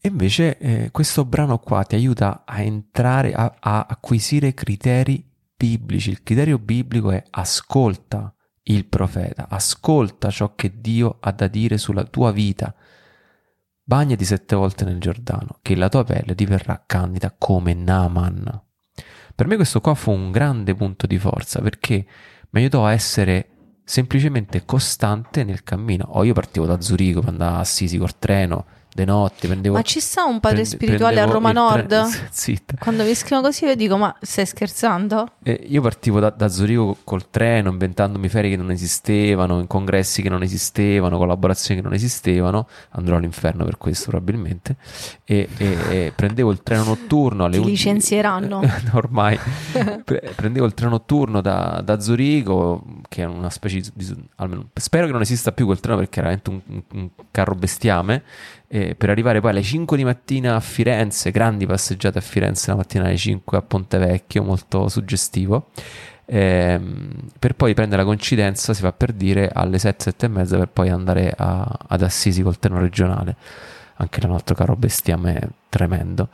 E 0.00 0.08
invece 0.08 0.58
eh, 0.58 0.90
questo 0.92 1.24
brano 1.24 1.58
qua 1.58 1.82
ti 1.82 1.96
aiuta 1.96 2.44
a 2.46 2.60
entrare, 2.60 3.32
a, 3.32 3.56
a 3.58 3.86
acquisire 3.88 4.54
criteri 4.54 5.24
biblici. 5.56 6.10
Il 6.10 6.22
criterio 6.22 6.58
biblico 6.58 7.10
è 7.10 7.20
ascolta 7.30 8.32
il 8.68 8.86
profeta, 8.86 9.48
ascolta 9.48 10.30
ciò 10.30 10.54
che 10.54 10.80
Dio 10.80 11.16
ha 11.18 11.32
da 11.32 11.48
dire 11.48 11.76
sulla 11.76 12.04
tua 12.04 12.30
vita 12.30 12.72
Bagnati 13.88 14.24
sette 14.24 14.56
volte 14.56 14.84
nel 14.84 14.98
Giordano, 14.98 15.60
che 15.62 15.76
la 15.76 15.88
tua 15.88 16.02
pelle 16.02 16.34
diverrà 16.34 16.82
candida 16.84 17.32
come 17.38 17.72
Naaman. 17.72 18.62
Per 19.32 19.46
me 19.46 19.54
questo 19.54 19.80
qua 19.80 19.94
fu 19.94 20.10
un 20.10 20.32
grande 20.32 20.74
punto 20.74 21.06
di 21.06 21.20
forza 21.20 21.60
perché 21.60 22.04
mi 22.50 22.60
aiutò 22.62 22.84
a 22.84 22.90
essere 22.90 23.78
semplicemente 23.84 24.64
costante 24.64 25.44
nel 25.44 25.62
cammino. 25.62 26.04
Oh, 26.08 26.24
io 26.24 26.32
partivo 26.32 26.66
da 26.66 26.80
Zurigo 26.80 27.20
per 27.20 27.28
andare 27.28 27.54
a 27.54 27.58
Assisi 27.60 27.96
col 27.96 28.18
treno, 28.18 28.66
de 28.96 29.04
notte, 29.04 29.46
prendevo... 29.46 29.74
Ma 29.76 29.82
ci 29.82 30.00
sta 30.00 30.24
un 30.24 30.40
padre 30.40 30.62
prende- 30.62 30.76
spirituale 30.76 31.20
a 31.20 31.26
Roma 31.26 31.52
Nord? 31.52 31.86
tre- 31.88 32.28
Zitta. 32.30 32.74
Quando 32.80 33.04
mi 33.04 33.14
scrivono 33.14 33.42
così 33.48 33.66
io 33.66 33.74
dico, 33.76 33.96
ma 33.98 34.16
stai 34.22 34.46
scherzando? 34.46 35.32
Eh, 35.42 35.66
io 35.68 35.82
partivo 35.82 36.18
da, 36.18 36.30
da 36.30 36.48
Zurigo 36.48 36.96
col 37.04 37.28
treno, 37.28 37.70
inventandomi 37.70 38.28
ferie 38.30 38.50
che 38.50 38.56
non 38.56 38.70
esistevano, 38.70 39.60
in 39.60 39.66
congressi 39.66 40.22
che 40.22 40.30
non 40.30 40.42
esistevano, 40.42 41.18
collaborazioni 41.18 41.80
che 41.80 41.86
non 41.86 41.94
esistevano. 41.94 42.66
Andrò 42.92 43.16
all'inferno 43.16 43.64
per 43.64 43.76
questo 43.76 44.08
probabilmente. 44.10 44.76
E, 45.24 45.46
e- 45.58 45.76
e 45.90 46.12
prendevo 46.16 46.50
il 46.50 46.62
treno 46.62 46.84
notturno 46.84 47.44
alle 47.44 47.56
Ti 47.56 47.62
11 47.62 47.70
licenzieranno. 47.76 48.60
Ormai 48.94 49.38
Pre- 50.04 50.32
prendevo 50.34 50.64
il 50.64 50.72
treno 50.74 50.92
notturno 50.92 51.40
da, 51.42 51.82
da 51.84 52.00
Zurigo, 52.00 52.82
che 53.08 53.22
è 53.22 53.26
una 53.26 53.50
specie 53.50 53.80
di, 53.80 53.90
di- 53.92 54.28
almeno, 54.36 54.68
spero 54.74 55.04
che 55.06 55.12
non 55.12 55.20
esista 55.20 55.52
più 55.52 55.66
quel 55.66 55.80
treno 55.80 55.98
perché 55.98 56.20
era 56.20 56.28
veramente 56.30 56.50
un, 56.50 56.82
un- 56.92 57.00
un 57.02 57.08
carro 57.30 57.54
bestiame. 57.54 58.22
Eh, 58.68 58.94
per 58.94 59.10
arrivare 59.10 59.40
poi 59.40 59.50
alle 59.50 59.62
5 59.62 59.96
di 59.96 60.04
mattina 60.04 60.56
a 60.56 60.60
Firenze, 60.60 61.30
grandi 61.30 61.66
passeggiate 61.66 62.18
a 62.18 62.20
Firenze 62.20 62.70
la 62.70 62.76
mattina 62.76 63.04
alle 63.04 63.16
5 63.16 63.56
a 63.58 63.62
Ponte 63.62 63.98
Vecchio, 63.98 64.42
molto 64.42 64.88
suggestivo. 64.88 65.68
Ehm, 66.28 67.28
per 67.38 67.54
poi 67.54 67.74
prendere 67.74 68.02
la 68.02 68.06
coincidenza, 68.06 68.74
si 68.74 68.80
fa 68.80 68.92
per 68.92 69.12
dire, 69.12 69.48
alle 69.52 69.78
7, 69.78 70.04
7 70.04 70.26
e 70.26 70.28
mezza 70.28 70.58
per 70.58 70.68
poi 70.68 70.88
andare 70.88 71.32
a- 71.36 71.78
ad 71.86 72.02
Assisi 72.02 72.42
col 72.42 72.58
treno 72.58 72.80
regionale. 72.80 73.36
Anche 73.98 74.20
là 74.20 74.26
un 74.28 74.34
altro 74.34 74.54
carro 74.54 74.76
bestiame 74.76 75.50
tremendo. 75.68 76.28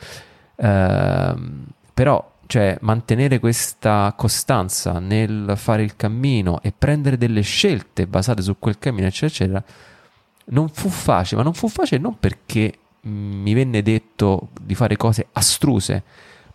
Ehm, 0.57 1.66
però, 1.95 2.30
cioè, 2.47 2.76
mantenere 2.80 3.39
questa 3.39 4.12
costanza 4.16 4.99
nel 4.99 5.53
fare 5.57 5.83
il 5.83 5.97
cammino 5.97 6.61
e 6.62 6.72
prendere 6.76 7.16
delle 7.16 7.43
scelte 7.43 8.07
basate 8.07 8.43
su 8.43 8.57
quel 8.59 8.78
cammino, 8.78 9.07
eccetera, 9.07 9.59
eccetera, 9.59 9.64
non 10.47 10.68
fu 10.68 10.88
facile, 10.88 11.38
ma 11.38 11.43
non 11.45 11.55
fu 11.55 11.68
facile 11.68 12.01
non 12.01 12.18
perché 12.18 12.78
mi 13.03 13.53
venne 13.55 13.82
detto 13.82 14.49
di 14.61 14.74
fare 14.74 14.97
cose 14.97 15.26
astruse, 15.32 16.03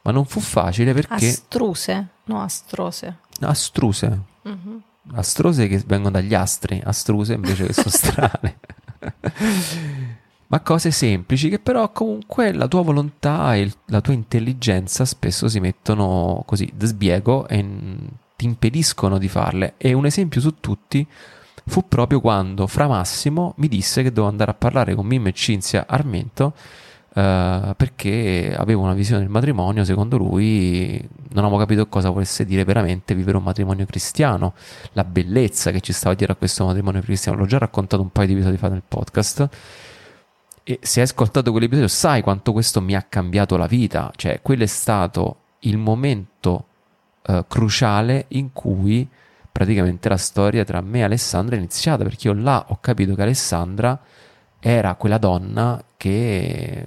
ma 0.04 0.12
non 0.12 0.26
fu 0.26 0.40
facile 0.40 0.94
perché 0.94 1.28
Astruse? 1.28 2.08
No, 2.26 2.42
astrose. 2.42 3.18
astruse, 3.42 4.20
Mhm. 4.44 4.82
astrose 5.14 5.68
che 5.68 5.82
vengono 5.86 6.12
dagli 6.12 6.34
astri, 6.34 6.82
astruse 6.84 7.34
invece 7.34 7.66
che 7.66 7.74
sono 7.74 7.90
strane. 7.92 8.58
Ma 10.50 10.62
cose 10.62 10.92
semplici 10.92 11.50
che 11.50 11.60
però 11.60 11.92
comunque 11.92 12.54
la 12.54 12.70
tua 12.70 12.82
volontà 12.82 13.54
e 13.56 13.70
la 13.88 14.00
tua 14.00 14.14
intelligenza 14.14 15.04
spesso 15.04 15.50
si 15.50 15.60
mettono 15.60 16.42
così 16.46 16.72
da 16.74 16.86
sbiego 16.86 17.48
e 17.50 17.66
ti 18.38 18.46
impediscono 18.46 19.18
di 19.18 19.28
farle. 19.28 19.74
E 19.76 19.92
un 19.92 20.06
esempio 20.06 20.40
su 20.40 20.56
tutti 20.62 21.06
fu 21.68 21.88
proprio 21.88 22.20
quando 22.22 22.66
Fra 22.68 22.88
Massimo 22.88 23.54
mi 23.58 23.68
disse 23.68 24.02
che 24.02 24.10
dovevo 24.10 24.28
andare 24.28 24.52
a 24.52 24.56
parlare 24.56 24.96
con 24.96 25.06
Mimmo 25.06 25.28
e 25.28 25.34
Cinzia 25.34 25.86
Armento 25.88 26.54
eh, 27.18 27.74
perché 27.76 28.56
avevo 28.56 28.84
una 28.84 28.94
visione 28.94 29.22
del 29.22 29.30
matrimonio, 29.30 29.84
secondo 29.84 30.18
lui 30.18 31.04
non 31.30 31.44
avevo 31.44 31.58
capito 31.58 31.88
cosa 31.88 32.12
volesse 32.12 32.46
dire 32.46 32.64
veramente 32.64 33.16
vivere 33.16 33.38
un 33.38 33.44
matrimonio 33.44 33.88
cristiano, 33.88 34.54
la 34.92 35.04
bellezza 35.04 35.72
che 35.72 35.82
ci 35.82 35.94
stava 35.94 36.14
dietro 36.14 36.36
a 36.36 36.38
questo 36.38 36.66
matrimonio 36.66 37.02
cristiano. 37.02 37.40
L'ho 37.40 37.48
già 37.48 37.58
raccontato 37.58 38.04
un 38.04 38.12
paio 38.12 38.28
di 38.28 38.34
episodi 38.34 38.58
fa 38.58 38.70
nel 38.70 38.84
podcast. 38.88 39.50
E 40.64 40.80
se 40.82 41.00
hai 41.00 41.06
ascoltato 41.08 41.50
quell'episodio 41.50 41.88
sai 41.88 42.22
quanto 42.22 42.52
questo 42.52 42.82
mi 42.82 42.96
ha 42.96 43.02
cambiato 43.02 43.58
la 43.58 43.68
vita, 43.68 44.12
cioè 44.16 44.40
quello 44.44 44.64
è 44.64 44.68
stato 44.68 45.38
il 45.62 45.78
momento 45.78 46.66
eh, 47.26 47.46
cruciale 47.48 48.26
in 48.30 48.54
cui 48.54 49.08
praticamente 49.58 50.08
la 50.08 50.18
storia 50.18 50.64
tra 50.64 50.82
me 50.82 51.00
e 51.00 51.02
Alessandra 51.02 51.56
è 51.56 51.58
iniziata, 51.58 52.04
perché 52.04 52.28
io 52.28 52.34
là 52.36 52.64
ho 52.68 52.78
capito 52.80 53.16
che 53.16 53.24
Alessandra 53.24 54.00
era 54.60 54.94
quella 54.94 55.18
donna 55.18 55.84
che, 55.98 56.86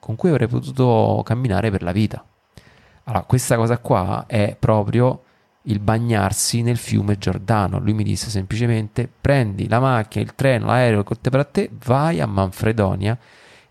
con 0.00 0.16
cui 0.16 0.30
avrei 0.30 0.48
potuto 0.48 1.20
camminare 1.26 1.70
per 1.70 1.82
la 1.82 1.92
vita. 1.92 2.24
Allora, 3.04 3.22
questa 3.24 3.56
cosa 3.56 3.76
qua 3.76 4.24
è 4.26 4.56
proprio 4.58 5.24
il 5.64 5.78
bagnarsi 5.78 6.62
nel 6.62 6.78
fiume 6.78 7.18
Giordano. 7.18 7.78
Lui 7.80 7.92
mi 7.92 8.02
disse 8.02 8.30
semplicemente: 8.30 9.06
prendi 9.20 9.68
la 9.68 9.78
macchina, 9.78 10.24
il 10.24 10.34
treno, 10.34 10.66
l'aereo, 10.68 11.04
il 11.06 11.18
per 11.20 11.38
a 11.40 11.44
te, 11.44 11.70
vai 11.84 12.22
a 12.22 12.26
Manfredonia 12.26 13.18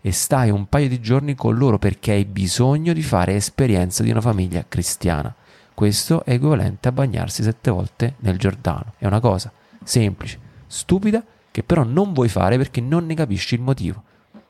e 0.00 0.12
stai 0.12 0.50
un 0.50 0.68
paio 0.68 0.88
di 0.88 1.00
giorni 1.00 1.34
con 1.34 1.56
loro 1.56 1.78
perché 1.78 2.12
hai 2.12 2.24
bisogno 2.24 2.92
di 2.92 3.02
fare 3.02 3.34
esperienza 3.34 4.04
di 4.04 4.10
una 4.12 4.20
famiglia 4.20 4.64
cristiana. 4.68 5.34
Questo 5.76 6.24
è 6.24 6.32
equivalente 6.32 6.88
a 6.88 6.92
bagnarsi 6.92 7.42
sette 7.42 7.70
volte 7.70 8.14
nel 8.20 8.38
Giordano. 8.38 8.94
È 8.96 9.04
una 9.04 9.20
cosa 9.20 9.52
semplice, 9.84 10.38
stupida, 10.66 11.22
che 11.50 11.62
però 11.62 11.82
non 11.84 12.14
vuoi 12.14 12.30
fare 12.30 12.56
perché 12.56 12.80
non 12.80 13.04
ne 13.04 13.12
capisci 13.14 13.56
il 13.56 13.60
motivo. 13.60 14.02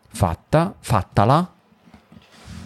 Fatta, 0.07 0.72
fattala. 0.79 1.53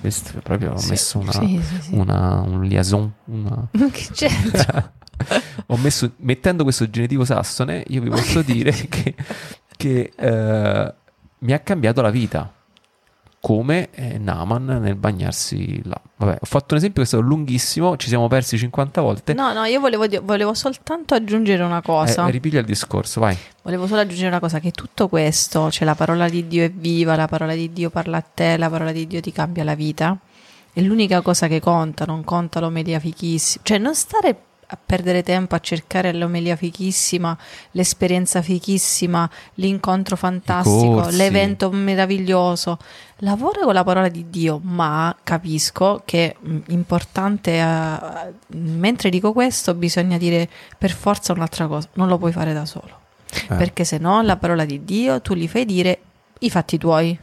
Questo 0.01 0.37
è 0.37 0.41
proprio 0.43 0.73
ho 0.73 0.77
Sì, 0.77 0.91
messo 0.91 1.19
una, 1.21 1.33
sì, 1.33 1.59
sì, 1.63 1.81
sì. 1.81 1.95
una- 1.95 2.43
un 2.43 2.63
liaison, 2.65 3.11
una, 3.25 3.67
che 3.91 4.09
c'entra? 4.13 4.93
ho 5.65 5.77
messo, 5.79 6.13
mettendo 6.19 6.63
questo 6.63 6.91
genitivo 6.91 7.25
sassone, 7.25 7.83
io 7.89 8.03
vi 8.03 8.11
posso 8.11 8.43
dire 8.45 8.73
che, 8.73 9.15
che, 9.75 10.13
eh, 10.15 10.95
mi 11.39 11.53
ha 11.55 11.59
cambiato 11.61 12.03
la 12.03 12.11
vita. 12.11 12.53
Come 13.41 13.89
eh, 13.93 14.19
Naman 14.19 14.67
nel 14.67 14.97
bagnarsi 14.97 15.81
là. 15.85 15.99
Vabbè, 16.17 16.39
ho 16.41 16.47
fatto 16.47 16.75
un 16.75 16.79
esempio 16.79 17.01
che 17.01 17.09
è 17.09 17.11
stato 17.11 17.23
lunghissimo, 17.23 17.97
ci 17.97 18.09
siamo 18.09 18.29
persi 18.29 18.59
50 18.59 19.01
volte. 19.01 19.33
No, 19.33 19.55
no, 19.55 19.65
io 19.65 19.81
volevo, 19.81 20.07
volevo 20.23 20.53
soltanto 20.53 21.15
aggiungere 21.15 21.63
una 21.63 21.81
cosa. 21.81 22.27
Eh, 22.27 22.31
ripiglia 22.31 22.61
il 22.61 22.67
discorso, 22.67 23.21
vai. 23.21 23.37
Volevo 23.63 23.87
solo 23.87 24.01
aggiungere 24.01 24.29
una 24.29 24.41
cosa, 24.41 24.61
che 24.61 24.73
tutto 24.73 25.09
questo, 25.09 25.71
cioè 25.71 25.87
la 25.87 25.95
parola 25.95 26.29
di 26.29 26.47
Dio 26.47 26.65
è 26.65 26.71
viva, 26.71 27.17
la 27.17 27.29
parola 27.29 27.55
di 27.55 27.73
Dio 27.73 27.89
parla 27.89 28.19
a 28.19 28.21
te, 28.23 28.59
la 28.59 28.69
parola 28.69 28.93
di 28.93 29.07
Dio 29.07 29.21
ti 29.21 29.33
cambia 29.33 29.65
la 29.65 29.75
vita, 29.75 30.17
è 30.73 30.81
l'unica 30.83 31.23
cosa 31.23 31.49
che 31.49 31.61
conta, 31.61 32.05
non 32.05 32.23
conta 32.25 32.61
l'omelia 32.61 33.01
fichissima, 33.01 33.65
cioè 33.65 33.79
non 33.79 33.95
stare 33.95 34.37
a 34.73 34.79
perdere 34.85 35.23
tempo 35.25 35.57
a 35.57 35.59
cercare 35.59 36.13
l'omelia 36.13 36.55
fichissima, 36.55 37.37
l'esperienza 37.73 38.41
fichissima, 38.41 39.29
l'incontro 39.55 40.15
fantastico, 40.17 41.09
l'evento 41.11 41.71
meraviglioso. 41.71 42.79
Lavora 43.23 43.63
con 43.65 43.75
la 43.75 43.85
parola 43.85 44.09
di 44.09 44.31
Dio, 44.31 44.61
ma 44.63 45.15
capisco 45.23 46.03
che 46.05 46.31
è 46.31 46.37
importante, 46.69 47.59
eh, 47.59 47.99
mentre 48.57 49.11
dico 49.11 49.33
questo, 49.33 49.75
bisogna 49.75 50.17
dire 50.19 50.49
per 50.79 50.93
forza 50.93 51.33
un'altra 51.33 51.67
cosa, 51.67 51.89
non 51.95 52.09
lo 52.09 52.17
puoi 52.17 52.33
fare 52.33 52.53
da 52.53 52.65
solo 52.65 52.99
Eh. 53.33 53.55
perché 53.55 53.85
se 53.85 53.99
no 53.99 54.23
la 54.23 54.37
parola 54.37 54.65
di 54.65 54.85
Dio 54.85 55.21
tu 55.21 55.35
gli 55.35 55.47
fai 55.49 55.65
dire 55.65 55.99
i 56.41 56.51
fatti 56.51 56.79
tuoi. 56.79 57.19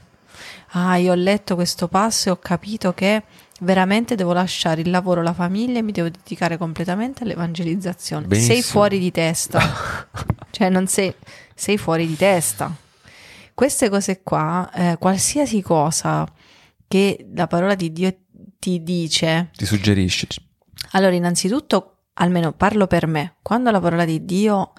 Ah, 0.71 0.97
io 0.97 1.13
ho 1.13 1.15
letto 1.15 1.55
questo 1.55 1.87
passo 1.87 2.27
e 2.27 2.31
ho 2.31 2.37
capito 2.37 2.93
che 2.93 3.23
veramente 3.61 4.15
devo 4.15 4.33
lasciare 4.33 4.81
il 4.81 4.89
lavoro, 4.89 5.21
la 5.21 5.33
famiglia 5.33 5.79
e 5.79 5.81
mi 5.81 5.91
devo 5.91 6.09
dedicare 6.09 6.57
completamente 6.57 7.23
all'evangelizzazione. 7.23 8.27
Sei 8.29 8.37
Benissimo. 8.47 8.61
fuori 8.71 8.99
di 8.99 9.11
testa. 9.11 9.59
cioè 10.51 10.69
non 10.69 10.87
sei, 10.87 11.13
sei 11.55 11.77
fuori 11.77 12.05
di 12.07 12.15
testa. 12.15 12.73
Queste 13.53 13.89
cose 13.89 14.21
qua, 14.21 14.69
eh, 14.73 14.97
qualsiasi 14.99 15.61
cosa 15.61 16.27
che 16.87 17.27
la 17.33 17.47
parola 17.47 17.73
di 17.75 17.91
Dio 17.91 18.15
ti 18.59 18.83
dice, 18.83 19.49
Ti 19.55 19.65
suggerisci. 19.65 20.27
allora, 20.91 21.15
innanzitutto, 21.15 21.97
almeno 22.13 22.53
parlo 22.53 22.85
per 22.87 23.07
me, 23.07 23.35
quando 23.41 23.71
la 23.71 23.79
parola 23.79 24.05
di 24.05 24.23
Dio, 24.25 24.73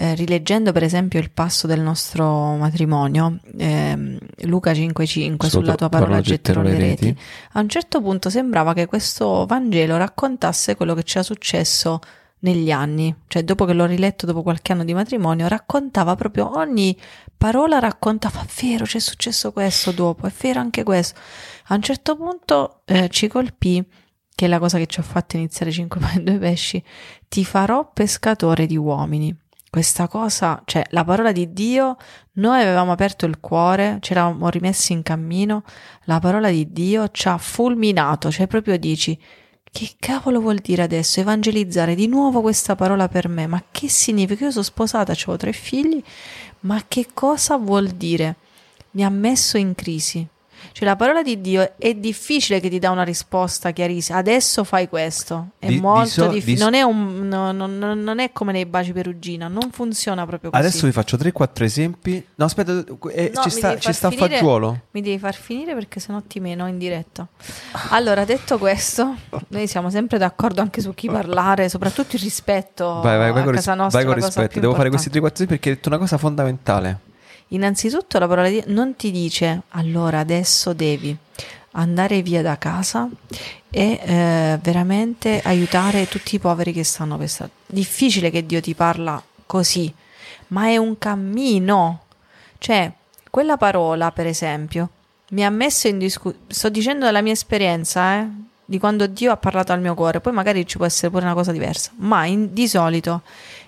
eh, 0.00 0.14
rileggendo 0.14 0.70
per 0.70 0.84
esempio 0.84 1.18
il 1.18 1.32
passo 1.32 1.66
del 1.66 1.80
nostro 1.80 2.54
matrimonio, 2.54 3.40
ehm, 3.56 4.16
Luca 4.42 4.70
5,5, 4.70 5.34
Sotto 5.34 5.48
sulla 5.48 5.74
tua 5.74 5.88
parola 5.88 6.20
getterò 6.20 6.62
le 6.62 6.78
reti, 6.78 7.18
a 7.54 7.60
un 7.60 7.68
certo 7.68 8.00
punto 8.00 8.30
sembrava 8.30 8.74
che 8.74 8.86
questo 8.86 9.44
Vangelo 9.44 9.96
raccontasse 9.96 10.76
quello 10.76 10.94
che 10.94 11.02
ci 11.02 11.18
è 11.18 11.24
successo 11.24 11.98
negli 12.40 12.70
anni, 12.70 13.12
cioè 13.26 13.42
dopo 13.42 13.64
che 13.64 13.72
l'ho 13.72 13.86
riletto 13.86 14.24
dopo 14.24 14.44
qualche 14.44 14.70
anno 14.70 14.84
di 14.84 14.94
matrimonio, 14.94 15.48
raccontava 15.48 16.14
proprio 16.14 16.56
ogni 16.56 16.96
parola 17.36 17.80
raccontava, 17.80 18.42
è 18.42 18.46
vero, 18.62 18.84
c'è 18.84 19.00
successo 19.00 19.50
questo 19.50 19.90
dopo, 19.90 20.28
è 20.28 20.32
vero 20.40 20.60
anche 20.60 20.84
questo. 20.84 21.18
A 21.70 21.74
un 21.74 21.82
certo 21.82 22.16
punto 22.16 22.82
eh, 22.84 23.08
ci 23.08 23.26
colpì 23.26 23.84
che 24.32 24.44
è 24.44 24.48
la 24.48 24.60
cosa 24.60 24.78
che 24.78 24.86
ci 24.86 25.00
ha 25.00 25.02
fatto 25.02 25.34
iniziare 25.34 25.72
5 25.72 25.98
pane 25.98 26.20
e 26.20 26.22
2 26.22 26.38
pesci, 26.38 26.80
ti 27.26 27.44
farò 27.44 27.90
pescatore 27.92 28.66
di 28.66 28.76
uomini. 28.76 29.36
Questa 29.78 30.08
cosa, 30.08 30.60
cioè 30.64 30.84
la 30.90 31.04
parola 31.04 31.30
di 31.30 31.52
Dio, 31.52 31.98
noi 32.32 32.60
avevamo 32.60 32.90
aperto 32.90 33.26
il 33.26 33.38
cuore, 33.38 33.98
ci 34.00 34.10
eravamo 34.10 34.48
rimessi 34.48 34.92
in 34.92 35.04
cammino, 35.04 35.62
la 36.06 36.18
parola 36.18 36.50
di 36.50 36.72
Dio 36.72 37.10
ci 37.12 37.28
ha 37.28 37.38
fulminato, 37.38 38.28
cioè 38.28 38.48
proprio 38.48 38.76
dici, 38.76 39.16
che 39.70 39.90
cavolo 40.00 40.40
vuol 40.40 40.58
dire 40.58 40.82
adesso 40.82 41.20
evangelizzare 41.20 41.94
di 41.94 42.08
nuovo 42.08 42.40
questa 42.40 42.74
parola 42.74 43.06
per 43.06 43.28
me? 43.28 43.46
Ma 43.46 43.62
che 43.70 43.88
significa? 43.88 44.46
Io 44.46 44.50
sono 44.50 44.64
sposata, 44.64 45.14
ho 45.26 45.36
tre 45.36 45.52
figli, 45.52 46.02
ma 46.62 46.82
che 46.88 47.06
cosa 47.14 47.56
vuol 47.56 47.86
dire? 47.90 48.34
Mi 48.90 49.04
ha 49.04 49.10
messo 49.10 49.58
in 49.58 49.76
crisi. 49.76 50.26
Cioè 50.78 50.86
la 50.86 50.94
parola 50.94 51.24
di 51.24 51.40
Dio 51.40 51.72
è 51.76 51.92
difficile 51.94 52.60
che 52.60 52.68
ti 52.68 52.78
dà 52.78 52.90
una 52.92 53.02
risposta 53.02 53.72
chiarissima. 53.72 54.18
Adesso 54.18 54.62
fai 54.62 54.88
questo. 54.88 55.48
È 55.58 55.66
Di- 55.66 55.74
di 55.74 55.80
molto 55.80 56.06
so- 56.08 56.28
difficile. 56.28 56.54
di- 56.54 56.60
non, 56.62 56.74
è 56.74 56.82
un- 56.82 57.26
no- 57.26 57.50
no- 57.50 57.66
no- 57.66 57.94
non 57.94 58.20
è 58.20 58.30
come 58.30 58.52
nei 58.52 58.64
baci 58.64 58.92
perugina. 58.92 59.48
Non 59.48 59.70
funziona 59.72 60.24
proprio 60.24 60.50
così. 60.50 60.62
Adesso 60.62 60.86
vi 60.86 60.92
faccio 60.92 61.16
3-4 61.16 61.64
esempi. 61.64 62.24
No, 62.36 62.44
aspetta, 62.44 62.84
eh, 63.10 63.32
ci 63.42 63.50
sta, 63.50 63.76
ci 63.76 63.92
sta 63.92 64.08
finire- 64.10 64.36
fagiolo. 64.36 64.80
Mi 64.92 65.00
devi 65.02 65.18
far 65.18 65.34
finire 65.34 65.74
perché 65.74 65.98
sennò 65.98 66.22
ti 66.24 66.38
meno 66.38 66.68
in 66.68 66.78
diretta. 66.78 67.26
Allora, 67.90 68.24
detto 68.24 68.56
questo, 68.58 69.16
noi 69.48 69.66
siamo 69.66 69.90
sempre 69.90 70.16
d'accordo 70.18 70.60
anche 70.60 70.80
su 70.80 70.94
chi 70.94 71.08
parlare, 71.08 71.68
soprattutto 71.68 72.14
il 72.14 72.22
rispetto 72.22 73.00
Vai, 73.02 73.18
vai, 73.18 73.32
vai 73.32 73.40
a 73.40 73.44
con, 73.44 73.52
casa 73.54 73.72
ris- 73.72 73.80
nostra. 73.80 73.98
vai 74.04 74.04
con 74.14 74.14
rispetto. 74.24 74.60
Devo 74.60 74.74
fare 74.74 74.90
questi 74.90 75.08
importante. 75.08 75.18
3-4 75.18 75.34
esempi 75.34 75.52
perché 75.54 75.68
hai 75.70 75.74
detto 75.74 75.88
una 75.88 75.98
cosa 75.98 76.18
fondamentale. 76.18 76.98
Innanzitutto 77.48 78.18
la 78.18 78.28
parola 78.28 78.48
di 78.48 78.62
Dio 78.62 78.74
non 78.74 78.94
ti 78.96 79.10
dice 79.10 79.62
allora 79.70 80.18
adesso 80.18 80.72
devi 80.72 81.16
andare 81.72 82.22
via 82.22 82.42
da 82.42 82.58
casa 82.58 83.08
e 83.70 84.00
eh, 84.02 84.58
veramente 84.60 85.40
aiutare 85.44 86.08
tutti 86.08 86.34
i 86.34 86.38
poveri 86.38 86.72
che 86.72 86.84
stanno 86.84 87.16
per 87.16 87.28
strada. 87.28 87.52
Difficile 87.66 88.30
che 88.30 88.44
Dio 88.44 88.60
ti 88.60 88.74
parla 88.74 89.22
così, 89.46 89.92
ma 90.48 90.66
è 90.66 90.76
un 90.76 90.98
cammino. 90.98 92.02
Cioè, 92.58 92.92
quella 93.30 93.56
parola, 93.56 94.10
per 94.12 94.26
esempio, 94.26 94.90
mi 95.30 95.44
ha 95.44 95.50
messo 95.50 95.88
in 95.88 95.98
discussione, 95.98 96.44
sto 96.48 96.68
dicendo 96.68 97.04
dalla 97.04 97.22
mia 97.22 97.32
esperienza, 97.32 98.20
eh, 98.20 98.28
di 98.64 98.78
quando 98.78 99.06
Dio 99.06 99.32
ha 99.32 99.36
parlato 99.36 99.72
al 99.72 99.80
mio 99.80 99.94
cuore, 99.94 100.20
poi 100.20 100.32
magari 100.32 100.66
ci 100.66 100.76
può 100.76 100.86
essere 100.86 101.10
pure 101.10 101.24
una 101.24 101.34
cosa 101.34 101.52
diversa, 101.52 101.92
ma 101.96 102.26
in- 102.26 102.52
di 102.52 102.68
solito 102.68 103.22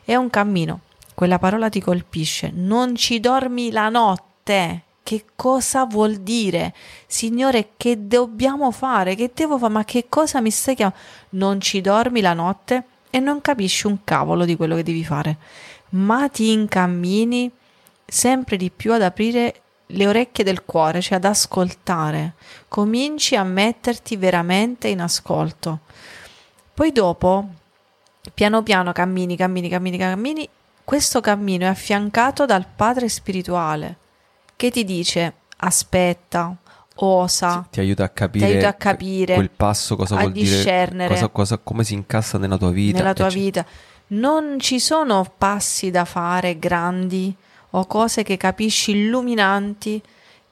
è 0.04 0.14
un 0.14 0.28
cammino. 0.28 0.80
Quella 1.20 1.38
parola 1.38 1.68
ti 1.68 1.82
colpisce, 1.82 2.50
non 2.50 2.96
ci 2.96 3.20
dormi 3.20 3.70
la 3.70 3.90
notte. 3.90 4.84
Che 5.02 5.26
cosa 5.36 5.84
vuol 5.84 6.14
dire? 6.14 6.72
Signore, 7.06 7.72
che 7.76 8.06
dobbiamo 8.06 8.70
fare? 8.70 9.14
Che 9.14 9.30
devo 9.34 9.58
fare? 9.58 9.70
Ma 9.70 9.84
che 9.84 10.06
cosa 10.08 10.40
mi 10.40 10.50
stai 10.50 10.76
chiamando? 10.76 10.98
Non 11.32 11.60
ci 11.60 11.82
dormi 11.82 12.22
la 12.22 12.32
notte 12.32 12.84
e 13.10 13.18
non 13.18 13.42
capisci 13.42 13.86
un 13.86 13.98
cavolo 14.02 14.46
di 14.46 14.56
quello 14.56 14.76
che 14.76 14.82
devi 14.82 15.04
fare, 15.04 15.36
ma 15.90 16.26
ti 16.30 16.52
incammini 16.52 17.50
sempre 18.06 18.56
di 18.56 18.70
più 18.70 18.94
ad 18.94 19.02
aprire 19.02 19.60
le 19.88 20.06
orecchie 20.06 20.42
del 20.42 20.64
cuore, 20.64 21.02
cioè 21.02 21.18
ad 21.18 21.26
ascoltare. 21.26 22.32
Cominci 22.66 23.36
a 23.36 23.44
metterti 23.44 24.16
veramente 24.16 24.88
in 24.88 25.02
ascolto. 25.02 25.80
Poi 26.72 26.90
dopo, 26.92 27.46
piano 28.32 28.62
piano 28.62 28.92
cammini, 28.92 29.36
cammini, 29.36 29.68
cammini, 29.68 29.98
cammini. 29.98 30.48
Questo 30.84 31.20
cammino 31.20 31.64
è 31.64 31.68
affiancato 31.68 32.46
dal 32.46 32.66
Padre 32.74 33.08
spirituale 33.08 33.96
che 34.56 34.70
ti 34.70 34.84
dice 34.84 35.34
aspetta, 35.58 36.54
osa, 36.96 37.66
Ti 37.70 37.80
aiuta 37.80 38.04
a 38.04 38.08
capire, 38.08 38.46
aiuta 38.46 38.68
a 38.68 38.74
capire, 38.74 39.34
quel 39.34 39.50
passo, 39.50 39.96
cosa 39.96 40.16
vuol 40.16 40.32
dire, 40.32 40.44
discernere. 40.48 41.08
cosa, 41.14 41.28
cosa- 41.28 41.58
come 41.58 41.84
si 41.84 41.94
incassa 41.94 42.38
nella 42.38 42.58
tua 42.58 42.70
vita. 42.70 42.98
nella 42.98 43.14
tua 43.14 43.28
vita. 43.28 43.64
Non 44.08 44.58
ci 44.58 44.80
sono 44.80 45.32
passi 45.38 45.90
da 45.90 46.04
fare 46.04 46.58
grandi 46.58 47.34
o 47.70 47.86
cose 47.86 48.22
che 48.22 48.36
capisci 48.36 48.90
illuminanti 48.90 50.02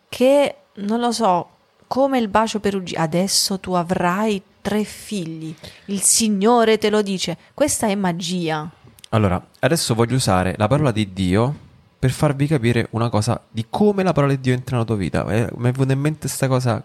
che, 0.09 0.55
non 0.75 1.01
lo 1.01 1.11
so, 1.11 1.49
come 1.89 2.19
il 2.19 2.29
bacio 2.29 2.61
perugino. 2.61 3.03
Adesso 3.03 3.59
tu 3.59 3.73
avrai 3.73 4.41
tre 4.63 4.85
figli. 4.85 5.55
Il 5.87 6.01
Signore 6.03 6.79
te 6.79 6.89
lo 6.91 7.03
dice. 7.03 7.37
Questa 7.53 7.89
è 7.89 7.95
magia. 7.95 8.69
Allora, 9.11 9.43
adesso 9.61 9.95
voglio 9.95 10.17
usare 10.17 10.55
la 10.59 10.67
parola 10.67 10.91
di 10.91 11.13
Dio 11.13 11.67
per 11.99 12.11
farvi 12.11 12.47
capire 12.47 12.89
una 12.91 13.09
cosa 13.09 13.43
di 13.51 13.67
come 13.69 14.03
la 14.03 14.13
parola 14.13 14.35
di 14.35 14.41
Dio 14.41 14.53
entra 14.53 14.77
nella 14.77 14.87
tua 14.87 14.97
vita. 14.97 15.27
Eh, 15.27 15.49
mi 15.57 15.69
è 15.69 15.73
venuta 15.73 15.93
in 15.93 16.01
mente 16.01 16.21
questa 16.21 16.47
cosa 16.47 16.85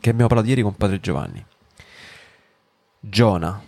che 0.00 0.10
abbiamo 0.10 0.28
parlato 0.28 0.48
ieri 0.48 0.62
con 0.62 0.74
Padre 0.74 0.98
Giovanni. 1.00 1.44
Giona. 2.98 3.60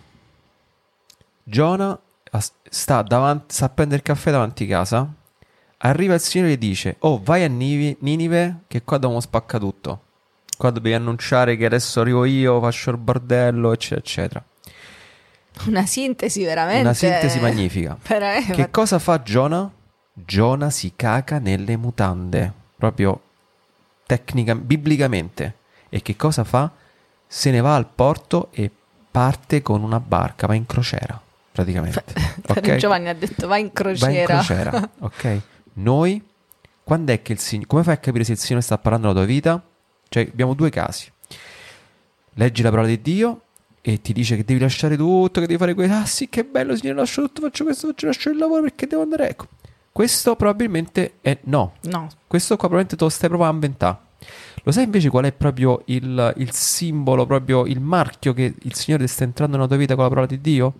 Giona 1.43 1.99
sta, 2.69 3.01
davanti, 3.01 3.53
sta 3.53 3.65
a 3.65 3.69
prendere 3.69 4.01
il 4.01 4.05
caffè 4.05 4.31
davanti 4.31 4.67
casa. 4.67 5.07
Arriva 5.77 6.15
il 6.15 6.19
Signore 6.19 6.51
e 6.51 6.55
gli 6.55 6.57
dice: 6.57 6.97
Oh, 6.99 7.21
vai 7.23 7.43
a 7.43 7.47
Ninive, 7.47 8.61
che 8.67 8.83
qua 8.83 8.97
dobbiamo 8.97 9.21
spaccare 9.21 9.63
tutto. 9.63 10.01
Qua 10.57 10.69
dobbiamo 10.69 10.97
annunciare 10.97 11.55
che 11.55 11.65
adesso 11.65 12.01
arrivo 12.01 12.25
io, 12.25 12.59
faccio 12.59 12.91
il 12.91 12.97
bordello, 12.97 13.71
eccetera, 13.71 14.01
eccetera. 14.01 14.45
Una 15.67 15.85
sintesi 15.85 16.43
veramente. 16.43 16.81
Una 16.81 16.93
sintesi 16.93 17.39
magnifica. 17.39 17.97
Veramente. 18.07 18.53
Che 18.53 18.69
cosa 18.71 18.99
fa 18.99 19.21
Giona? 19.21 19.71
Giona 20.13 20.69
si 20.69 20.93
caca 20.95 21.39
nelle 21.39 21.75
mutande, 21.77 22.51
proprio 22.77 23.21
tecnica, 24.05 24.55
biblicamente. 24.55 25.55
E 25.89 26.01
che 26.01 26.15
cosa 26.15 26.43
fa? 26.43 26.71
Se 27.27 27.51
ne 27.51 27.59
va 27.61 27.75
al 27.75 27.87
porto 27.87 28.49
e 28.51 28.69
parte 29.11 29.61
con 29.61 29.83
una 29.83 29.99
barca, 29.99 30.47
va 30.47 30.53
in 30.53 30.65
crociera, 30.65 31.19
praticamente. 31.51 32.03
Ok? 32.47 32.75
Giovanni 32.75 33.09
ha 33.09 33.15
detto 33.15 33.47
vai 33.47 33.61
in 33.61 33.71
Va 33.73 33.89
in 33.89 33.95
crociera. 33.95 34.25
crociera, 34.35 34.89
ok? 34.99 35.41
Noi, 35.73 36.23
quando 36.83 37.11
è 37.11 37.21
che 37.21 37.33
il 37.33 37.39
Signore... 37.39 37.67
Come 37.67 37.83
fai 37.83 37.95
a 37.95 37.97
capire 37.97 38.23
se 38.23 38.33
il 38.33 38.37
Signore 38.37 38.63
sta 38.63 38.77
parlando 38.77 39.07
della 39.07 39.25
tua 39.25 39.33
vita? 39.33 39.61
Cioè, 40.07 40.27
abbiamo 40.31 40.53
due 40.53 40.69
casi. 40.69 41.11
Leggi 42.35 42.61
la 42.61 42.69
parola 42.69 42.87
di 42.87 43.01
Dio 43.01 43.41
e 43.87 44.01
ti 44.01 44.13
dice 44.13 44.35
che 44.35 44.43
devi 44.43 44.59
lasciare 44.59 44.97
tutto, 44.97 45.39
che 45.39 45.45
devi 45.45 45.59
fare 45.59 45.75
questo. 45.75 45.93
Ah 45.93 46.05
sì, 46.05 46.27
che 46.27 46.43
bello, 46.43 46.75
Signore, 46.75 46.97
lascio 46.97 47.21
tutto, 47.21 47.41
faccio 47.41 47.65
questo, 47.65 47.87
faccio, 47.89 48.07
lascio 48.07 48.31
il 48.31 48.37
lavoro 48.37 48.63
perché 48.63 48.87
devo 48.87 49.03
andare... 49.03 49.29
Ecco, 49.29 49.47
questo 49.91 50.35
probabilmente 50.35 51.17
è 51.21 51.37
no. 51.43 51.73
No, 51.83 52.07
Questo 52.25 52.55
qua 52.55 52.67
probabilmente 52.67 52.95
te 52.95 53.03
lo 53.03 53.11
stai 53.11 53.29
proprio 53.29 53.47
a 53.47 53.53
inventare. 53.53 53.97
Lo 54.63 54.71
sai 54.71 54.85
invece 54.85 55.11
qual 55.11 55.25
è 55.25 55.31
proprio 55.33 55.83
il, 55.85 56.33
il 56.37 56.51
simbolo, 56.51 57.27
proprio 57.27 57.67
il 57.67 57.79
marchio 57.79 58.33
che 58.33 58.55
il 58.59 58.73
Signore 58.73 59.05
sta 59.05 59.23
entrando 59.23 59.55
nella 59.55 59.67
tua 59.67 59.77
vita 59.77 59.93
con 59.93 60.05
la 60.05 60.09
parola 60.09 60.25
di 60.25 60.41
Dio? 60.41 60.73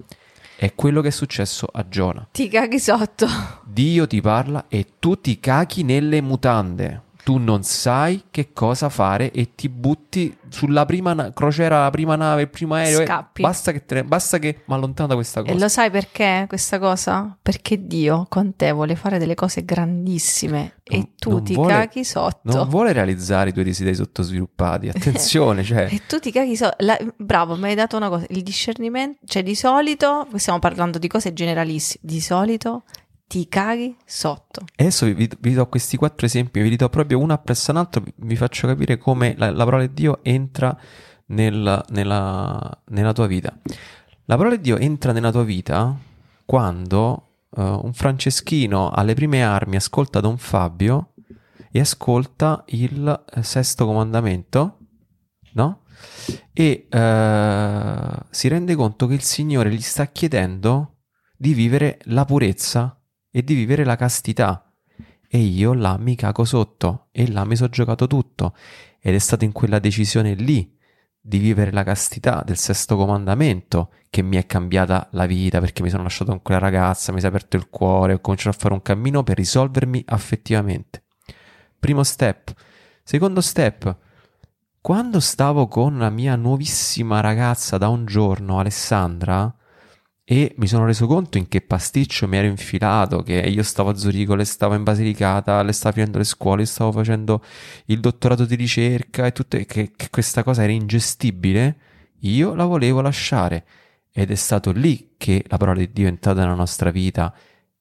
È 0.55 0.73
quello 0.73 1.01
che 1.01 1.09
è 1.09 1.11
successo 1.11 1.67
a 1.71 1.87
Giona. 1.87 2.27
ti 2.31 2.47
caghi 2.47 2.79
sotto. 2.79 3.27
Dio 3.65 4.07
ti 4.07 4.19
parla 4.19 4.65
e 4.67 4.93
tu 4.97 5.21
ti 5.21 5.39
cachi 5.39 5.83
nelle 5.83 6.21
mutande. 6.21 7.03
Tu 7.25 7.37
non 7.37 7.63
sai 7.63 8.25
che 8.29 8.53
cosa 8.53 8.87
fare 8.89 9.31
e 9.31 9.55
ti 9.55 9.67
butti 9.67 10.37
sulla 10.49 10.85
prima 10.85 11.13
na- 11.13 11.33
crociera, 11.33 11.81
la 11.81 11.89
prima 11.89 12.15
nave, 12.15 12.43
il 12.43 12.49
primo 12.49 12.75
aereo. 12.75 13.01
e 13.01 13.05
Scappi. 13.07 13.41
basta 13.41 13.71
che, 13.71 13.83
te 13.83 13.95
ne- 13.95 14.03
basta 14.03 14.37
che 14.37 14.61
mi 14.65 14.75
allontano 14.75 15.07
da 15.07 15.15
questa 15.15 15.39
E 15.39 15.43
cosa. 15.45 15.57
lo 15.57 15.67
sai 15.67 15.89
perché 15.89 16.45
questa 16.47 16.77
cosa? 16.77 17.35
Perché 17.41 17.87
Dio 17.87 18.27
con 18.29 18.55
te 18.55 18.71
vuole 18.71 18.95
fare 18.95 19.17
delle 19.17 19.33
cose 19.33 19.65
grandissime 19.65 20.75
Non- 20.91 20.99
e 21.01 21.09
tu 21.17 21.41
ti 21.41 21.55
vuole- 21.55 21.73
caghi 21.73 22.03
sotto. 22.03 22.39
Non 22.43 22.69
vuole 22.69 22.93
realizzare 22.93 23.49
i 23.49 23.53
tuoi 23.53 23.65
desideri 23.65 23.95
sottosviluppati. 23.95 24.89
Attenzione, 24.93 25.63
cioè. 25.63 25.87
E 25.91 26.01
tu 26.07 26.19
ti 26.19 26.31
caghi 26.31 26.55
sotto. 26.55 26.75
La- 26.79 26.97
bravo, 27.17 27.55
mi 27.55 27.69
hai 27.69 27.75
dato 27.75 27.97
una 27.97 28.09
cosa. 28.09 28.25
Il 28.29 28.43
discernimento, 28.43 29.17
cioè 29.25 29.41
di 29.41 29.55
solito, 29.55 30.27
stiamo 30.35 30.59
parlando 30.59 30.99
di 30.99 31.07
cose 31.07 31.33
generalissime, 31.33 32.01
di 32.03 32.21
solito 32.21 32.83
ti 33.27 33.47
caghi 33.47 33.95
sotto. 34.05 34.65
Adesso 34.75 35.05
vi, 35.07 35.29
vi- 35.39 35.53
do 35.53 35.67
questi 35.67 35.97
quattro 35.97 36.25
esempi, 36.25 36.61
vi 36.61 36.75
do 36.75 36.89
proprio 36.89 37.19
uno 37.19 37.33
appresso 37.33 37.71
all'altro, 37.71 38.03
vi- 38.15 38.35
faccio 38.35 38.67
capire 38.67 38.97
come 38.97 39.35
la, 39.37 39.51
la 39.51 39.63
parola 39.65 39.85
di 39.85 39.93
Dio 39.93 40.19
entra 40.23 40.77
nel- 41.27 41.83
nella, 41.89 42.81
nella 42.87 43.13
tua 43.13 43.27
vita. 43.27 43.57
La 44.25 44.37
parola 44.37 44.55
di 44.55 44.61
Dio 44.61 44.77
entra 44.77 45.11
nella 45.11 45.31
tua 45.31 45.43
vita 45.43 45.95
quando 46.45 47.45
eh, 47.55 47.61
un 47.61 47.93
franceschino 47.93 48.89
alle 48.89 49.13
prime 49.13 49.43
armi 49.43 49.75
ascolta 49.75 50.19
Don 50.19 50.37
Fabio 50.37 51.13
e 51.71 51.79
ascolta 51.79 52.63
il 52.67 53.25
eh, 53.33 53.43
sesto 53.43 53.85
comandamento, 53.85 54.77
no? 55.53 55.81
E 56.53 56.87
eh, 56.89 58.09
si 58.29 58.47
rende 58.47 58.75
conto 58.75 59.07
che 59.07 59.13
il 59.13 59.21
Signore 59.21 59.71
gli 59.71 59.81
sta 59.81 60.05
chiedendo 60.07 60.97
di 61.37 61.53
vivere 61.53 61.99
la 62.05 62.25
purezza 62.25 62.97
e 63.35 63.43
di 63.43 63.53
vivere 63.53 63.83
la 63.83 63.97
castità. 63.97 64.71
E 65.27 65.37
io 65.39 65.73
là 65.73 65.97
mi 65.97 66.15
cago 66.15 66.45
sotto 66.45 67.07
e 67.11 67.29
là 67.29 67.43
mi 67.43 67.57
sono 67.57 67.67
giocato 67.67 68.07
tutto. 68.07 68.55
Ed 68.97 69.13
è 69.13 69.17
stato 69.17 69.43
in 69.43 69.51
quella 69.51 69.79
decisione 69.79 70.35
lì 70.35 70.73
di 71.19 71.37
vivere 71.37 71.73
la 71.73 71.83
castità 71.83 72.43
del 72.45 72.55
sesto 72.55 72.95
comandamento 72.95 73.91
che 74.09 74.21
mi 74.21 74.37
è 74.37 74.45
cambiata 74.45 75.09
la 75.11 75.25
vita 75.25 75.59
perché 75.59 75.81
mi 75.81 75.89
sono 75.89 76.03
lasciato 76.03 76.31
con 76.31 76.43
quella 76.43 76.61
ragazza, 76.61 77.11
mi 77.11 77.19
si 77.19 77.25
è 77.25 77.27
aperto 77.27 77.57
il 77.57 77.69
cuore, 77.69 78.13
ho 78.13 78.21
cominciato 78.21 78.55
a 78.55 78.59
fare 78.59 78.73
un 78.73 78.81
cammino 78.81 79.21
per 79.21 79.35
risolvermi 79.35 80.03
affettivamente. 80.07 81.03
Primo 81.77 82.03
step. 82.03 82.53
Secondo 83.03 83.41
step. 83.41 83.97
Quando 84.79 85.19
stavo 85.19 85.67
con 85.67 85.97
la 85.97 86.09
mia 86.09 86.37
nuovissima 86.37 87.19
ragazza 87.19 87.77
da 87.77 87.89
un 87.89 88.05
giorno, 88.05 88.59
Alessandra, 88.59 89.53
e 90.27 90.55
mi 90.57 90.65
sono 90.65 90.85
reso 90.85 91.05
conto 91.05 91.37
in 91.37 91.47
che 91.47 91.61
pasticcio 91.61 92.27
mi 92.27 92.37
ero 92.37 92.47
infilato, 92.47 93.21
che 93.21 93.33
io 93.35 93.61
stavo 93.61 93.91
a 93.91 93.95
Zurigo, 93.95 94.33
lei 94.33 94.45
stava 94.45 94.75
in 94.75 94.81
Basilicata, 94.81 95.61
lei 95.61 95.71
stava 95.71 95.93
finendo 95.93 96.17
le 96.17 96.23
scuole, 96.23 96.61
io 96.61 96.67
stavo 96.67 96.91
facendo 96.91 97.43
il 97.85 97.99
dottorato 97.99 98.43
di 98.45 98.55
ricerca 98.55 99.27
e 99.27 99.31
tutto, 99.31 99.55
e 99.55 99.65
che, 99.67 99.91
che 99.95 100.09
questa 100.09 100.41
cosa 100.41 100.63
era 100.63 100.71
ingestibile, 100.71 101.77
io 102.21 102.55
la 102.55 102.65
volevo 102.65 103.01
lasciare. 103.01 103.65
Ed 104.11 104.31
è 104.31 104.35
stato 104.35 104.71
lì 104.71 105.13
che 105.15 105.43
la 105.47 105.57
parola 105.57 105.77
di 105.77 105.91
Dio 105.91 106.05
è 106.05 106.09
entrata 106.09 106.41
nella 106.41 106.55
nostra 106.55 106.89
vita 106.89 107.31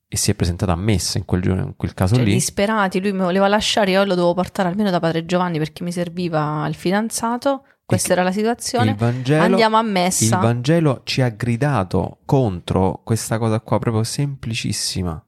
e 0.06 0.16
si 0.16 0.30
è 0.30 0.34
presentata 0.34 0.72
a 0.72 0.76
messa 0.76 1.16
in 1.16 1.24
quel, 1.24 1.40
giorno- 1.40 1.64
in 1.64 1.76
quel 1.76 1.94
caso 1.94 2.16
Cioè, 2.16 2.24
lì. 2.24 2.32
disperati, 2.34 3.00
lui 3.00 3.12
mi 3.12 3.20
voleva 3.20 3.48
lasciare, 3.48 3.92
io 3.92 4.04
lo 4.04 4.14
dovevo 4.14 4.34
portare 4.34 4.68
almeno 4.68 4.90
da 4.90 5.00
padre 5.00 5.24
Giovanni 5.24 5.56
perché 5.58 5.82
mi 5.82 5.92
serviva 5.92 6.66
il 6.68 6.74
fidanzato. 6.74 7.64
Questa 7.86 8.08
Il- 8.08 8.12
era 8.14 8.22
la 8.22 8.32
situazione. 8.32 8.90
Il 8.90 8.96
Vangelo, 8.96 9.42
Andiamo 9.42 9.76
a 9.76 9.82
il 9.82 9.90
messa. 9.90 10.38
Vangelo 10.38 11.02
ci 11.04 11.20
ha 11.20 11.28
gridato 11.28 12.18
contro 12.24 13.00
questa 13.04 13.38
cosa 13.38 13.60
qua, 13.60 13.78
proprio 13.78 14.02
semplicissima. 14.04 15.22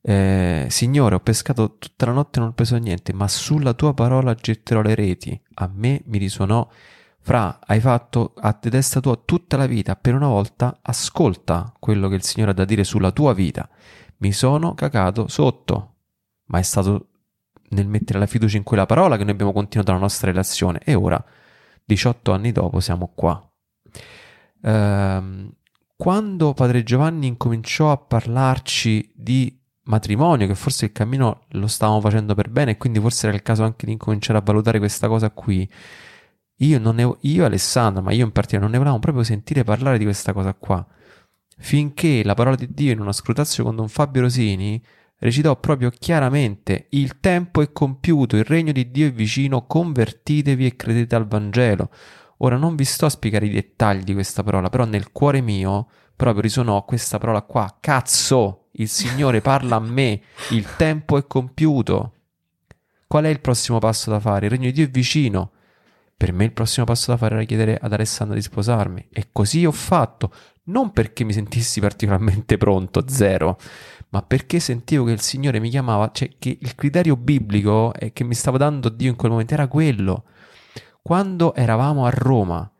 Eh, 0.00 0.66
Signore, 0.70 1.16
ho 1.16 1.20
pescato 1.20 1.76
tutta 1.78 2.06
la 2.06 2.12
notte 2.12 2.38
e 2.38 2.40
non 2.40 2.50
ho 2.50 2.54
preso 2.54 2.76
niente, 2.76 3.12
ma 3.12 3.28
sulla 3.28 3.74
tua 3.74 3.92
parola 3.92 4.34
getterò 4.34 4.80
le 4.80 4.94
reti. 4.94 5.38
A 5.54 5.70
me 5.72 6.00
mi 6.06 6.18
risuonò, 6.18 6.66
Fra, 7.20 7.58
hai 7.66 7.78
fatto 7.80 8.32
a 8.38 8.52
te 8.54 8.70
testa 8.70 9.00
tua 9.00 9.20
tutta 9.22 9.58
la 9.58 9.66
vita, 9.66 9.96
per 9.96 10.14
una 10.14 10.28
volta 10.28 10.78
ascolta 10.80 11.74
quello 11.78 12.08
che 12.08 12.14
il 12.14 12.22
Signore 12.22 12.52
ha 12.52 12.54
da 12.54 12.64
dire 12.64 12.84
sulla 12.84 13.10
tua 13.10 13.34
vita. 13.34 13.68
Mi 14.18 14.32
sono 14.32 14.72
cagato 14.72 15.28
sotto, 15.28 15.94
ma 16.46 16.58
è 16.58 16.62
stato 16.62 17.08
nel 17.70 17.86
mettere 17.86 18.18
la 18.18 18.24
fiducia 18.24 18.56
in 18.56 18.62
quella 18.62 18.86
parola 18.86 19.18
che 19.18 19.24
noi 19.24 19.32
abbiamo 19.32 19.52
continuato 19.52 19.92
la 19.92 19.98
nostra 19.98 20.30
relazione 20.30 20.80
e 20.82 20.94
ora 20.94 21.22
18 21.88 22.32
anni 22.32 22.52
dopo 22.52 22.80
siamo 22.80 23.10
qua. 23.14 23.42
Ehm, 24.62 25.50
quando 25.96 26.52
Padre 26.52 26.82
Giovanni 26.82 27.26
incominciò 27.26 27.90
a 27.90 27.96
parlarci 27.96 29.10
di 29.14 29.58
matrimonio, 29.84 30.46
che 30.46 30.54
forse 30.54 30.84
il 30.84 30.92
cammino 30.92 31.44
lo 31.48 31.66
stavamo 31.66 32.00
facendo 32.00 32.34
per 32.34 32.50
bene 32.50 32.72
e 32.72 32.76
quindi 32.76 33.00
forse 33.00 33.26
era 33.26 33.36
il 33.36 33.42
caso 33.42 33.64
anche 33.64 33.86
di 33.86 33.92
incominciare 33.92 34.38
a 34.38 34.42
valutare 34.42 34.78
questa 34.78 35.08
cosa 35.08 35.30
qui, 35.30 35.68
io, 36.56 36.78
non 36.78 36.96
ne, 36.96 37.16
io 37.20 37.44
Alessandro, 37.46 38.02
ma 38.02 38.12
io 38.12 38.26
in 38.26 38.32
particolare, 38.32 38.64
non 38.64 38.72
ne 38.72 38.78
volevamo 38.78 39.00
proprio 39.00 39.24
sentire 39.24 39.64
parlare 39.64 39.96
di 39.96 40.04
questa 40.04 40.34
cosa 40.34 40.52
qua. 40.52 40.86
Finché 41.56 42.22
la 42.22 42.34
parola 42.34 42.54
di 42.54 42.68
Dio 42.70 42.92
in 42.92 43.00
una 43.00 43.12
scrutazio 43.12 43.64
con 43.64 43.76
Don 43.76 43.88
Fabio 43.88 44.22
Rosini 44.22 44.80
recitò 45.18 45.58
proprio 45.58 45.90
chiaramente 45.90 46.86
il 46.90 47.20
tempo 47.20 47.62
è 47.62 47.72
compiuto, 47.72 48.36
il 48.36 48.44
regno 48.44 48.72
di 48.72 48.90
Dio 48.90 49.06
è 49.08 49.12
vicino, 49.12 49.66
convertitevi 49.66 50.66
e 50.66 50.76
credete 50.76 51.14
al 51.14 51.26
Vangelo. 51.26 51.90
Ora 52.38 52.56
non 52.56 52.76
vi 52.76 52.84
sto 52.84 53.06
a 53.06 53.10
spiegare 53.10 53.46
i 53.46 53.50
dettagli 53.50 54.04
di 54.04 54.14
questa 54.14 54.42
parola, 54.42 54.68
però 54.68 54.84
nel 54.84 55.10
cuore 55.10 55.40
mio 55.40 55.88
proprio 56.14 56.42
risuonò 56.42 56.84
questa 56.84 57.18
parola 57.18 57.42
qua, 57.42 57.78
cazzo, 57.80 58.68
il 58.72 58.88
Signore 58.88 59.40
parla 59.40 59.76
a 59.76 59.80
me, 59.80 60.20
il 60.50 60.66
tempo 60.76 61.16
è 61.16 61.26
compiuto. 61.26 62.12
Qual 63.06 63.24
è 63.24 63.28
il 63.28 63.40
prossimo 63.40 63.78
passo 63.78 64.10
da 64.10 64.20
fare? 64.20 64.46
Il 64.46 64.52
regno 64.52 64.66
di 64.66 64.72
Dio 64.72 64.84
è 64.84 64.88
vicino. 64.88 65.52
Per 66.16 66.32
me 66.32 66.44
il 66.44 66.52
prossimo 66.52 66.84
passo 66.84 67.10
da 67.10 67.16
fare 67.16 67.36
era 67.36 67.44
chiedere 67.44 67.78
ad 67.80 67.92
Alessandra 67.92 68.34
di 68.34 68.42
sposarmi 68.42 69.08
e 69.12 69.28
così 69.32 69.64
ho 69.64 69.72
fatto, 69.72 70.32
non 70.64 70.90
perché 70.90 71.24
mi 71.24 71.32
sentissi 71.32 71.80
particolarmente 71.80 72.56
pronto, 72.56 73.04
zero, 73.08 73.56
ma 74.10 74.22
perché 74.22 74.58
sentivo 74.60 75.04
che 75.04 75.12
il 75.12 75.20
Signore 75.20 75.60
mi 75.60 75.68
chiamava, 75.68 76.10
cioè 76.12 76.30
che 76.38 76.56
il 76.60 76.74
criterio 76.74 77.16
biblico 77.16 77.92
che 78.12 78.24
mi 78.24 78.34
stava 78.34 78.56
dando 78.56 78.88
Dio 78.88 79.10
in 79.10 79.16
quel 79.16 79.30
momento 79.30 79.54
era 79.54 79.68
quello. 79.68 80.24
Quando 81.02 81.54
eravamo 81.54 82.04
a 82.06 82.10
Roma 82.10 82.70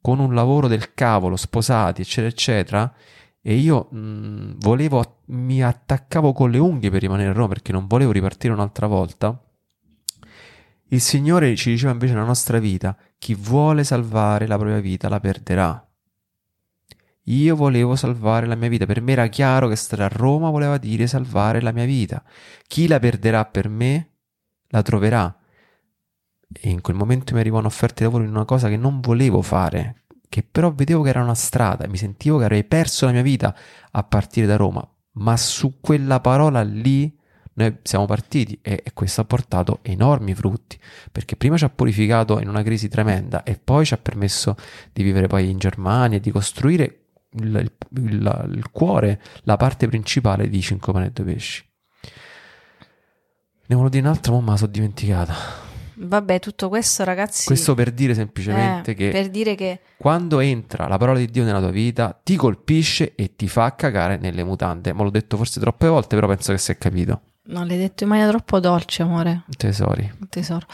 con 0.00 0.18
un 0.18 0.34
lavoro 0.34 0.68
del 0.68 0.94
cavolo, 0.94 1.36
sposati, 1.36 2.02
eccetera, 2.02 2.28
eccetera, 2.28 2.94
e 3.40 3.54
io 3.54 3.88
mh, 3.90 4.58
volevo, 4.58 5.20
mi 5.26 5.62
attaccavo 5.62 6.32
con 6.32 6.50
le 6.50 6.58
unghie 6.58 6.90
per 6.90 7.00
rimanere 7.00 7.30
a 7.30 7.32
Roma 7.32 7.48
perché 7.48 7.72
non 7.72 7.86
volevo 7.86 8.12
ripartire 8.12 8.52
un'altra 8.52 8.86
volta. 8.86 9.42
Il 10.88 11.00
Signore 11.00 11.54
ci 11.56 11.70
diceva 11.70 11.92
invece 11.92 12.14
nella 12.14 12.24
nostra 12.24 12.58
vita, 12.58 12.96
chi 13.18 13.34
vuole 13.34 13.84
salvare 13.84 14.46
la 14.46 14.56
propria 14.56 14.80
vita 14.80 15.08
la 15.08 15.20
perderà. 15.20 15.87
Io 17.28 17.56
volevo 17.56 17.94
salvare 17.94 18.46
la 18.46 18.54
mia 18.54 18.68
vita, 18.68 18.86
per 18.86 19.02
me 19.02 19.12
era 19.12 19.26
chiaro 19.26 19.68
che 19.68 19.76
stare 19.76 20.04
a 20.04 20.08
Roma 20.08 20.48
voleva 20.48 20.78
dire 20.78 21.06
salvare 21.06 21.60
la 21.60 21.72
mia 21.72 21.84
vita. 21.84 22.22
Chi 22.66 22.86
la 22.86 22.98
perderà 22.98 23.44
per 23.44 23.68
me 23.68 24.12
la 24.68 24.80
troverà. 24.80 25.36
E 26.50 26.70
in 26.70 26.80
quel 26.80 26.96
momento 26.96 27.34
mi 27.34 27.40
arrivò 27.40 27.58
un'offerta 27.58 27.96
di 27.98 28.04
lavoro 28.04 28.24
in 28.24 28.30
una 28.30 28.46
cosa 28.46 28.68
che 28.68 28.78
non 28.78 29.00
volevo 29.00 29.42
fare, 29.42 30.04
che 30.30 30.42
però 30.42 30.72
vedevo 30.72 31.02
che 31.02 31.10
era 31.10 31.22
una 31.22 31.34
strada, 31.34 31.86
mi 31.86 31.98
sentivo 31.98 32.38
che 32.38 32.44
avrei 32.44 32.64
perso 32.64 33.04
la 33.04 33.12
mia 33.12 33.22
vita 33.22 33.54
a 33.90 34.02
partire 34.04 34.46
da 34.46 34.56
Roma, 34.56 34.86
ma 35.12 35.36
su 35.36 35.80
quella 35.80 36.20
parola 36.20 36.62
lì 36.62 37.14
noi 37.54 37.76
siamo 37.82 38.06
partiti 38.06 38.58
e, 38.62 38.82
e 38.82 38.92
questo 38.94 39.20
ha 39.20 39.24
portato 39.24 39.80
enormi 39.82 40.34
frutti, 40.34 40.78
perché 41.12 41.36
prima 41.36 41.58
ci 41.58 41.64
ha 41.64 41.68
purificato 41.68 42.40
in 42.40 42.48
una 42.48 42.62
crisi 42.62 42.88
tremenda 42.88 43.42
e 43.42 43.58
poi 43.62 43.84
ci 43.84 43.92
ha 43.92 43.98
permesso 43.98 44.56
di 44.92 45.02
vivere 45.02 45.26
poi 45.26 45.50
in 45.50 45.58
Germania 45.58 46.16
e 46.16 46.20
di 46.20 46.30
costruire 46.30 47.07
il, 47.32 47.72
il- 47.96 48.50
il- 48.54 48.70
cuore, 48.70 49.20
la 49.42 49.56
parte 49.56 49.86
principale 49.88 50.48
di 50.48 50.60
5 50.60 50.92
pane 50.92 51.06
e 51.06 51.10
2 51.10 51.24
pesci. 51.24 51.64
Ne 53.70 53.74
volevo 53.74 53.88
dire 53.90 54.06
un'altra, 54.06 54.32
ma 54.32 54.40
me 54.40 54.50
la 54.50 54.56
sono 54.56 54.70
dimenticata. 54.70 55.34
Vabbè, 56.00 56.38
tutto 56.38 56.68
questo, 56.68 57.02
ragazzi. 57.04 57.44
Questo 57.46 57.74
per 57.74 57.90
dire 57.90 58.14
semplicemente 58.14 58.92
eh, 58.92 58.94
che 58.94 59.10
per 59.10 59.28
dire 59.30 59.54
che 59.56 59.80
quando 59.98 60.38
entra 60.38 60.86
la 60.86 60.96
parola 60.96 61.18
di 61.18 61.26
Dio 61.26 61.42
nella 61.44 61.58
tua 61.58 61.70
vita, 61.72 62.18
ti 62.22 62.36
colpisce 62.36 63.14
e 63.16 63.34
ti 63.34 63.48
fa 63.48 63.74
cagare 63.74 64.16
nelle 64.16 64.44
mutande. 64.44 64.92
Ma 64.92 65.02
l'ho 65.02 65.10
detto 65.10 65.36
forse 65.36 65.58
troppe 65.60 65.88
volte, 65.88 66.14
però 66.14 66.28
penso 66.28 66.52
che 66.52 66.58
si 66.58 66.70
è 66.70 66.78
capito. 66.78 67.22
non 67.48 67.66
l'hai 67.66 67.78
detto 67.78 68.04
in 68.04 68.10
maniera 68.10 68.30
troppo 68.30 68.60
dolce, 68.60 69.02
amore. 69.02 69.42
Tesori. 69.56 70.10
tesoro. 70.30 70.66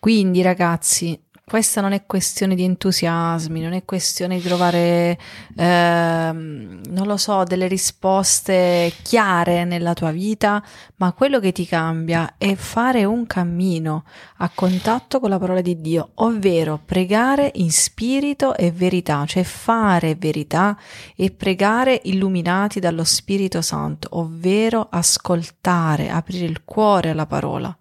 Quindi, 0.00 0.42
ragazzi, 0.42 1.18
questa 1.44 1.80
non 1.80 1.92
è 1.92 2.06
questione 2.06 2.54
di 2.54 2.62
entusiasmi, 2.62 3.60
non 3.60 3.72
è 3.72 3.84
questione 3.84 4.36
di 4.36 4.42
trovare, 4.42 5.18
ehm, 5.56 6.80
non 6.88 7.06
lo 7.06 7.16
so, 7.16 7.42
delle 7.42 7.66
risposte 7.66 8.92
chiare 9.02 9.64
nella 9.64 9.92
tua 9.92 10.12
vita, 10.12 10.62
ma 10.96 11.12
quello 11.12 11.40
che 11.40 11.52
ti 11.52 11.66
cambia 11.66 12.36
è 12.38 12.54
fare 12.54 13.04
un 13.04 13.26
cammino 13.26 14.04
a 14.38 14.50
contatto 14.54 15.18
con 15.20 15.30
la 15.30 15.38
parola 15.38 15.60
di 15.60 15.80
Dio, 15.80 16.12
ovvero 16.14 16.80
pregare 16.82 17.50
in 17.54 17.72
spirito 17.72 18.54
e 18.56 18.70
verità, 18.70 19.24
cioè 19.26 19.42
fare 19.42 20.14
verità 20.14 20.78
e 21.16 21.32
pregare 21.32 22.00
illuminati 22.04 22.78
dallo 22.80 23.04
Spirito 23.04 23.60
Santo, 23.60 24.08
ovvero 24.12 24.86
ascoltare, 24.90 26.08
aprire 26.08 26.46
il 26.46 26.62
cuore 26.64 27.10
alla 27.10 27.26
parola. 27.26 27.76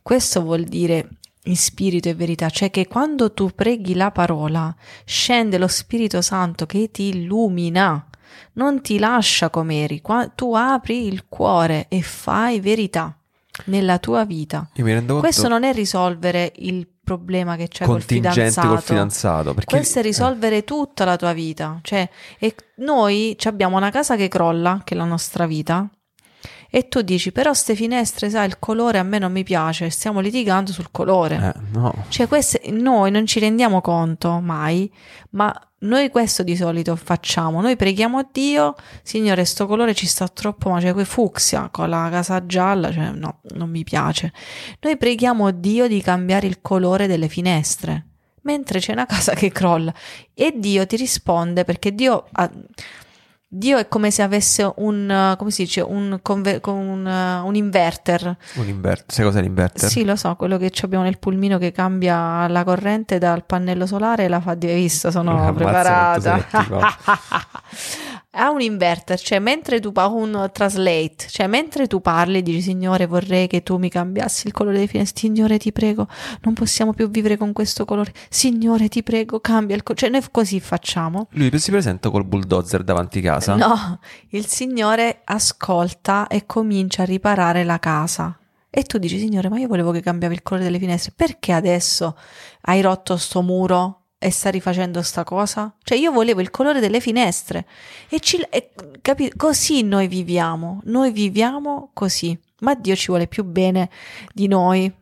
Questo 0.00 0.42
vuol 0.42 0.64
dire 0.64 1.08
in 1.44 1.56
spirito 1.56 2.08
e 2.08 2.14
verità, 2.14 2.50
cioè 2.50 2.70
che 2.70 2.86
quando 2.86 3.32
tu 3.32 3.50
preghi 3.54 3.94
la 3.94 4.10
parola 4.10 4.74
scende 5.04 5.58
lo 5.58 5.68
Spirito 5.68 6.20
Santo 6.20 6.66
che 6.66 6.90
ti 6.90 7.08
illumina, 7.08 8.06
non 8.54 8.82
ti 8.82 8.98
lascia 8.98 9.50
come 9.50 9.82
eri, 9.82 10.02
tu 10.34 10.54
apri 10.54 11.06
il 11.06 11.26
cuore 11.28 11.86
e 11.88 12.02
fai 12.02 12.60
verità 12.60 13.16
nella 13.66 13.98
tua 13.98 14.24
vita. 14.24 14.68
Questo 15.18 15.48
non 15.48 15.64
è 15.64 15.72
risolvere 15.72 16.52
il 16.56 16.86
problema 17.02 17.56
che 17.56 17.68
c'è 17.68 17.84
col 17.84 17.96
contingente 17.96 18.32
fidanzato. 18.32 18.68
col 18.68 18.82
fidanzato. 18.82 19.54
Perché 19.54 19.76
Questo 19.76 19.98
è 19.98 20.02
risolvere 20.02 20.62
tutta 20.64 21.04
la 21.04 21.16
tua 21.16 21.32
vita. 21.32 21.80
Cioè, 21.82 22.08
e 22.38 22.54
noi 22.76 23.36
abbiamo 23.44 23.76
una 23.76 23.90
casa 23.90 24.16
che 24.16 24.28
crolla, 24.28 24.82
che 24.84 24.94
è 24.94 24.96
la 24.96 25.04
nostra 25.04 25.46
vita, 25.46 25.88
e 26.70 26.88
tu 26.88 27.02
dici, 27.02 27.32
però 27.32 27.52
ste 27.52 27.74
finestre, 27.74 28.30
sai, 28.30 28.46
il 28.46 28.58
colore 28.58 28.98
a 28.98 29.02
me 29.02 29.18
non 29.18 29.32
mi 29.32 29.42
piace, 29.42 29.90
stiamo 29.90 30.20
litigando 30.20 30.72
sul 30.72 30.88
colore. 30.90 31.54
eh, 31.56 31.60
no. 31.72 32.04
Cioè, 32.08 32.28
queste, 32.28 32.62
noi 32.70 33.10
non 33.10 33.26
ci 33.26 33.40
rendiamo 33.40 33.80
conto 33.80 34.38
mai, 34.40 34.90
ma 35.30 35.52
noi 35.80 36.10
questo 36.10 36.42
di 36.42 36.54
solito 36.54 36.94
facciamo. 36.94 37.60
Noi 37.60 37.74
preghiamo 37.74 38.18
a 38.18 38.28
Dio, 38.30 38.74
Signore, 39.02 39.44
sto 39.44 39.66
colore 39.66 39.94
ci 39.94 40.06
sta 40.06 40.28
troppo, 40.28 40.70
ma 40.70 40.78
c'è 40.78 40.92
quel 40.92 41.06
fucsia 41.06 41.68
con 41.70 41.88
la 41.88 42.08
casa 42.10 42.46
gialla, 42.46 42.92
cioè 42.92 43.10
no, 43.10 43.40
non 43.54 43.68
mi 43.68 43.82
piace. 43.82 44.32
Noi 44.80 44.96
preghiamo 44.96 45.46
a 45.46 45.50
Dio 45.50 45.88
di 45.88 46.00
cambiare 46.02 46.46
il 46.46 46.60
colore 46.60 47.06
delle 47.06 47.28
finestre, 47.28 48.06
mentre 48.42 48.78
c'è 48.78 48.92
una 48.92 49.06
casa 49.10 49.34
che 49.34 49.50
crolla 49.50 49.92
e 50.34 50.52
Dio 50.56 50.86
ti 50.86 50.96
risponde 50.96 51.64
perché 51.64 51.94
Dio 51.94 52.26
ha- 52.32 52.50
Dio 53.52 53.78
è 53.78 53.88
come 53.88 54.12
se 54.12 54.22
avesse 54.22 54.72
un, 54.76 55.32
uh, 55.32 55.36
come 55.36 55.50
si 55.50 55.64
dice, 55.64 55.80
un, 55.80 56.20
conver- 56.22 56.60
con 56.60 56.76
un, 56.76 57.04
uh, 57.04 57.44
un 57.44 57.56
inverter. 57.56 58.36
Un 58.54 58.68
inverter. 58.68 59.12
Sai 59.12 59.24
cos'è 59.24 59.40
l'inverter? 59.40 59.88
Sì, 59.88 60.04
lo 60.04 60.14
so, 60.14 60.36
quello 60.36 60.56
che 60.56 60.70
abbiamo 60.82 61.02
nel 61.02 61.18
pulmino 61.18 61.58
che 61.58 61.72
cambia 61.72 62.46
la 62.46 62.62
corrente 62.62 63.18
dal 63.18 63.44
pannello 63.44 63.86
solare 63.86 64.26
e 64.26 64.28
la 64.28 64.40
fa 64.40 64.54
di 64.54 64.68
hai 64.68 64.76
visto, 64.76 65.10
sono 65.10 65.32
Ammazza 65.48 65.52
preparata. 65.52 66.46
ha 68.32 68.50
un 68.50 68.60
inverter, 68.60 69.18
cioè 69.18 69.40
mentre 69.40 69.80
tu 69.80 69.90
parli 69.90 70.20
un 70.20 70.50
translate, 70.52 71.26
cioè 71.28 71.48
mentre 71.48 71.88
tu 71.88 72.00
parli 72.00 72.42
dici 72.42 72.62
Signore 72.62 73.06
vorrei 73.06 73.48
che 73.48 73.62
tu 73.62 73.76
mi 73.76 73.88
cambiassi 73.88 74.46
il 74.46 74.52
colore 74.52 74.76
dei 74.76 74.86
finestre, 74.86 75.20
Signore 75.20 75.58
ti 75.58 75.72
prego, 75.72 76.06
non 76.42 76.54
possiamo 76.54 76.92
più 76.92 77.10
vivere 77.10 77.36
con 77.36 77.52
questo 77.52 77.84
colore, 77.84 78.12
Signore 78.28 78.88
ti 78.88 79.02
prego 79.02 79.40
cambia 79.40 79.74
il 79.74 79.82
colore, 79.82 80.06
cioè 80.06 80.10
noi 80.10 80.28
così 80.30 80.60
facciamo. 80.60 81.26
Lui 81.32 81.50
si 81.58 81.70
presenta 81.70 82.08
col 82.10 82.24
bulldozer 82.24 82.84
davanti 82.84 83.20
casa. 83.20 83.56
No, 83.56 83.98
il 84.28 84.46
Signore 84.46 85.22
ascolta 85.24 86.28
e 86.28 86.46
comincia 86.46 87.02
a 87.02 87.06
riparare 87.06 87.64
la 87.64 87.78
casa. 87.78 88.38
E 88.72 88.84
tu 88.84 88.98
dici, 88.98 89.18
Signore, 89.18 89.48
ma 89.48 89.58
io 89.58 89.66
volevo 89.66 89.90
che 89.90 90.00
cambiavi 90.00 90.34
il 90.34 90.42
colore 90.42 90.66
delle 90.66 90.78
finestre, 90.78 91.12
perché 91.16 91.52
adesso 91.52 92.16
hai 92.62 92.80
rotto 92.80 93.16
sto 93.16 93.42
muro 93.42 93.99
e 94.22 94.30
sta 94.30 94.50
rifacendo 94.50 95.00
sta 95.00 95.24
cosa? 95.24 95.74
Cioè 95.82 95.96
io 95.96 96.12
volevo 96.12 96.42
il 96.42 96.50
colore 96.50 96.78
delle 96.78 97.00
finestre. 97.00 97.66
E, 98.10 98.20
ci, 98.20 98.38
e 98.50 98.72
capi, 99.00 99.32
così 99.34 99.82
noi 99.82 100.08
viviamo, 100.08 100.82
noi 100.84 101.10
viviamo 101.10 101.88
così, 101.94 102.38
ma 102.58 102.74
Dio 102.74 102.94
ci 102.94 103.06
vuole 103.06 103.26
più 103.26 103.44
bene 103.44 103.88
di 104.34 104.46
noi. 104.46 104.92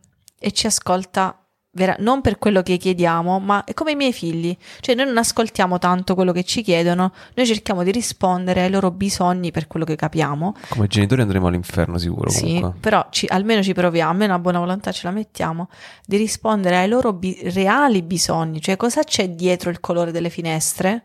E 0.41 0.51
ci 0.53 0.67
ascolta 0.67 1.37
vera- 1.71 1.95
non 1.99 2.21
per 2.21 2.37
quello 2.39 2.61
che 2.61 2.77
chiediamo, 2.77 3.39
ma 3.39 3.63
è 3.63 3.73
come 3.73 3.91
i 3.91 3.95
miei 3.95 4.11
figli, 4.13 4.55
cioè 4.79 4.95
noi 4.95 5.05
non 5.05 5.17
ascoltiamo 5.17 5.77
tanto 5.77 6.15
quello 6.15 6.31
che 6.31 6.43
ci 6.43 6.61
chiedono, 6.61 7.11
noi 7.35 7.45
cerchiamo 7.45 7.83
di 7.83 7.91
rispondere 7.91 8.63
ai 8.63 8.69
loro 8.71 8.91
bisogni 8.91 9.51
per 9.51 9.67
quello 9.67 9.85
che 9.85 9.95
capiamo. 9.95 10.55
Come 10.69 10.87
genitori 10.87 11.21
andremo 11.21 11.47
all'inferno 11.47 11.97
sicuro. 11.97 12.29
Sì, 12.29 12.45
Comunque. 12.45 12.73
però 12.79 13.05
ci- 13.11 13.27
almeno 13.29 13.61
ci 13.61 13.73
proviamo, 13.73 14.11
almeno 14.11 14.33
una 14.33 14.41
buona 14.41 14.59
volontà 14.59 14.91
ce 14.91 15.01
la 15.05 15.11
mettiamo, 15.11 15.69
di 16.05 16.17
rispondere 16.17 16.77
ai 16.77 16.87
loro 16.87 17.13
bi- 17.13 17.39
reali 17.51 18.01
bisogni, 18.01 18.61
cioè 18.61 18.75
cosa 18.75 19.03
c'è 19.03 19.29
dietro 19.29 19.69
il 19.69 19.79
colore 19.79 20.11
delle 20.11 20.29
finestre. 20.29 21.03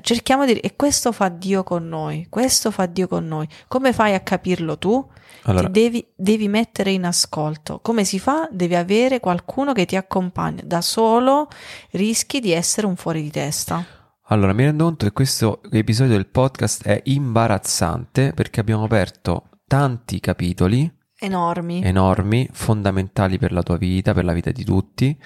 Cerchiamo 0.00 0.44
di... 0.44 0.54
E 0.54 0.74
questo 0.76 1.12
fa 1.12 1.28
Dio 1.28 1.62
con 1.62 1.86
noi, 1.88 2.26
questo 2.28 2.70
fa 2.70 2.86
Dio 2.86 3.06
con 3.08 3.26
noi. 3.26 3.46
Come 3.68 3.92
fai 3.92 4.14
a 4.14 4.20
capirlo 4.20 4.76
tu? 4.78 5.06
Allora, 5.44 5.66
Ti 5.66 5.72
devi, 5.72 6.06
devi 6.14 6.48
mettere 6.48 6.90
in 6.90 7.04
ascolto. 7.04 7.80
Come 7.80 8.04
si 8.04 8.18
fa? 8.18 8.48
Devi 8.50 8.74
avere 8.74 9.20
qualcuno 9.20 9.72
che 9.72 9.84
ti 9.84 9.96
accompagna. 9.96 10.62
Da 10.64 10.80
solo 10.80 11.48
rischi 11.92 12.40
di 12.40 12.52
essere 12.52 12.86
un 12.86 12.96
fuori 12.96 13.22
di 13.22 13.30
testa. 13.30 13.84
allora, 14.28 14.52
mi 14.52 14.64
rendo 14.64 14.84
conto 14.84 15.04
che 15.06 15.12
questo 15.12 15.60
episodio 15.70 16.12
del 16.12 16.26
podcast 16.26 16.84
è 16.84 17.00
imbarazzante 17.04 18.32
perché 18.32 18.60
abbiamo 18.60 18.84
aperto 18.84 19.48
tanti 19.66 20.18
capitoli 20.20 20.90
Enormi. 21.18 21.82
enormi, 21.82 22.48
fondamentali 22.52 23.38
per 23.38 23.52
la 23.52 23.62
tua 23.62 23.76
vita, 23.76 24.12
per 24.12 24.24
la 24.24 24.32
vita 24.32 24.50
di 24.50 24.64
tutti, 24.64 25.16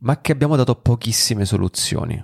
ma 0.00 0.20
che 0.20 0.32
abbiamo 0.32 0.56
dato 0.56 0.74
pochissime 0.76 1.44
soluzioni. 1.44 2.22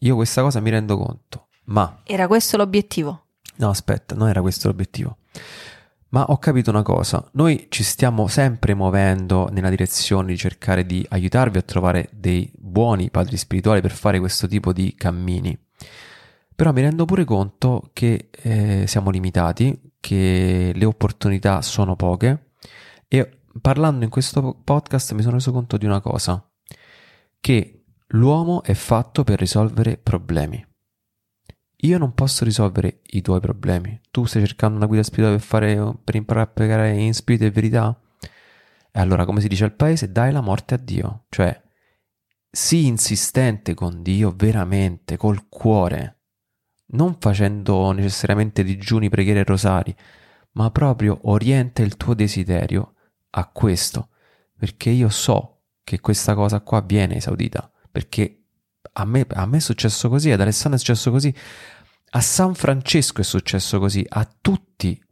Io 0.00 0.14
questa 0.14 0.42
cosa 0.42 0.60
mi 0.60 0.70
rendo 0.70 0.96
conto, 0.96 1.48
ma 1.64 2.00
Era 2.04 2.26
questo 2.26 2.56
l'obiettivo. 2.56 3.26
no, 3.56 3.70
aspetta, 3.70 4.14
non 4.14 4.28
era 4.28 4.40
questo 4.40 4.68
l'obiettivo. 4.68 5.18
Ma 6.08 6.24
ho 6.24 6.38
capito 6.38 6.70
una 6.70 6.82
cosa, 6.82 7.28
noi 7.32 7.66
ci 7.68 7.82
stiamo 7.82 8.28
sempre 8.28 8.74
muovendo 8.74 9.48
nella 9.50 9.68
direzione 9.68 10.28
di 10.28 10.36
cercare 10.36 10.86
di 10.86 11.04
aiutarvi 11.08 11.58
a 11.58 11.62
trovare 11.62 12.08
dei 12.12 12.50
buoni 12.56 13.10
padri 13.10 13.36
spirituali 13.36 13.80
per 13.80 13.90
fare 13.90 14.18
questo 14.20 14.46
tipo 14.46 14.72
di 14.72 14.94
cammini. 14.96 15.58
Però 16.54 16.72
mi 16.72 16.80
rendo 16.80 17.04
pure 17.04 17.24
conto 17.24 17.90
che 17.92 18.30
eh, 18.30 18.84
siamo 18.86 19.10
limitati, 19.10 19.78
che 20.00 20.72
le 20.74 20.84
opportunità 20.84 21.60
sono 21.60 21.96
poche 21.96 22.52
e 23.08 23.40
parlando 23.60 24.04
in 24.04 24.10
questo 24.10 24.60
podcast 24.64 25.12
mi 25.12 25.22
sono 25.22 25.34
reso 25.34 25.52
conto 25.52 25.76
di 25.76 25.84
una 25.84 26.00
cosa, 26.00 26.42
che 27.40 27.75
l'uomo 28.08 28.62
è 28.62 28.74
fatto 28.74 29.24
per 29.24 29.38
risolvere 29.38 29.96
problemi. 29.96 30.64
Io 31.80 31.98
non 31.98 32.14
posso 32.14 32.44
risolvere 32.44 33.00
i 33.08 33.20
tuoi 33.20 33.40
problemi. 33.40 34.00
Tu 34.10 34.24
stai 34.24 34.46
cercando 34.46 34.76
una 34.76 34.86
guida 34.86 35.02
spirituale 35.02 35.36
per, 35.36 35.46
fare, 35.46 35.94
per 36.02 36.14
imparare 36.14 36.46
a 36.46 36.50
pregare 36.50 36.96
in 36.96 37.12
spirito 37.12 37.44
e 37.44 37.50
verità? 37.50 38.00
E 38.90 39.00
allora, 39.00 39.24
come 39.26 39.40
si 39.40 39.48
dice 39.48 39.64
al 39.64 39.74
paese, 39.74 40.10
dai 40.10 40.32
la 40.32 40.40
morte 40.40 40.74
a 40.74 40.78
Dio. 40.78 41.26
Cioè, 41.28 41.62
sii 42.50 42.86
insistente 42.86 43.74
con 43.74 44.02
Dio 44.02 44.32
veramente, 44.34 45.18
col 45.18 45.48
cuore, 45.48 46.22
non 46.92 47.16
facendo 47.18 47.92
necessariamente 47.92 48.64
digiuni, 48.64 49.10
preghiere 49.10 49.40
e 49.40 49.44
rosari, 49.44 49.94
ma 50.52 50.70
proprio 50.70 51.18
orienta 51.24 51.82
il 51.82 51.98
tuo 51.98 52.14
desiderio 52.14 52.94
a 53.30 53.46
questo, 53.48 54.08
perché 54.56 54.88
io 54.88 55.10
so 55.10 55.64
che 55.84 56.00
questa 56.00 56.34
cosa 56.34 56.60
qua 56.60 56.80
viene 56.80 57.16
esaudita, 57.16 57.70
perché 57.96 58.42
a 58.92 59.06
me, 59.06 59.24
a 59.26 59.46
me 59.46 59.56
è 59.56 59.60
successo 59.60 60.10
così, 60.10 60.30
ad 60.30 60.42
Alessandro 60.42 60.74
è 60.74 60.78
successo 60.78 61.10
così, 61.10 61.34
a 62.10 62.20
San 62.20 62.54
Francesco 62.54 63.22
è 63.22 63.24
successo 63.24 63.78
così, 63.78 64.04
a 64.06 64.30
tutti 64.38 65.02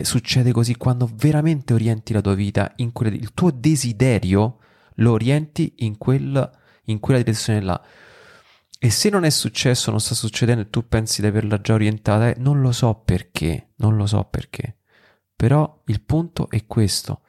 succede 0.00 0.52
così 0.52 0.76
quando 0.76 1.10
veramente 1.12 1.74
orienti 1.74 2.12
la 2.12 2.20
tua 2.20 2.34
vita, 2.34 2.72
in 2.76 2.92
quella, 2.92 3.16
il 3.16 3.34
tuo 3.34 3.50
desiderio 3.50 4.60
lo 4.94 5.10
orienti 5.10 5.74
in, 5.78 5.98
quel, 5.98 6.48
in 6.84 7.00
quella 7.00 7.18
direzione 7.18 7.62
là. 7.62 7.84
E 8.78 8.90
se 8.90 9.10
non 9.10 9.24
è 9.24 9.30
successo, 9.30 9.90
non 9.90 9.98
sta 9.98 10.14
succedendo 10.14 10.62
e 10.62 10.70
tu 10.70 10.86
pensi 10.86 11.20
di 11.20 11.26
averla 11.26 11.60
già 11.60 11.74
orientata, 11.74 12.28
eh, 12.28 12.36
non 12.38 12.60
lo 12.60 12.70
so 12.70 12.94
perché, 12.94 13.72
non 13.78 13.96
lo 13.96 14.06
so 14.06 14.22
perché. 14.22 14.76
Però 15.34 15.82
il 15.86 16.00
punto 16.00 16.48
è 16.48 16.64
questo. 16.64 17.22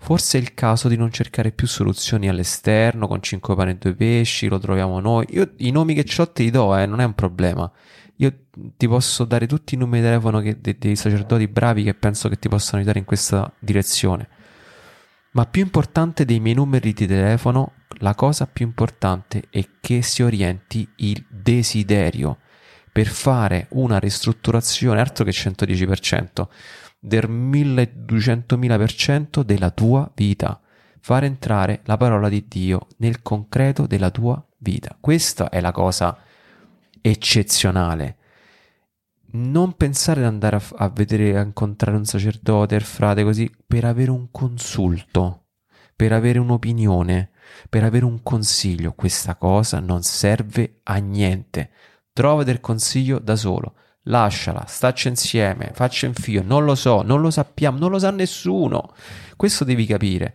Forse 0.00 0.38
è 0.38 0.40
il 0.40 0.54
caso 0.54 0.88
di 0.88 0.96
non 0.96 1.10
cercare 1.10 1.50
più 1.50 1.66
soluzioni 1.66 2.28
all'esterno 2.28 3.08
con 3.08 3.20
5 3.20 3.54
pane 3.54 3.72
e 3.72 3.76
2 3.76 3.94
pesci, 3.94 4.48
lo 4.48 4.58
troviamo 4.58 5.00
noi. 5.00 5.26
Io 5.30 5.52
i 5.56 5.70
nomi 5.70 5.94
che 5.94 6.06
ho 6.20 6.30
te 6.30 6.44
li 6.44 6.50
do, 6.50 6.74
eh, 6.76 6.86
non 6.86 7.00
è 7.00 7.04
un 7.04 7.14
problema. 7.14 7.70
Io 8.16 8.32
ti 8.76 8.88
posso 8.88 9.24
dare 9.24 9.46
tutti 9.46 9.74
i 9.74 9.78
numeri 9.78 10.02
di 10.02 10.08
telefono 10.08 10.40
che, 10.40 10.60
de- 10.60 10.76
dei 10.78 10.96
sacerdoti 10.96 11.46
bravi 11.48 11.82
che 11.82 11.94
penso 11.94 12.28
che 12.28 12.38
ti 12.38 12.48
possano 12.48 12.78
aiutare 12.78 13.00
in 13.00 13.04
questa 13.04 13.52
direzione. 13.58 14.28
Ma 15.32 15.46
più 15.46 15.62
importante 15.62 16.24
dei 16.24 16.40
miei 16.40 16.54
numeri 16.54 16.92
di 16.92 17.06
telefono, 17.06 17.72
la 17.98 18.14
cosa 18.14 18.46
più 18.46 18.66
importante 18.66 19.44
è 19.50 19.64
che 19.80 20.02
si 20.02 20.22
orienti 20.22 20.88
il 20.96 21.24
desiderio 21.28 22.38
per 22.90 23.06
fare 23.06 23.66
una 23.70 23.98
ristrutturazione, 23.98 25.00
altro 25.00 25.24
che 25.24 25.32
110%, 25.32 26.46
del 26.98 27.30
1200.000% 27.30 29.42
della 29.42 29.70
tua 29.70 30.10
vita. 30.14 30.60
Fare 31.00 31.26
entrare 31.26 31.82
la 31.84 31.96
parola 31.96 32.28
di 32.28 32.46
Dio 32.48 32.88
nel 32.98 33.22
concreto 33.22 33.86
della 33.86 34.10
tua 34.10 34.44
vita. 34.58 34.96
Questa 35.00 35.48
è 35.48 35.60
la 35.60 35.72
cosa 35.72 36.18
eccezionale. 37.00 38.16
Non 39.30 39.74
pensare 39.74 40.20
di 40.20 40.26
andare 40.26 40.56
a, 40.56 40.62
a 40.76 40.88
vedere, 40.88 41.38
a 41.38 41.42
incontrare 41.42 41.96
un 41.96 42.04
sacerdote, 42.04 42.74
il 42.74 42.82
frate 42.82 43.22
così, 43.22 43.50
per 43.66 43.84
avere 43.84 44.10
un 44.10 44.30
consulto, 44.30 45.46
per 45.94 46.12
avere 46.12 46.38
un'opinione, 46.38 47.30
per 47.68 47.84
avere 47.84 48.04
un 48.04 48.22
consiglio. 48.22 48.92
Questa 48.92 49.36
cosa 49.36 49.80
non 49.80 50.02
serve 50.02 50.80
a 50.84 50.96
niente. 50.96 51.70
Trova 52.12 52.42
del 52.42 52.60
consiglio 52.60 53.18
da 53.18 53.36
solo. 53.36 53.74
Lasciala, 54.08 54.64
stacci 54.66 55.08
insieme, 55.08 55.70
faccia 55.74 56.06
in 56.06 56.14
fio. 56.14 56.42
Non 56.42 56.64
lo 56.64 56.74
so, 56.74 57.02
non 57.02 57.20
lo 57.20 57.30
sappiamo, 57.30 57.78
non 57.78 57.90
lo 57.90 57.98
sa 57.98 58.10
nessuno. 58.10 58.94
Questo 59.36 59.64
devi 59.64 59.84
capire. 59.84 60.34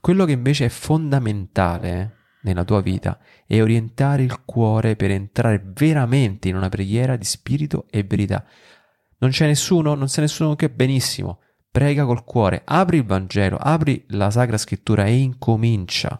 Quello 0.00 0.24
che 0.24 0.32
invece 0.32 0.66
è 0.66 0.68
fondamentale 0.68 2.18
nella 2.42 2.64
tua 2.64 2.80
vita 2.80 3.18
è 3.46 3.60
orientare 3.60 4.22
il 4.22 4.44
cuore 4.44 4.94
per 4.94 5.10
entrare 5.10 5.60
veramente 5.74 6.48
in 6.48 6.56
una 6.56 6.68
preghiera 6.68 7.16
di 7.16 7.24
spirito 7.24 7.86
e 7.90 8.04
verità. 8.04 8.44
Non 9.18 9.30
c'è 9.30 9.46
nessuno, 9.46 9.94
non 9.94 10.06
c'è 10.06 10.20
nessuno 10.20 10.54
che 10.54 10.70
benissimo. 10.70 11.40
Prega 11.68 12.04
col 12.04 12.24
cuore, 12.24 12.62
apri 12.64 12.98
il 12.98 13.04
Vangelo, 13.04 13.56
apri 13.56 14.04
la 14.10 14.30
Sacra 14.30 14.56
Scrittura 14.56 15.04
e 15.04 15.16
incomincia. 15.16 16.16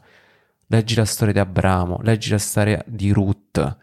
Leggi 0.66 0.96
la 0.96 1.04
storia 1.04 1.34
di 1.34 1.38
Abramo, 1.38 2.00
leggi 2.02 2.30
la 2.30 2.38
storia 2.38 2.82
di 2.84 3.12
Ruth. 3.12 3.76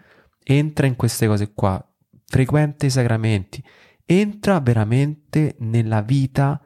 Entra 0.43 0.87
in 0.87 0.95
queste 0.95 1.27
cose 1.27 1.53
qua, 1.53 1.83
frequenta 2.27 2.85
i 2.85 2.89
sacramenti, 2.89 3.63
entra 4.05 4.59
veramente 4.59 5.55
nella 5.59 6.01
vita 6.01 6.61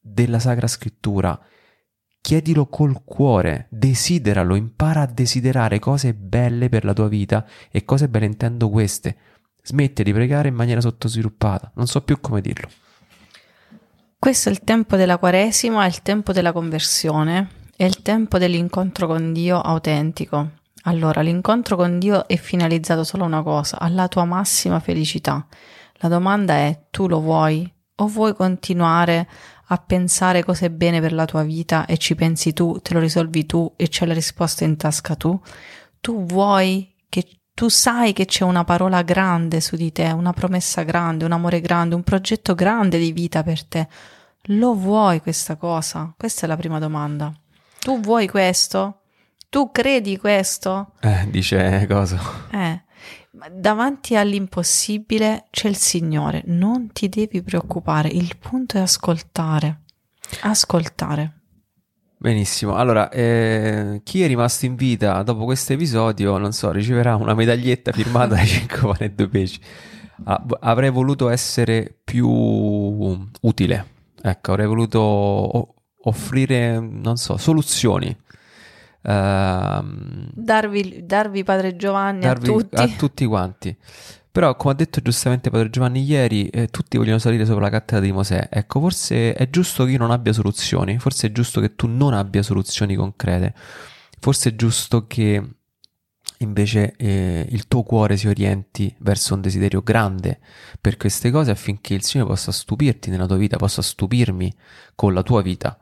della 0.00 0.38
Sacra 0.38 0.66
Scrittura 0.66 1.38
chiedilo 2.28 2.66
col 2.66 3.04
cuore, 3.04 3.68
desideralo, 3.70 4.54
impara 4.54 5.00
a 5.00 5.06
desiderare 5.06 5.78
cose 5.78 6.12
belle 6.12 6.68
per 6.68 6.84
la 6.84 6.92
tua 6.92 7.08
vita 7.08 7.46
e 7.70 7.86
cose 7.86 8.08
belle 8.08 8.26
intendo 8.26 8.68
queste. 8.68 9.16
Smette 9.62 10.02
di 10.02 10.12
pregare 10.12 10.48
in 10.48 10.54
maniera 10.54 10.82
sottosviluppata, 10.82 11.72
non 11.76 11.86
so 11.86 12.02
più 12.02 12.20
come 12.20 12.42
dirlo. 12.42 12.68
Questo 14.18 14.50
è 14.50 14.52
il 14.52 14.60
tempo 14.60 14.96
della 14.96 15.16
Quaresima, 15.16 15.84
è 15.84 15.86
il 15.86 16.02
tempo 16.02 16.32
della 16.32 16.52
conversione, 16.52 17.48
è 17.74 17.84
il 17.84 18.02
tempo 18.02 18.36
dell'incontro 18.36 19.06
con 19.06 19.32
Dio 19.32 19.58
autentico. 19.58 20.50
Allora, 20.88 21.20
l'incontro 21.20 21.76
con 21.76 21.98
Dio 21.98 22.26
è 22.26 22.36
finalizzato 22.38 23.04
solo 23.04 23.24
a 23.24 23.26
una 23.26 23.42
cosa, 23.42 23.78
alla 23.78 24.08
tua 24.08 24.24
massima 24.24 24.80
felicità. 24.80 25.46
La 25.96 26.08
domanda 26.08 26.54
è, 26.54 26.86
tu 26.90 27.08
lo 27.08 27.20
vuoi? 27.20 27.70
O 27.96 28.06
vuoi 28.06 28.34
continuare 28.34 29.28
a 29.66 29.76
pensare 29.76 30.42
cose 30.42 30.70
bene 30.70 30.98
per 31.02 31.12
la 31.12 31.26
tua 31.26 31.42
vita 31.42 31.84
e 31.84 31.98
ci 31.98 32.14
pensi 32.14 32.54
tu, 32.54 32.80
te 32.80 32.94
lo 32.94 33.00
risolvi 33.00 33.44
tu 33.44 33.70
e 33.76 33.88
c'è 33.88 34.06
la 34.06 34.14
risposta 34.14 34.64
in 34.64 34.78
tasca 34.78 35.14
tu? 35.14 35.38
Tu 36.00 36.24
vuoi 36.24 36.94
che 37.10 37.40
tu 37.52 37.68
sai 37.68 38.14
che 38.14 38.24
c'è 38.24 38.44
una 38.44 38.64
parola 38.64 39.02
grande 39.02 39.60
su 39.60 39.76
di 39.76 39.92
te, 39.92 40.06
una 40.06 40.32
promessa 40.32 40.84
grande, 40.84 41.26
un 41.26 41.32
amore 41.32 41.60
grande, 41.60 41.96
un 41.96 42.02
progetto 42.02 42.54
grande 42.54 42.98
di 42.98 43.12
vita 43.12 43.42
per 43.42 43.62
te. 43.66 43.88
Lo 44.52 44.74
vuoi 44.74 45.20
questa 45.20 45.56
cosa? 45.56 46.14
Questa 46.16 46.46
è 46.46 46.48
la 46.48 46.56
prima 46.56 46.78
domanda. 46.78 47.30
Tu 47.78 48.00
vuoi 48.00 48.26
questo? 48.26 48.97
Tu 49.50 49.70
credi 49.72 50.18
questo? 50.18 50.92
Eh, 51.00 51.26
dice 51.30 51.86
cosa? 51.88 52.20
Eh, 52.52 52.82
davanti 53.50 54.14
all'impossibile 54.14 55.46
c'è 55.50 55.68
il 55.68 55.76
Signore, 55.76 56.42
non 56.46 56.92
ti 56.92 57.08
devi 57.08 57.42
preoccupare, 57.42 58.08
il 58.08 58.36
punto 58.38 58.76
è 58.76 58.80
ascoltare. 58.80 59.84
Ascoltare. 60.42 61.32
Benissimo, 62.18 62.74
allora 62.74 63.08
eh, 63.08 64.02
chi 64.04 64.22
è 64.22 64.26
rimasto 64.26 64.66
in 64.66 64.74
vita 64.74 65.22
dopo 65.22 65.44
questo 65.44 65.72
episodio, 65.72 66.36
non 66.36 66.52
so, 66.52 66.70
riceverà 66.70 67.16
una 67.16 67.32
medaglietta 67.32 67.90
firmata 67.92 68.34
dai 68.34 68.46
5 68.46 68.80
pane 68.80 69.04
e 69.06 69.10
2 69.12 69.28
pesci. 69.28 69.60
Ah, 70.24 70.44
avrei 70.60 70.90
voluto 70.90 71.30
essere 71.30 71.96
più 72.04 72.28
utile, 72.28 73.86
ecco, 74.20 74.50
avrei 74.50 74.66
voluto 74.66 75.74
offrire, 76.02 76.78
non 76.80 77.16
so, 77.16 77.38
soluzioni. 77.38 78.14
Ehm, 79.02 80.30
Darvi, 80.32 81.04
darvi 81.04 81.44
Padre 81.44 81.76
Giovanni 81.76 82.20
darvi 82.20 82.48
a 82.48 82.52
tutti. 82.52 82.76
a 82.76 82.88
tutti 82.88 83.24
quanti. 83.26 83.76
Però, 84.30 84.54
come 84.54 84.74
ha 84.74 84.76
detto 84.76 85.00
giustamente 85.00 85.50
Padre 85.50 85.70
Giovanni 85.70 86.04
ieri, 86.04 86.48
eh, 86.48 86.68
tutti 86.68 86.96
vogliono 86.96 87.18
salire 87.18 87.44
sopra 87.44 87.62
la 87.62 87.70
cattedra 87.70 88.04
di 88.04 88.12
Mosè. 88.12 88.48
Ecco, 88.50 88.78
forse 88.80 89.32
è 89.32 89.50
giusto 89.50 89.84
che 89.84 89.92
io 89.92 89.98
non 89.98 90.10
abbia 90.10 90.32
soluzioni, 90.32 90.98
forse 90.98 91.28
è 91.28 91.32
giusto 91.32 91.60
che 91.60 91.74
tu 91.74 91.88
non 91.88 92.14
abbia 92.14 92.42
soluzioni 92.42 92.94
concrete, 92.94 93.54
forse 94.20 94.50
è 94.50 94.54
giusto 94.54 95.06
che 95.06 95.42
invece 96.38 96.94
eh, 96.96 97.46
il 97.50 97.66
tuo 97.66 97.82
cuore 97.82 98.16
si 98.16 98.28
orienti 98.28 98.94
verso 98.98 99.34
un 99.34 99.40
desiderio 99.40 99.82
grande 99.82 100.38
per 100.80 100.96
queste 100.96 101.32
cose 101.32 101.50
affinché 101.50 101.94
il 101.94 102.04
Signore 102.04 102.30
possa 102.30 102.52
stupirti 102.52 103.10
nella 103.10 103.26
tua 103.26 103.36
vita, 103.36 103.56
possa 103.56 103.82
stupirmi 103.82 104.54
con 104.94 105.14
la 105.14 105.22
tua 105.22 105.42
vita. 105.42 105.76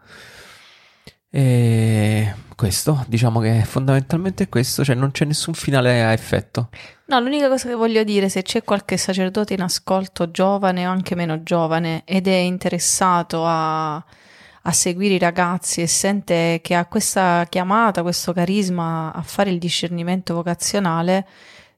E 1.37 2.35
questo, 2.57 3.05
diciamo 3.09 3.41
che 3.41 3.63
fondamentalmente 3.67 4.45
è 4.45 4.49
questo, 4.49 4.83
cioè 4.83 4.95
non 4.95 5.11
c'è 5.11 5.27
nessun 5.27 5.53
finale 5.53 6.03
a 6.03 6.13
effetto. 6.13 6.71
No, 7.09 7.21
l'unica 7.21 7.49
cosa 7.49 7.69
che 7.69 7.75
voglio 7.75 8.03
dire, 8.05 8.31
se 8.31 8.41
c'è 8.41 8.65
qualche 8.65 8.97
sacerdote 8.97 9.53
in 9.53 9.61
ascolto 9.61 10.31
giovane 10.31 10.87
o 10.87 10.91
anche 10.91 11.15
meno 11.15 11.43
giovane 11.43 12.05
ed 12.07 12.27
è 12.27 12.37
interessato 12.37 13.45
a, 13.45 13.97
a 13.97 14.73
seguire 14.73 15.17
i 15.17 15.19
ragazzi 15.19 15.83
e 15.83 15.87
sente 15.87 16.61
che 16.63 16.75
ha 16.75 16.87
questa 16.87 17.45
chiamata, 17.51 18.01
questo 18.01 18.33
carisma 18.33 19.13
a 19.13 19.21
fare 19.21 19.51
il 19.51 19.59
discernimento 19.59 20.33
vocazionale, 20.33 21.27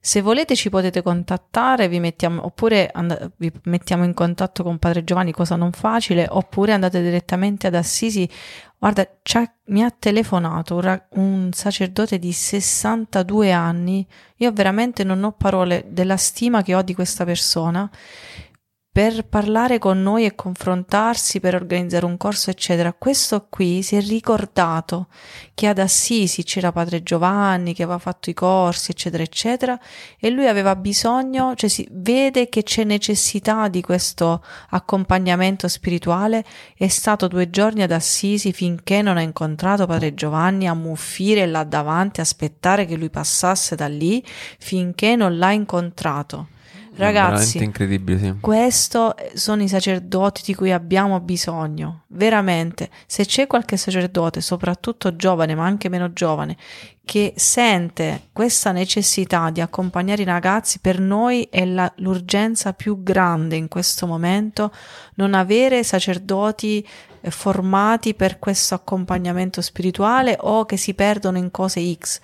se 0.00 0.22
volete 0.22 0.54
ci 0.54 0.70
potete 0.70 1.02
contattare, 1.02 1.88
vi 1.88 2.00
mettiamo, 2.00 2.44
oppure 2.44 2.88
and- 2.92 3.32
vi 3.36 3.50
mettiamo 3.64 4.04
in 4.04 4.14
contatto 4.14 4.62
con 4.62 4.78
Padre 4.78 5.04
Giovanni, 5.04 5.32
cosa 5.32 5.56
non 5.56 5.72
facile, 5.72 6.26
oppure 6.28 6.72
andate 6.72 7.02
direttamente 7.02 7.66
ad 7.66 7.74
Assisi. 7.74 8.28
Guarda, 8.78 9.08
mi 9.66 9.82
ha 9.82 9.90
telefonato 9.90 10.76
un, 10.76 10.80
ra- 10.80 11.06
un 11.10 11.50
sacerdote 11.52 12.18
di 12.18 12.32
62 12.32 13.50
anni, 13.52 14.06
io 14.36 14.52
veramente 14.52 15.02
non 15.02 15.24
ho 15.24 15.32
parole 15.32 15.86
della 15.88 16.16
stima 16.16 16.62
che 16.62 16.74
ho 16.74 16.82
di 16.82 16.94
questa 16.94 17.24
persona 17.24 17.90
per 18.98 19.24
parlare 19.24 19.78
con 19.78 20.02
noi 20.02 20.24
e 20.24 20.34
confrontarsi, 20.34 21.38
per 21.38 21.54
organizzare 21.54 22.04
un 22.04 22.16
corso, 22.16 22.50
eccetera. 22.50 22.92
Questo 22.92 23.46
qui 23.48 23.80
si 23.80 23.94
è 23.94 24.00
ricordato 24.00 25.06
che 25.54 25.68
ad 25.68 25.78
Assisi 25.78 26.42
c'era 26.42 26.72
Padre 26.72 27.04
Giovanni 27.04 27.74
che 27.74 27.84
aveva 27.84 27.98
fatto 27.98 28.28
i 28.28 28.34
corsi, 28.34 28.90
eccetera, 28.90 29.22
eccetera, 29.22 29.78
e 30.18 30.30
lui 30.30 30.48
aveva 30.48 30.74
bisogno, 30.74 31.54
cioè 31.54 31.70
si 31.70 31.86
vede 31.92 32.48
che 32.48 32.64
c'è 32.64 32.82
necessità 32.82 33.68
di 33.68 33.82
questo 33.82 34.42
accompagnamento 34.70 35.68
spirituale. 35.68 36.44
È 36.76 36.88
stato 36.88 37.28
due 37.28 37.50
giorni 37.50 37.82
ad 37.82 37.92
Assisi 37.92 38.52
finché 38.52 39.00
non 39.00 39.16
ha 39.16 39.22
incontrato 39.22 39.86
Padre 39.86 40.12
Giovanni 40.12 40.66
a 40.66 40.74
muffire 40.74 41.46
là 41.46 41.62
davanti, 41.62 42.20
aspettare 42.20 42.84
che 42.84 42.96
lui 42.96 43.10
passasse 43.10 43.76
da 43.76 43.86
lì 43.86 44.20
finché 44.58 45.14
non 45.14 45.38
l'ha 45.38 45.52
incontrato. 45.52 46.48
Ragazzi, 46.98 47.62
incredibile, 47.62 48.18
sì. 48.18 48.34
questo 48.40 49.14
sono 49.34 49.62
i 49.62 49.68
sacerdoti 49.68 50.42
di 50.44 50.54
cui 50.54 50.72
abbiamo 50.72 51.20
bisogno, 51.20 52.02
veramente. 52.08 52.90
Se 53.06 53.24
c'è 53.24 53.46
qualche 53.46 53.76
sacerdote, 53.76 54.40
soprattutto 54.40 55.14
giovane, 55.14 55.54
ma 55.54 55.64
anche 55.64 55.88
meno 55.88 56.12
giovane, 56.12 56.56
che 57.04 57.32
sente 57.36 58.28
questa 58.32 58.72
necessità 58.72 59.50
di 59.50 59.60
accompagnare 59.60 60.22
i 60.22 60.26
ragazzi, 60.26 60.80
per 60.80 61.00
noi 61.00 61.46
è 61.50 61.64
la- 61.64 61.90
l'urgenza 61.98 62.72
più 62.72 63.02
grande 63.02 63.56
in 63.56 63.68
questo 63.68 64.06
momento 64.06 64.72
non 65.14 65.34
avere 65.34 65.82
sacerdoti 65.84 66.86
eh, 67.20 67.30
formati 67.30 68.14
per 68.14 68.38
questo 68.38 68.74
accompagnamento 68.74 69.60
spirituale 69.60 70.36
o 70.38 70.66
che 70.66 70.76
si 70.76 70.94
perdono 70.94 71.38
in 71.38 71.50
cose 71.50 71.80
X 71.94 72.20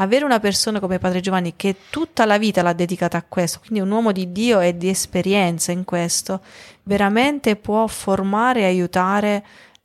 avere 0.00 0.24
una 0.24 0.40
persona 0.40 0.80
come 0.80 0.98
Padre 0.98 1.20
Giovanni 1.20 1.54
che 1.56 1.76
tutta 1.90 2.24
la 2.24 2.38
vita 2.38 2.62
l'ha 2.62 2.72
dedicata 2.72 3.16
a 3.16 3.24
questo, 3.26 3.60
quindi 3.60 3.80
un 3.80 3.90
uomo 3.90 4.12
di 4.12 4.32
Dio 4.32 4.60
e 4.60 4.76
di 4.76 4.88
esperienza 4.88 5.72
in 5.72 5.84
questo, 5.84 6.40
veramente 6.84 7.56
può 7.56 7.86
formare 7.86 8.60
e 8.60 8.64
aiutare 8.64 9.44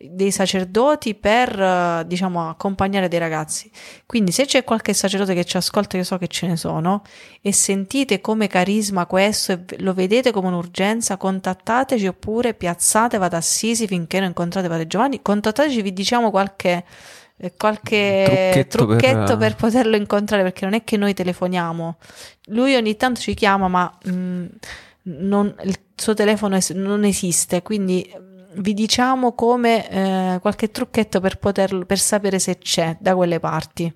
dei 0.10 0.32
sacerdoti 0.32 1.16
per, 1.16 1.60
eh, 1.60 2.04
diciamo, 2.06 2.50
accompagnare 2.50 3.08
dei 3.08 3.20
ragazzi. 3.20 3.72
Quindi 4.06 4.32
se 4.32 4.46
c'è 4.46 4.64
qualche 4.64 4.94
sacerdote 4.94 5.34
che 5.34 5.46
ci 5.46 5.58
ascolta, 5.58 5.98
io 5.98 6.04
so 6.04 6.18
che 6.18 6.28
ce 6.28 6.48
ne 6.48 6.58
sono, 6.58 7.04
e 7.42 7.54
sentite 7.54 8.20
come 8.20 8.48
carisma 8.48 9.06
questo 9.06 9.54
e 9.54 9.60
lo 9.80 9.94
vedete 9.94 10.32
come 10.32 10.48
un'urgenza, 10.48 11.18
contattateci 11.18 12.08
oppure 12.08 12.54
piazzatevi 12.54 13.24
ad 13.24 13.34
Assisi 13.34 13.88
finché 13.88 14.20
non 14.20 14.30
incontrate 14.30 14.68
Padre 14.68 14.88
Giovanni, 14.88 15.22
contattateci, 15.22 15.82
vi 15.82 15.94
diciamo 15.94 16.30
qualche 16.30 16.84
qualche 17.58 18.26
Trucchetto 18.70 18.78
trucchetto, 18.78 19.38
per- 19.38 19.38
per... 19.38 19.56
poterlo 19.56 19.96
incontrare 19.96 20.44
perché 20.44 20.66
non 20.66 20.74
è 20.74 20.84
che 20.84 20.98
noi 20.98 21.14
telefoniamo. 21.14 21.98
Lui 22.48 22.76
ogni 22.76 22.96
tanto 22.96 23.20
ci 23.20 23.34
chiama 23.34 23.68
ma 23.68 23.92
mh, 24.04 24.46
non- 25.04 25.54
il 25.64 25.78
suo 25.96 26.14
telefono 26.14 26.56
es- 26.56 26.72
non 26.72 27.04
esiste 27.04 27.62
quindi 27.62 28.10
mh, 28.14 28.62
vi 28.62 28.74
diciamo 28.74 29.34
come 29.34 29.90
eh, 29.90 30.40
qualche 30.40 30.70
trucchetto 30.72 31.20
per 31.20 31.38
poterlo 31.40 31.86
per 31.86 32.00
sapere 32.00 32.40
se 32.40 32.58
c'è 32.60 32.98
da 33.00 33.16
quelle 33.16 33.40
parti 33.40 33.92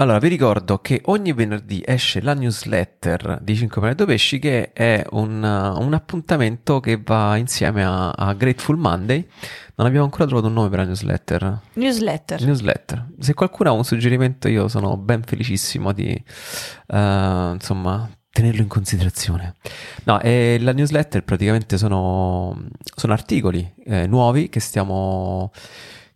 Allora, 0.00 0.18
vi 0.18 0.28
ricordo 0.28 0.78
che 0.78 1.02
ogni 1.06 1.34
venerdì 1.34 1.82
esce 1.84 2.22
la 2.22 2.32
newsletter 2.32 3.38
di 3.42 3.54
5 3.54 3.80
Pane 3.82 3.92
e 3.92 3.96
2 3.96 4.06
Pesci 4.06 4.38
che 4.38 4.72
è 4.72 5.04
un, 5.10 5.42
uh, 5.42 5.78
un 5.78 5.92
appuntamento 5.92 6.80
che 6.80 6.98
va 7.04 7.36
insieme 7.36 7.84
a, 7.84 8.08
a 8.08 8.32
Grateful 8.32 8.78
Monday. 8.78 9.28
Non 9.74 9.86
abbiamo 9.86 10.06
ancora 10.06 10.24
trovato 10.24 10.46
un 10.46 10.54
nome 10.54 10.70
per 10.70 10.78
la 10.78 10.84
newsletter. 10.86 11.60
newsletter 11.74 12.40
Newsletter. 12.42 13.08
Se 13.18 13.34
qualcuno 13.34 13.68
ha 13.68 13.72
un 13.74 13.84
suggerimento 13.84 14.48
io 14.48 14.68
sono 14.68 14.96
ben 14.96 15.22
felicissimo 15.22 15.92
di, 15.92 16.08
eh, 16.12 17.50
insomma, 17.52 18.08
tenerlo 18.32 18.62
in 18.62 18.68
considerazione. 18.68 19.56
No, 20.04 20.18
e 20.22 20.56
la 20.60 20.72
newsletter 20.72 21.24
praticamente 21.24 21.76
sono, 21.76 22.56
sono 22.96 23.12
articoli 23.12 23.70
eh, 23.84 24.06
nuovi 24.06 24.48
che 24.48 24.60
stiamo, 24.60 25.52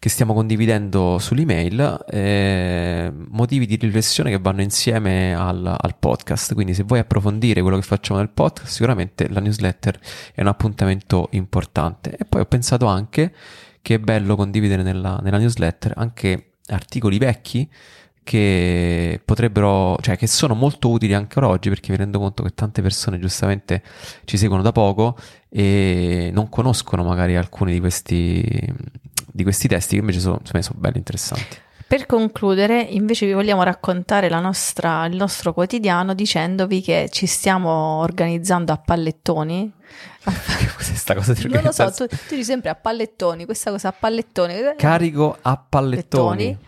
che 0.05 0.11
stiamo 0.11 0.35
condividendo 0.35 1.19
sull'email, 1.19 2.05
eh, 2.11 3.11
motivi 3.31 3.65
di 3.65 3.77
riflessione 3.77 4.29
che 4.29 4.39
vanno 4.39 4.61
insieme 4.61 5.35
al, 5.35 5.65
al 5.65 5.97
podcast. 5.99 6.53
Quindi 6.53 6.75
se 6.75 6.83
vuoi 6.83 6.99
approfondire 6.99 7.63
quello 7.63 7.79
che 7.79 7.85
facciamo 7.85 8.21
nel 8.21 8.29
podcast, 8.29 8.71
sicuramente 8.71 9.31
la 9.31 9.41
newsletter 9.41 9.99
è 10.35 10.43
un 10.43 10.49
appuntamento 10.49 11.29
importante. 11.31 12.19
E 12.19 12.27
poi 12.27 12.43
ho 12.43 12.45
pensato 12.45 12.85
anche 12.85 13.33
che 13.81 13.95
è 13.95 13.99
bello 13.99 14.37
condividere 14.37 14.83
nella, 14.83 15.21
nella 15.23 15.39
newsletter 15.39 15.95
anche 15.97 16.51
articoli 16.67 17.17
vecchi 17.17 17.67
che 18.25 19.23
potrebbero, 19.25 19.97
cioè 20.03 20.19
che 20.19 20.27
sono 20.27 20.55
molto 20.55 20.91
utili 20.91 21.15
anche 21.15 21.39
oggi 21.41 21.71
perché 21.71 21.91
mi 21.93 21.97
rendo 21.97 22.19
conto 22.19 22.43
che 22.43 22.53
tante 22.55 22.83
persone 22.83 23.19
giustamente 23.19 23.83
ci 24.25 24.37
seguono 24.37 24.63
da 24.63 24.73
poco 24.73 25.17
e 25.49 26.31
non 26.31 26.51
conoscono 26.51 27.05
magari 27.05 27.37
alcuni 27.37 27.73
di 27.73 27.81
questi, 27.81 28.43
di 29.35 29.43
questi 29.43 29.67
testi 29.67 29.95
che 29.97 30.01
invece 30.01 30.21
sono, 30.21 30.41
sono 30.45 30.79
belli 30.79 30.99
interessanti. 30.99 31.57
Per 31.87 32.07
concludere, 32.07 32.81
invece 32.81 33.27
vi 33.27 33.33
vogliamo 33.33 33.65
raccontare 33.65 34.29
la 34.29 34.39
nostra- 34.39 35.05
il 35.07 35.17
nostro 35.17 35.53
quotidiano 35.53 36.15
dicendovi 36.15 36.81
che 36.81 37.09
ci 37.11 37.27
stiamo 37.27 37.99
organizzando 37.99 38.73
a 38.73 38.79
pallettoni. 38.79 39.73
Questa 40.77 41.15
cosa 41.15 41.33
di 41.33 41.49
Non 41.49 41.65
lo 41.65 41.73
so, 41.73 41.91
tu, 41.91 42.07
tu 42.07 42.17
dici 42.31 42.45
sempre 42.45 42.71
a 42.71 42.77
pallettoni, 42.77 43.45
questa 43.45 43.71
cosa 43.71 43.89
a 43.89 43.93
pallettoni. 43.93 44.55
Carico 44.77 45.37
a 45.43 45.57
pallettoni. 45.57 46.55
Pallettoni. 46.55 46.59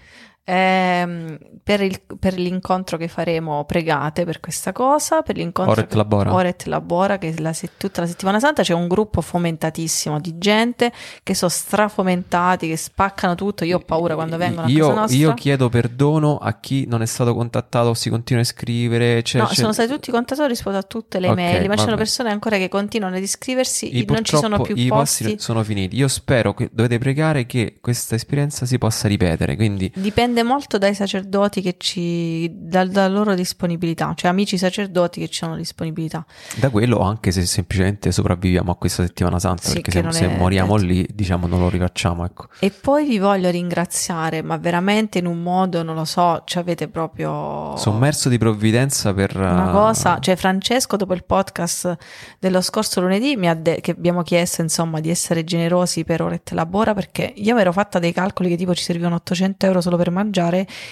Ehm, 0.49 1.39
per, 1.65 1.81
il- 1.83 2.01
per 2.21 2.39
l'incontro 2.39 2.97
che 2.97 3.09
faremo 3.09 3.65
pregate 3.65 4.25
per 4.25 4.39
questa 4.39 4.71
cosa, 4.71 5.23
per 5.23 5.37
l'incontro 5.37 5.73
Ora 5.73 5.81
et 5.83 5.89
che- 5.89 5.97
labora. 5.97 6.33
Ora 6.33 6.49
et 6.49 6.65
labora, 6.67 7.19
che 7.19 7.35
la 7.39 7.53
se- 7.53 7.71
tutta 7.77 8.03
la 8.03 8.07
settimana 8.07 8.39
santa 8.39 8.63
c'è 8.63 8.73
un 8.73 8.87
gruppo 8.87 9.21
fomentatissimo 9.21 10.21
di 10.21 10.39
gente 10.39 10.93
che 11.25 11.35
sono 11.35 11.51
strafomentati, 11.51 12.69
che 12.69 12.77
spaccano 12.77 13.35
tutto. 13.35 13.65
Io 13.65 13.79
ho 13.79 13.81
paura 13.81 14.15
quando 14.15 14.37
vengono 14.37 14.67
a 14.69 14.71
io, 14.71 14.87
casa 14.89 15.01
nostra. 15.01 15.19
io 15.19 15.35
chiedo 15.35 15.69
perdono 15.69 16.39
a 16.39 16.53
chi 16.61 16.87
non 16.87 17.03
è 17.03 17.07
stato 17.07 17.35
contattato, 17.35 17.93
si 17.95 18.09
continua 18.09 18.41
a 18.43 18.45
iscrivere. 18.45 19.23
C'è, 19.23 19.39
No, 19.39 19.47
c'è- 19.47 19.55
sono 19.55 19.73
stati 19.73 19.89
tutti 19.91 20.13
contattatori, 20.13 20.47
ho 20.47 20.51
risposto 20.51 20.79
a 20.79 20.83
tutte 20.85 21.19
le 21.19 21.29
Ok, 21.31 21.35
mail, 21.35 21.67
ma 21.69 21.75
ci 21.77 21.83
sono 21.83 21.97
persone 21.97 22.31
ancora 22.31 22.57
che 22.57 22.69
continuano 22.69 23.17
ad 23.17 23.23
iscriversi, 23.23 23.99
I- 23.99 24.05
non 24.07 24.23
ci 24.25 24.37
sono 24.37 24.61
più 24.61 24.77
i 24.77 24.87
posti. 24.87 25.25
posti 25.25 25.39
sono 25.41 25.65
finiti. 25.65 25.97
Io 25.97 26.07
spero 26.07 26.55
che 26.55 26.69
dovete 26.73 26.99
pregare 26.99 27.47
che 27.47 27.79
questa 27.81 28.15
esperienza 28.15 28.65
si 28.65 28.79
possa 28.79 29.09
ripetere. 29.09 29.57
Quindi 29.57 29.91
Dipende 29.95 30.36
dipende 30.37 30.43
molto 30.43 30.79
dai 30.79 30.95
sacerdoti 30.95 31.63
che 31.63 31.77
ci, 31.79 32.51
dal- 32.53 32.91
dalla 32.91 33.15
loro 33.15 33.35
disponibilità, 33.35 34.13
cioè 34.15 34.31
amici 34.31 34.59
sacerdoti 34.59 35.21
che 35.21 35.29
ci 35.29 35.45
hanno 35.45 35.57
disponibilità. 35.57 36.25
Da 36.57 36.69
quello, 36.69 36.99
anche 37.01 37.31
se 37.33 37.47
semplicemente 37.47 38.13
sopravviviamo 38.13 38.71
a 38.71 38.77
questa 38.77 39.03
settimana 39.05 39.39
santa, 39.39 39.69
Sì, 39.69 39.81
perché 39.81 40.03
se, 40.13 40.13
se 40.13 40.29
moriamo 40.29 40.77
detto. 40.77 40.87
lì, 40.87 41.09
diciamo, 41.13 41.47
non 41.47 41.61
lo 41.61 41.69
rifacciamo, 41.69 42.25
ecco. 42.25 42.49
E 42.59 42.71
poi 42.71 43.07
vi 43.07 43.19
voglio 43.19 43.51
ringraziare, 43.51 44.43
ma 44.43 44.57
veramente 44.59 45.19
in 45.19 45.27
un 45.27 45.43
modo, 45.43 45.83
non 45.83 45.95
lo 45.95 46.05
so, 46.05 46.43
ci 46.45 46.59
avete 46.59 46.89
proprio 46.89 47.77
Sommerso 47.77 48.29
di 48.29 48.39
provvidenza 48.39 49.15
per... 49.15 49.37
una 49.37 49.69
eh, 49.69 49.73
cosa, 49.73 50.19
cioè 50.19 50.37
Francesco 50.37 50.97
dopo 50.97 51.15
il 51.15 51.25
podcast 51.25 51.97
dello 52.39 52.61
scorso 52.61 53.01
lunedì 53.01 53.37
mi 53.37 53.49
ha 53.49 53.55
de- 53.55 53.81
che 53.81 53.93
abbiamo 53.93 54.23
chiesto 54.23 54.61
insomma 54.63 55.01
di 55.01 55.11
essere 55.11 55.45
generosi 55.45 56.05
per 56.05 56.23
Orette 56.23 56.55
Labora 56.55 56.95
perché 56.95 57.33
io 57.37 57.55
mi 57.55 57.61
ero 57.61 57.73
fatta 57.73 57.99
dei 57.99 58.13
calcoli 58.13 58.49
che 58.49 58.57
tipo 58.57 58.75
ci 58.75 58.83
servivano 58.83 59.17
800 59.17 59.67
euro 59.67 59.81
solo 59.81 59.97
per 59.97 60.11
mangiare, 60.11 60.26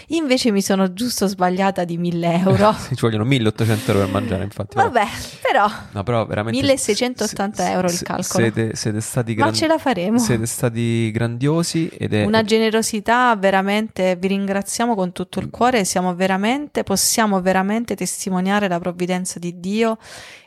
invece 0.08 0.50
mi 0.50 0.62
sono 0.62 0.92
giusto 0.92 1.26
sbagliata 1.26 1.84
di 1.84 1.96
1000 1.96 2.32
euro. 2.40 2.74
ci 2.94 3.00
vogliono 3.00 3.24
1800 3.24 3.90
euro 3.92 4.04
per 4.04 4.12
mangiare, 4.12 4.44
infatti. 4.44 4.76
Vabbè, 4.76 5.04
però 5.40 5.70
No, 5.92 6.02
però 6.02 6.26
veramente 6.26 6.58
1680 6.60 7.70
euro 7.70 7.86
il 7.88 7.92
se- 7.94 8.04
calcolo. 8.04 8.44
Siete, 8.44 8.74
siete 8.74 9.00
stati 9.00 9.34
Ma 9.34 9.42
gran- 9.44 9.54
ce 9.54 9.66
la 9.66 9.78
faremo. 9.78 10.18
Siete 10.18 10.46
stati 10.46 11.10
grandiosi 11.10 11.88
ed 11.88 12.14
è 12.14 12.24
Una 12.24 12.42
generosità 12.42 13.34
veramente, 13.36 14.16
vi 14.16 14.28
ringraziamo 14.28 14.94
con 14.94 15.12
tutto 15.12 15.40
il 15.40 15.50
cuore, 15.50 15.84
siamo 15.84 16.14
veramente, 16.14 16.82
possiamo 16.82 17.40
veramente 17.40 17.94
testimoniare 17.94 18.68
la 18.68 18.78
provvidenza 18.78 19.38
di 19.38 19.58
Dio 19.60 19.98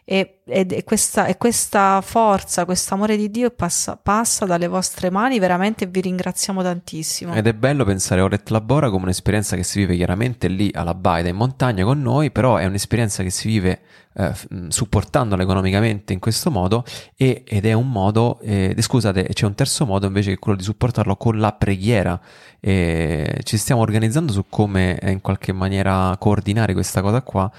e, 0.09 0.39
ed- 0.45 0.71
e 0.71 0.85
questa, 0.85 1.25
e 1.25 1.35
questa 1.35 1.99
forza, 1.99 2.63
questo 2.63 2.93
amore 2.93 3.17
di 3.17 3.29
Dio 3.29 3.49
passa, 3.49 3.99
passa 4.01 4.45
dalle 4.45 4.67
vostre 4.67 5.09
mani, 5.09 5.37
veramente 5.37 5.85
vi 5.85 5.99
ringraziamo 5.99 6.63
tantissimo. 6.63 7.33
Ed 7.33 7.45
è 7.45 7.53
bello 7.53 7.83
pensare 7.83 8.21
a 8.21 8.23
Oret 8.23 8.47
Labora 8.47 8.89
come 8.89 9.03
un'esperienza 9.03 9.57
che 9.57 9.63
si 9.63 9.79
vive 9.79 9.97
chiaramente 9.97 10.47
lì 10.47 10.71
alla 10.73 10.93
baita 10.93 11.27
in 11.27 11.35
montagna 11.35 11.83
con 11.83 12.01
noi, 12.01 12.31
però 12.31 12.55
è 12.55 12.63
un'esperienza 12.63 13.21
che 13.21 13.29
si 13.29 13.49
vive 13.49 13.81
eh, 14.17 14.33
mh, 14.49 14.67
supportandola 14.69 15.43
economicamente 15.43 16.11
in 16.13 16.19
questo 16.19 16.49
modo 16.51 16.83
e- 17.15 17.43
ed 17.47 17.65
è 17.65 17.73
un 17.73 17.89
modo, 17.91 18.39
eh, 18.41 18.75
scusate, 18.77 19.27
c'è 19.33 19.45
un 19.45 19.53
terzo 19.55 19.85
modo 19.85 20.07
invece 20.07 20.29
che 20.29 20.35
è 20.35 20.39
quello 20.39 20.57
di 20.57 20.63
supportarlo 20.63 21.15
con 21.15 21.37
la 21.37 21.51
preghiera. 21.53 22.19
E 22.59 23.39
ci 23.43 23.55
stiamo 23.55 23.81
organizzando 23.81 24.33
su 24.33 24.45
come 24.49 24.97
eh, 24.97 25.11
in 25.11 25.21
qualche 25.21 25.53
maniera 25.53 26.15
coordinare 26.19 26.73
questa 26.73 27.01
cosa 27.01 27.21
qua, 27.21 27.49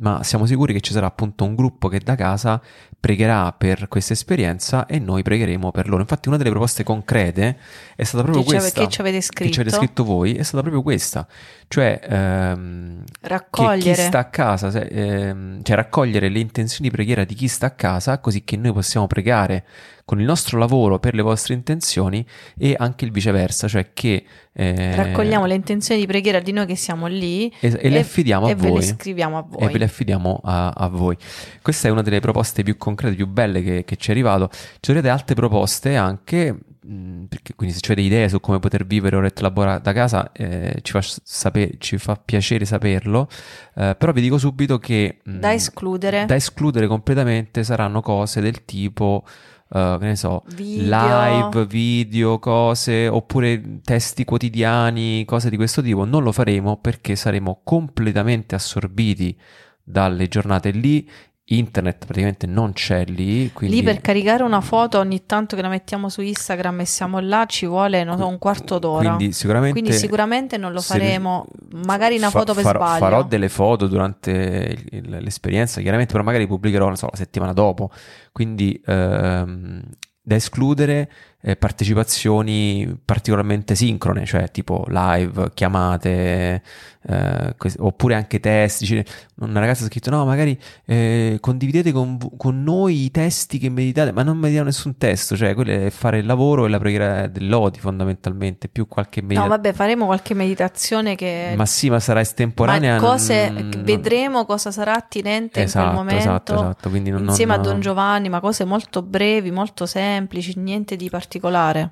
ma 0.00 0.24
siamo 0.24 0.46
sicuri 0.46 0.72
che 0.72 0.80
ci 0.80 0.92
sarà 0.92 1.06
appunto 1.06 1.44
un 1.44 1.54
gruppo 1.54 1.86
che 1.88 2.00
da 2.00 2.16
casa 2.16 2.60
pregherà 2.98 3.52
per 3.56 3.86
questa 3.86 4.14
esperienza 4.14 4.86
e 4.86 4.98
noi 4.98 5.22
pregheremo 5.22 5.70
per 5.70 5.88
loro. 5.88 6.00
Infatti 6.00 6.26
una 6.26 6.36
delle 6.36 6.50
proposte 6.50 6.82
concrete 6.82 7.56
è 7.94 8.02
stata 8.02 8.24
proprio 8.24 8.42
Che 8.44 8.50
questa 8.50 8.80
che 8.82 8.88
ci 8.90 9.00
avete 9.00 9.18
che 9.18 9.50
ci 9.50 9.60
avete 9.60 9.76
scritto? 9.76 9.76
scritto 9.76 10.04
voi 10.04 10.34
è 10.34 10.42
stata 10.42 10.60
proprio 10.62 10.82
questa, 10.82 11.26
cioè 11.68 12.00
ehm, 12.02 13.04
che 13.04 13.12
chi 13.22 13.28
Raccogliere. 13.28 14.02
sta 14.02 14.18
a 14.18 14.24
casa, 14.24 14.70
se- 14.72 14.88
ehm, 14.90 15.62
cioè 15.62 15.76
raccogliere 15.76 16.06
le 16.10 16.38
intenzioni 16.38 16.88
di 16.88 16.94
preghiera 16.94 17.24
di 17.24 17.34
chi 17.34 17.48
sta 17.48 17.66
a 17.66 17.70
casa, 17.70 18.18
così 18.18 18.44
che 18.44 18.56
noi 18.56 18.72
possiamo 18.72 19.06
pregare 19.06 19.64
con 20.04 20.20
il 20.20 20.24
nostro 20.24 20.58
lavoro 20.58 20.98
per 20.98 21.14
le 21.14 21.20
vostre 21.20 21.52
intenzioni 21.52 22.24
e 22.56 22.74
anche 22.78 23.04
il 23.04 23.10
viceversa, 23.10 23.68
cioè 23.68 23.90
che 23.92 24.24
eh, 24.54 24.96
Raccogliamo 24.96 25.44
le 25.44 25.54
intenzioni 25.54 26.00
di 26.00 26.06
preghiera 26.06 26.40
di 26.40 26.50
noi 26.50 26.64
che 26.64 26.76
siamo 26.76 27.06
lì 27.06 27.52
e, 27.60 27.78
e 27.78 27.90
le 27.90 28.00
affidiamo 28.00 28.46
a 28.46 28.50
e 28.50 28.54
ve 28.54 28.68
voi. 28.68 28.80
le 28.80 28.86
scriviamo 28.86 29.36
a 29.36 29.42
voi. 29.46 29.62
E 29.62 29.68
ve 29.70 29.78
le 29.78 29.84
affidiamo 29.84 30.40
a, 30.42 30.70
a 30.70 30.88
voi. 30.88 31.16
Questa 31.60 31.88
è 31.88 31.90
una 31.90 32.00
delle 32.00 32.20
proposte 32.20 32.62
più 32.62 32.78
concrete, 32.78 33.14
più 33.14 33.26
belle 33.26 33.62
che, 33.62 33.84
che 33.84 33.96
ci 33.96 34.08
è 34.08 34.12
arrivato. 34.12 34.48
Ci 34.80 34.90
avrete 34.90 35.10
altre 35.10 35.34
proposte 35.34 35.94
anche, 35.94 36.58
mh, 36.88 37.24
perché 37.24 37.54
quindi 37.54 37.74
se 37.74 37.80
avete 37.84 38.00
idee 38.00 38.28
su 38.28 38.40
come 38.40 38.58
poter 38.58 38.86
vivere 38.86 39.16
Orette 39.16 39.42
Labora 39.42 39.78
da 39.78 39.92
casa, 39.92 40.32
eh, 40.32 40.78
ci, 40.82 40.92
fa 40.92 41.00
sape- 41.02 41.74
ci 41.78 41.98
fa 41.98 42.16
piacere 42.16 42.64
saperlo. 42.64 43.28
Eh, 43.74 43.94
però 43.98 44.12
vi 44.12 44.20
dico 44.20 44.38
subito 44.38 44.78
che 44.78 45.18
mh, 45.22 45.38
Da 45.38 45.52
escludere. 45.52 46.24
da 46.26 46.34
escludere 46.34 46.86
completamente 46.86 47.62
saranno 47.64 48.00
cose 48.00 48.40
del 48.40 48.64
tipo. 48.64 49.24
eh, 49.70 49.96
che 50.00 50.06
ne 50.06 50.16
so, 50.16 50.44
Video. 50.54 50.84
live, 50.88 51.66
video, 51.66 52.38
cose 52.38 53.06
oppure 53.06 53.80
testi 53.84 54.24
quotidiani, 54.24 55.24
cose 55.26 55.50
di 55.50 55.56
questo 55.56 55.82
tipo. 55.82 56.04
Non 56.06 56.22
lo 56.22 56.32
faremo 56.32 56.78
perché 56.78 57.14
saremo 57.16 57.60
completamente 57.64 58.54
assorbiti 58.54 59.36
dalle 59.82 60.26
giornate 60.28 60.70
lì. 60.70 61.06
Internet 61.50 62.04
praticamente 62.04 62.46
non 62.46 62.72
c'è 62.72 63.04
lì. 63.06 63.50
Quindi... 63.52 63.76
Lì 63.76 63.82
per 63.82 64.00
caricare 64.00 64.42
una 64.42 64.60
foto 64.60 64.98
ogni 64.98 65.24
tanto 65.24 65.56
che 65.56 65.62
la 65.62 65.68
mettiamo 65.68 66.08
su 66.08 66.20
Instagram 66.20 66.80
e 66.80 66.84
siamo 66.84 67.20
là 67.20 67.46
ci 67.46 67.66
vuole 67.66 68.04
non 68.04 68.18
so, 68.18 68.26
un 68.26 68.38
quarto 68.38 68.78
d'ora. 68.78 69.14
Quindi 69.14 69.32
sicuramente, 69.32 69.80
Quindi 69.80 69.96
sicuramente 69.96 70.56
non 70.58 70.72
lo 70.72 70.80
faremo, 70.80 71.46
magari 71.84 72.16
una 72.16 72.30
fa- 72.30 72.40
foto 72.40 72.54
per 72.54 72.64
farò, 72.64 72.78
sbaglio. 72.78 72.98
Farò 72.98 73.22
delle 73.24 73.48
foto 73.48 73.86
durante 73.86 74.76
l'esperienza, 74.90 75.80
chiaramente, 75.80 76.12
però 76.12 76.24
magari 76.24 76.46
pubblicherò, 76.46 76.86
non 76.86 76.96
so, 76.96 77.08
la 77.10 77.16
settimana 77.16 77.52
dopo. 77.52 77.90
Quindi 78.32 78.80
ehm, 78.84 79.82
da 80.20 80.34
escludere 80.34 81.10
eh, 81.40 81.54
partecipazioni 81.56 82.98
particolarmente 83.04 83.74
sincrone, 83.74 84.24
cioè 84.26 84.50
tipo 84.50 84.84
live, 84.88 85.50
chiamate, 85.54 86.62
eh, 87.08 87.54
que- 87.56 87.74
oppure 87.78 88.14
anche 88.14 88.40
testi. 88.40 88.86
Cioè, 88.86 89.04
una 89.40 89.60
ragazza 89.60 89.84
ha 89.84 89.86
scritto: 89.86 90.10
No, 90.10 90.24
magari 90.24 90.58
eh, 90.84 91.38
condividete 91.40 91.92
con, 91.92 92.18
con 92.36 92.62
noi 92.62 93.04
i 93.04 93.10
testi 93.10 93.58
che 93.58 93.68
meditate, 93.70 94.10
ma 94.12 94.22
non 94.22 94.36
meditiamo 94.36 94.66
nessun 94.66 94.96
testo, 94.98 95.36
cioè 95.36 95.54
quello 95.54 95.70
è 95.70 95.90
fare 95.90 96.18
il 96.18 96.26
lavoro 96.26 96.66
e 96.66 96.68
la 96.68 96.78
preghiera 96.78 97.26
dell'Odi 97.28 97.78
fondamentalmente, 97.78 98.68
più 98.68 98.88
qualche 98.88 99.20
No, 99.20 99.26
meditazione. 99.28 99.56
vabbè, 99.62 99.72
faremo 99.74 100.06
qualche 100.06 100.34
meditazione 100.34 101.14
che 101.14 101.54
Ma 101.56 101.66
sì, 101.66 101.88
ma 101.88 102.00
sarà 102.00 102.20
estemporanea. 102.20 102.94
ma 103.00 103.00
cose 103.00 103.48
non- 103.50 103.82
vedremo 103.84 104.44
cosa 104.44 104.72
sarà 104.72 104.94
attinente 104.94 105.62
Esatto, 105.62 105.84
in 105.86 105.92
quel 105.92 106.04
momento. 106.04 106.20
esatto, 106.28 106.54
esatto, 106.54 106.88
quindi 106.90 107.10
non- 107.10 107.24
insieme 107.26 107.56
non- 107.56 107.64
a 107.64 107.68
Don 107.68 107.80
Giovanni, 107.80 108.28
ma 108.28 108.40
cose 108.40 108.64
molto 108.64 109.02
brevi, 109.02 109.50
molto 109.52 109.86
semplici, 109.86 110.58
niente 110.58 110.96
di 110.96 111.04
particolare. 111.04 111.26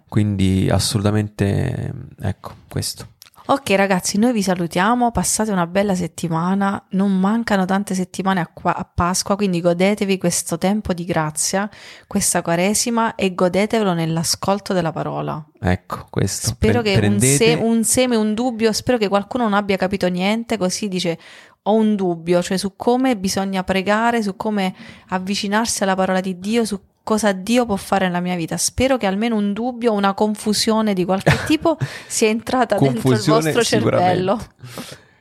Quindi 0.09 0.69
assolutamente, 0.71 1.93
ecco, 2.21 2.53
questo. 2.69 3.09
Ok 3.49 3.71
ragazzi, 3.71 4.19
noi 4.19 4.33
vi 4.33 4.43
salutiamo, 4.43 5.13
passate 5.13 5.53
una 5.53 5.69
bella 5.69 5.95
settimana, 5.95 6.85
non 6.91 7.17
mancano 7.21 7.65
tante 7.65 7.95
settimane 7.95 8.41
a, 8.41 8.51
qua- 8.53 8.75
a 8.75 8.85
Pasqua, 8.85 9.37
quindi 9.37 9.61
godetevi 9.61 10.19
questo 10.19 10.59
tempo 10.59 10.93
di 10.93 11.05
grazia, 11.05 11.71
questa 12.09 12.43
quaresima 12.43 13.15
e 13.15 13.37
godetevelo 13.37 13.93
nell'ascolto 13.93 14.73
della 14.73 14.91
parola. 14.91 15.45
Ecco, 15.61 16.09
questo. 16.11 16.49
Spero 16.49 16.81
Pre- 16.81 16.91
che 16.91 16.95
un, 16.95 16.99
prendete- 16.99 17.37
se- 17.37 17.55
un 17.55 17.85
seme, 17.85 18.17
un 18.17 18.35
dubbio, 18.35 18.73
spero 18.73 18.99
che 18.99 19.07
qualcuno 19.07 19.45
non 19.45 19.55
abbia 19.55 19.77
capito 19.77 20.09
niente, 20.09 20.57
così 20.59 20.89
dice 20.89 21.17
ho 21.63 21.73
un 21.73 21.95
dubbio, 21.95 22.43
cioè 22.43 22.57
su 22.57 22.75
come 22.75 23.17
bisogna 23.17 23.63
pregare, 23.63 24.25
su 24.25 24.35
come 24.35 24.75
avvicinarsi 25.11 25.85
alla 25.85 25.95
parola 25.95 26.21
di 26.21 26.41
Dio, 26.41 26.65
su 26.65 26.81
cosa 27.07 27.31
Dio 27.31 27.67
può 27.67 27.77
fare 27.77 28.07
nella 28.07 28.19
mia 28.19 28.35
vita. 28.35 28.57
Spero 28.57 28.97
che 28.97 29.07
almeno 29.07 29.37
un 29.37 29.53
dubbio, 29.53 29.93
una 29.93 30.13
confusione 30.13 30.93
di 30.93 31.05
qualche 31.05 31.37
tipo 31.47 31.79
sia 32.09 32.27
entrata 32.27 32.79
dentro 32.79 33.13
il 33.13 33.23
vostro 33.25 33.63
cervello. 33.63 34.41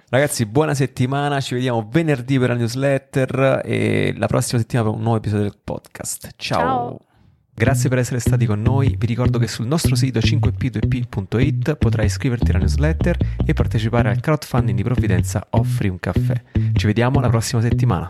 Ragazzi, 0.09 0.47
buona 0.47 0.73
settimana, 0.73 1.39
ci 1.41 1.53
vediamo 1.53 1.87
venerdì 1.87 2.39
per 2.39 2.49
la 2.49 2.55
newsletter 2.55 3.61
e 3.63 4.15
la 4.17 4.25
prossima 4.25 4.59
settimana 4.59 4.89
per 4.89 4.97
un 4.97 5.03
nuovo 5.03 5.17
episodio 5.17 5.43
del 5.43 5.59
podcast. 5.63 6.29
Ciao. 6.37 6.59
Ciao. 6.59 6.99
Grazie 7.53 7.87
per 7.87 7.99
essere 7.99 8.19
stati 8.19 8.47
con 8.47 8.63
noi, 8.63 8.95
vi 8.97 9.05
ricordo 9.05 9.37
che 9.37 9.47
sul 9.47 9.67
nostro 9.67 9.95
sito 9.95 10.19
5p2p.it 10.19 11.75
potrai 11.75 12.07
iscriverti 12.07 12.49
alla 12.49 12.59
newsletter 12.59 13.17
e 13.45 13.53
partecipare 13.53 14.09
al 14.09 14.19
crowdfunding 14.19 14.75
di 14.75 14.83
Provvidenza 14.83 15.45
Offri 15.51 15.87
un 15.87 15.99
caffè. 15.99 16.41
Ci 16.73 16.85
vediamo 16.87 17.19
la 17.19 17.29
prossima 17.29 17.61
settimana. 17.61 18.07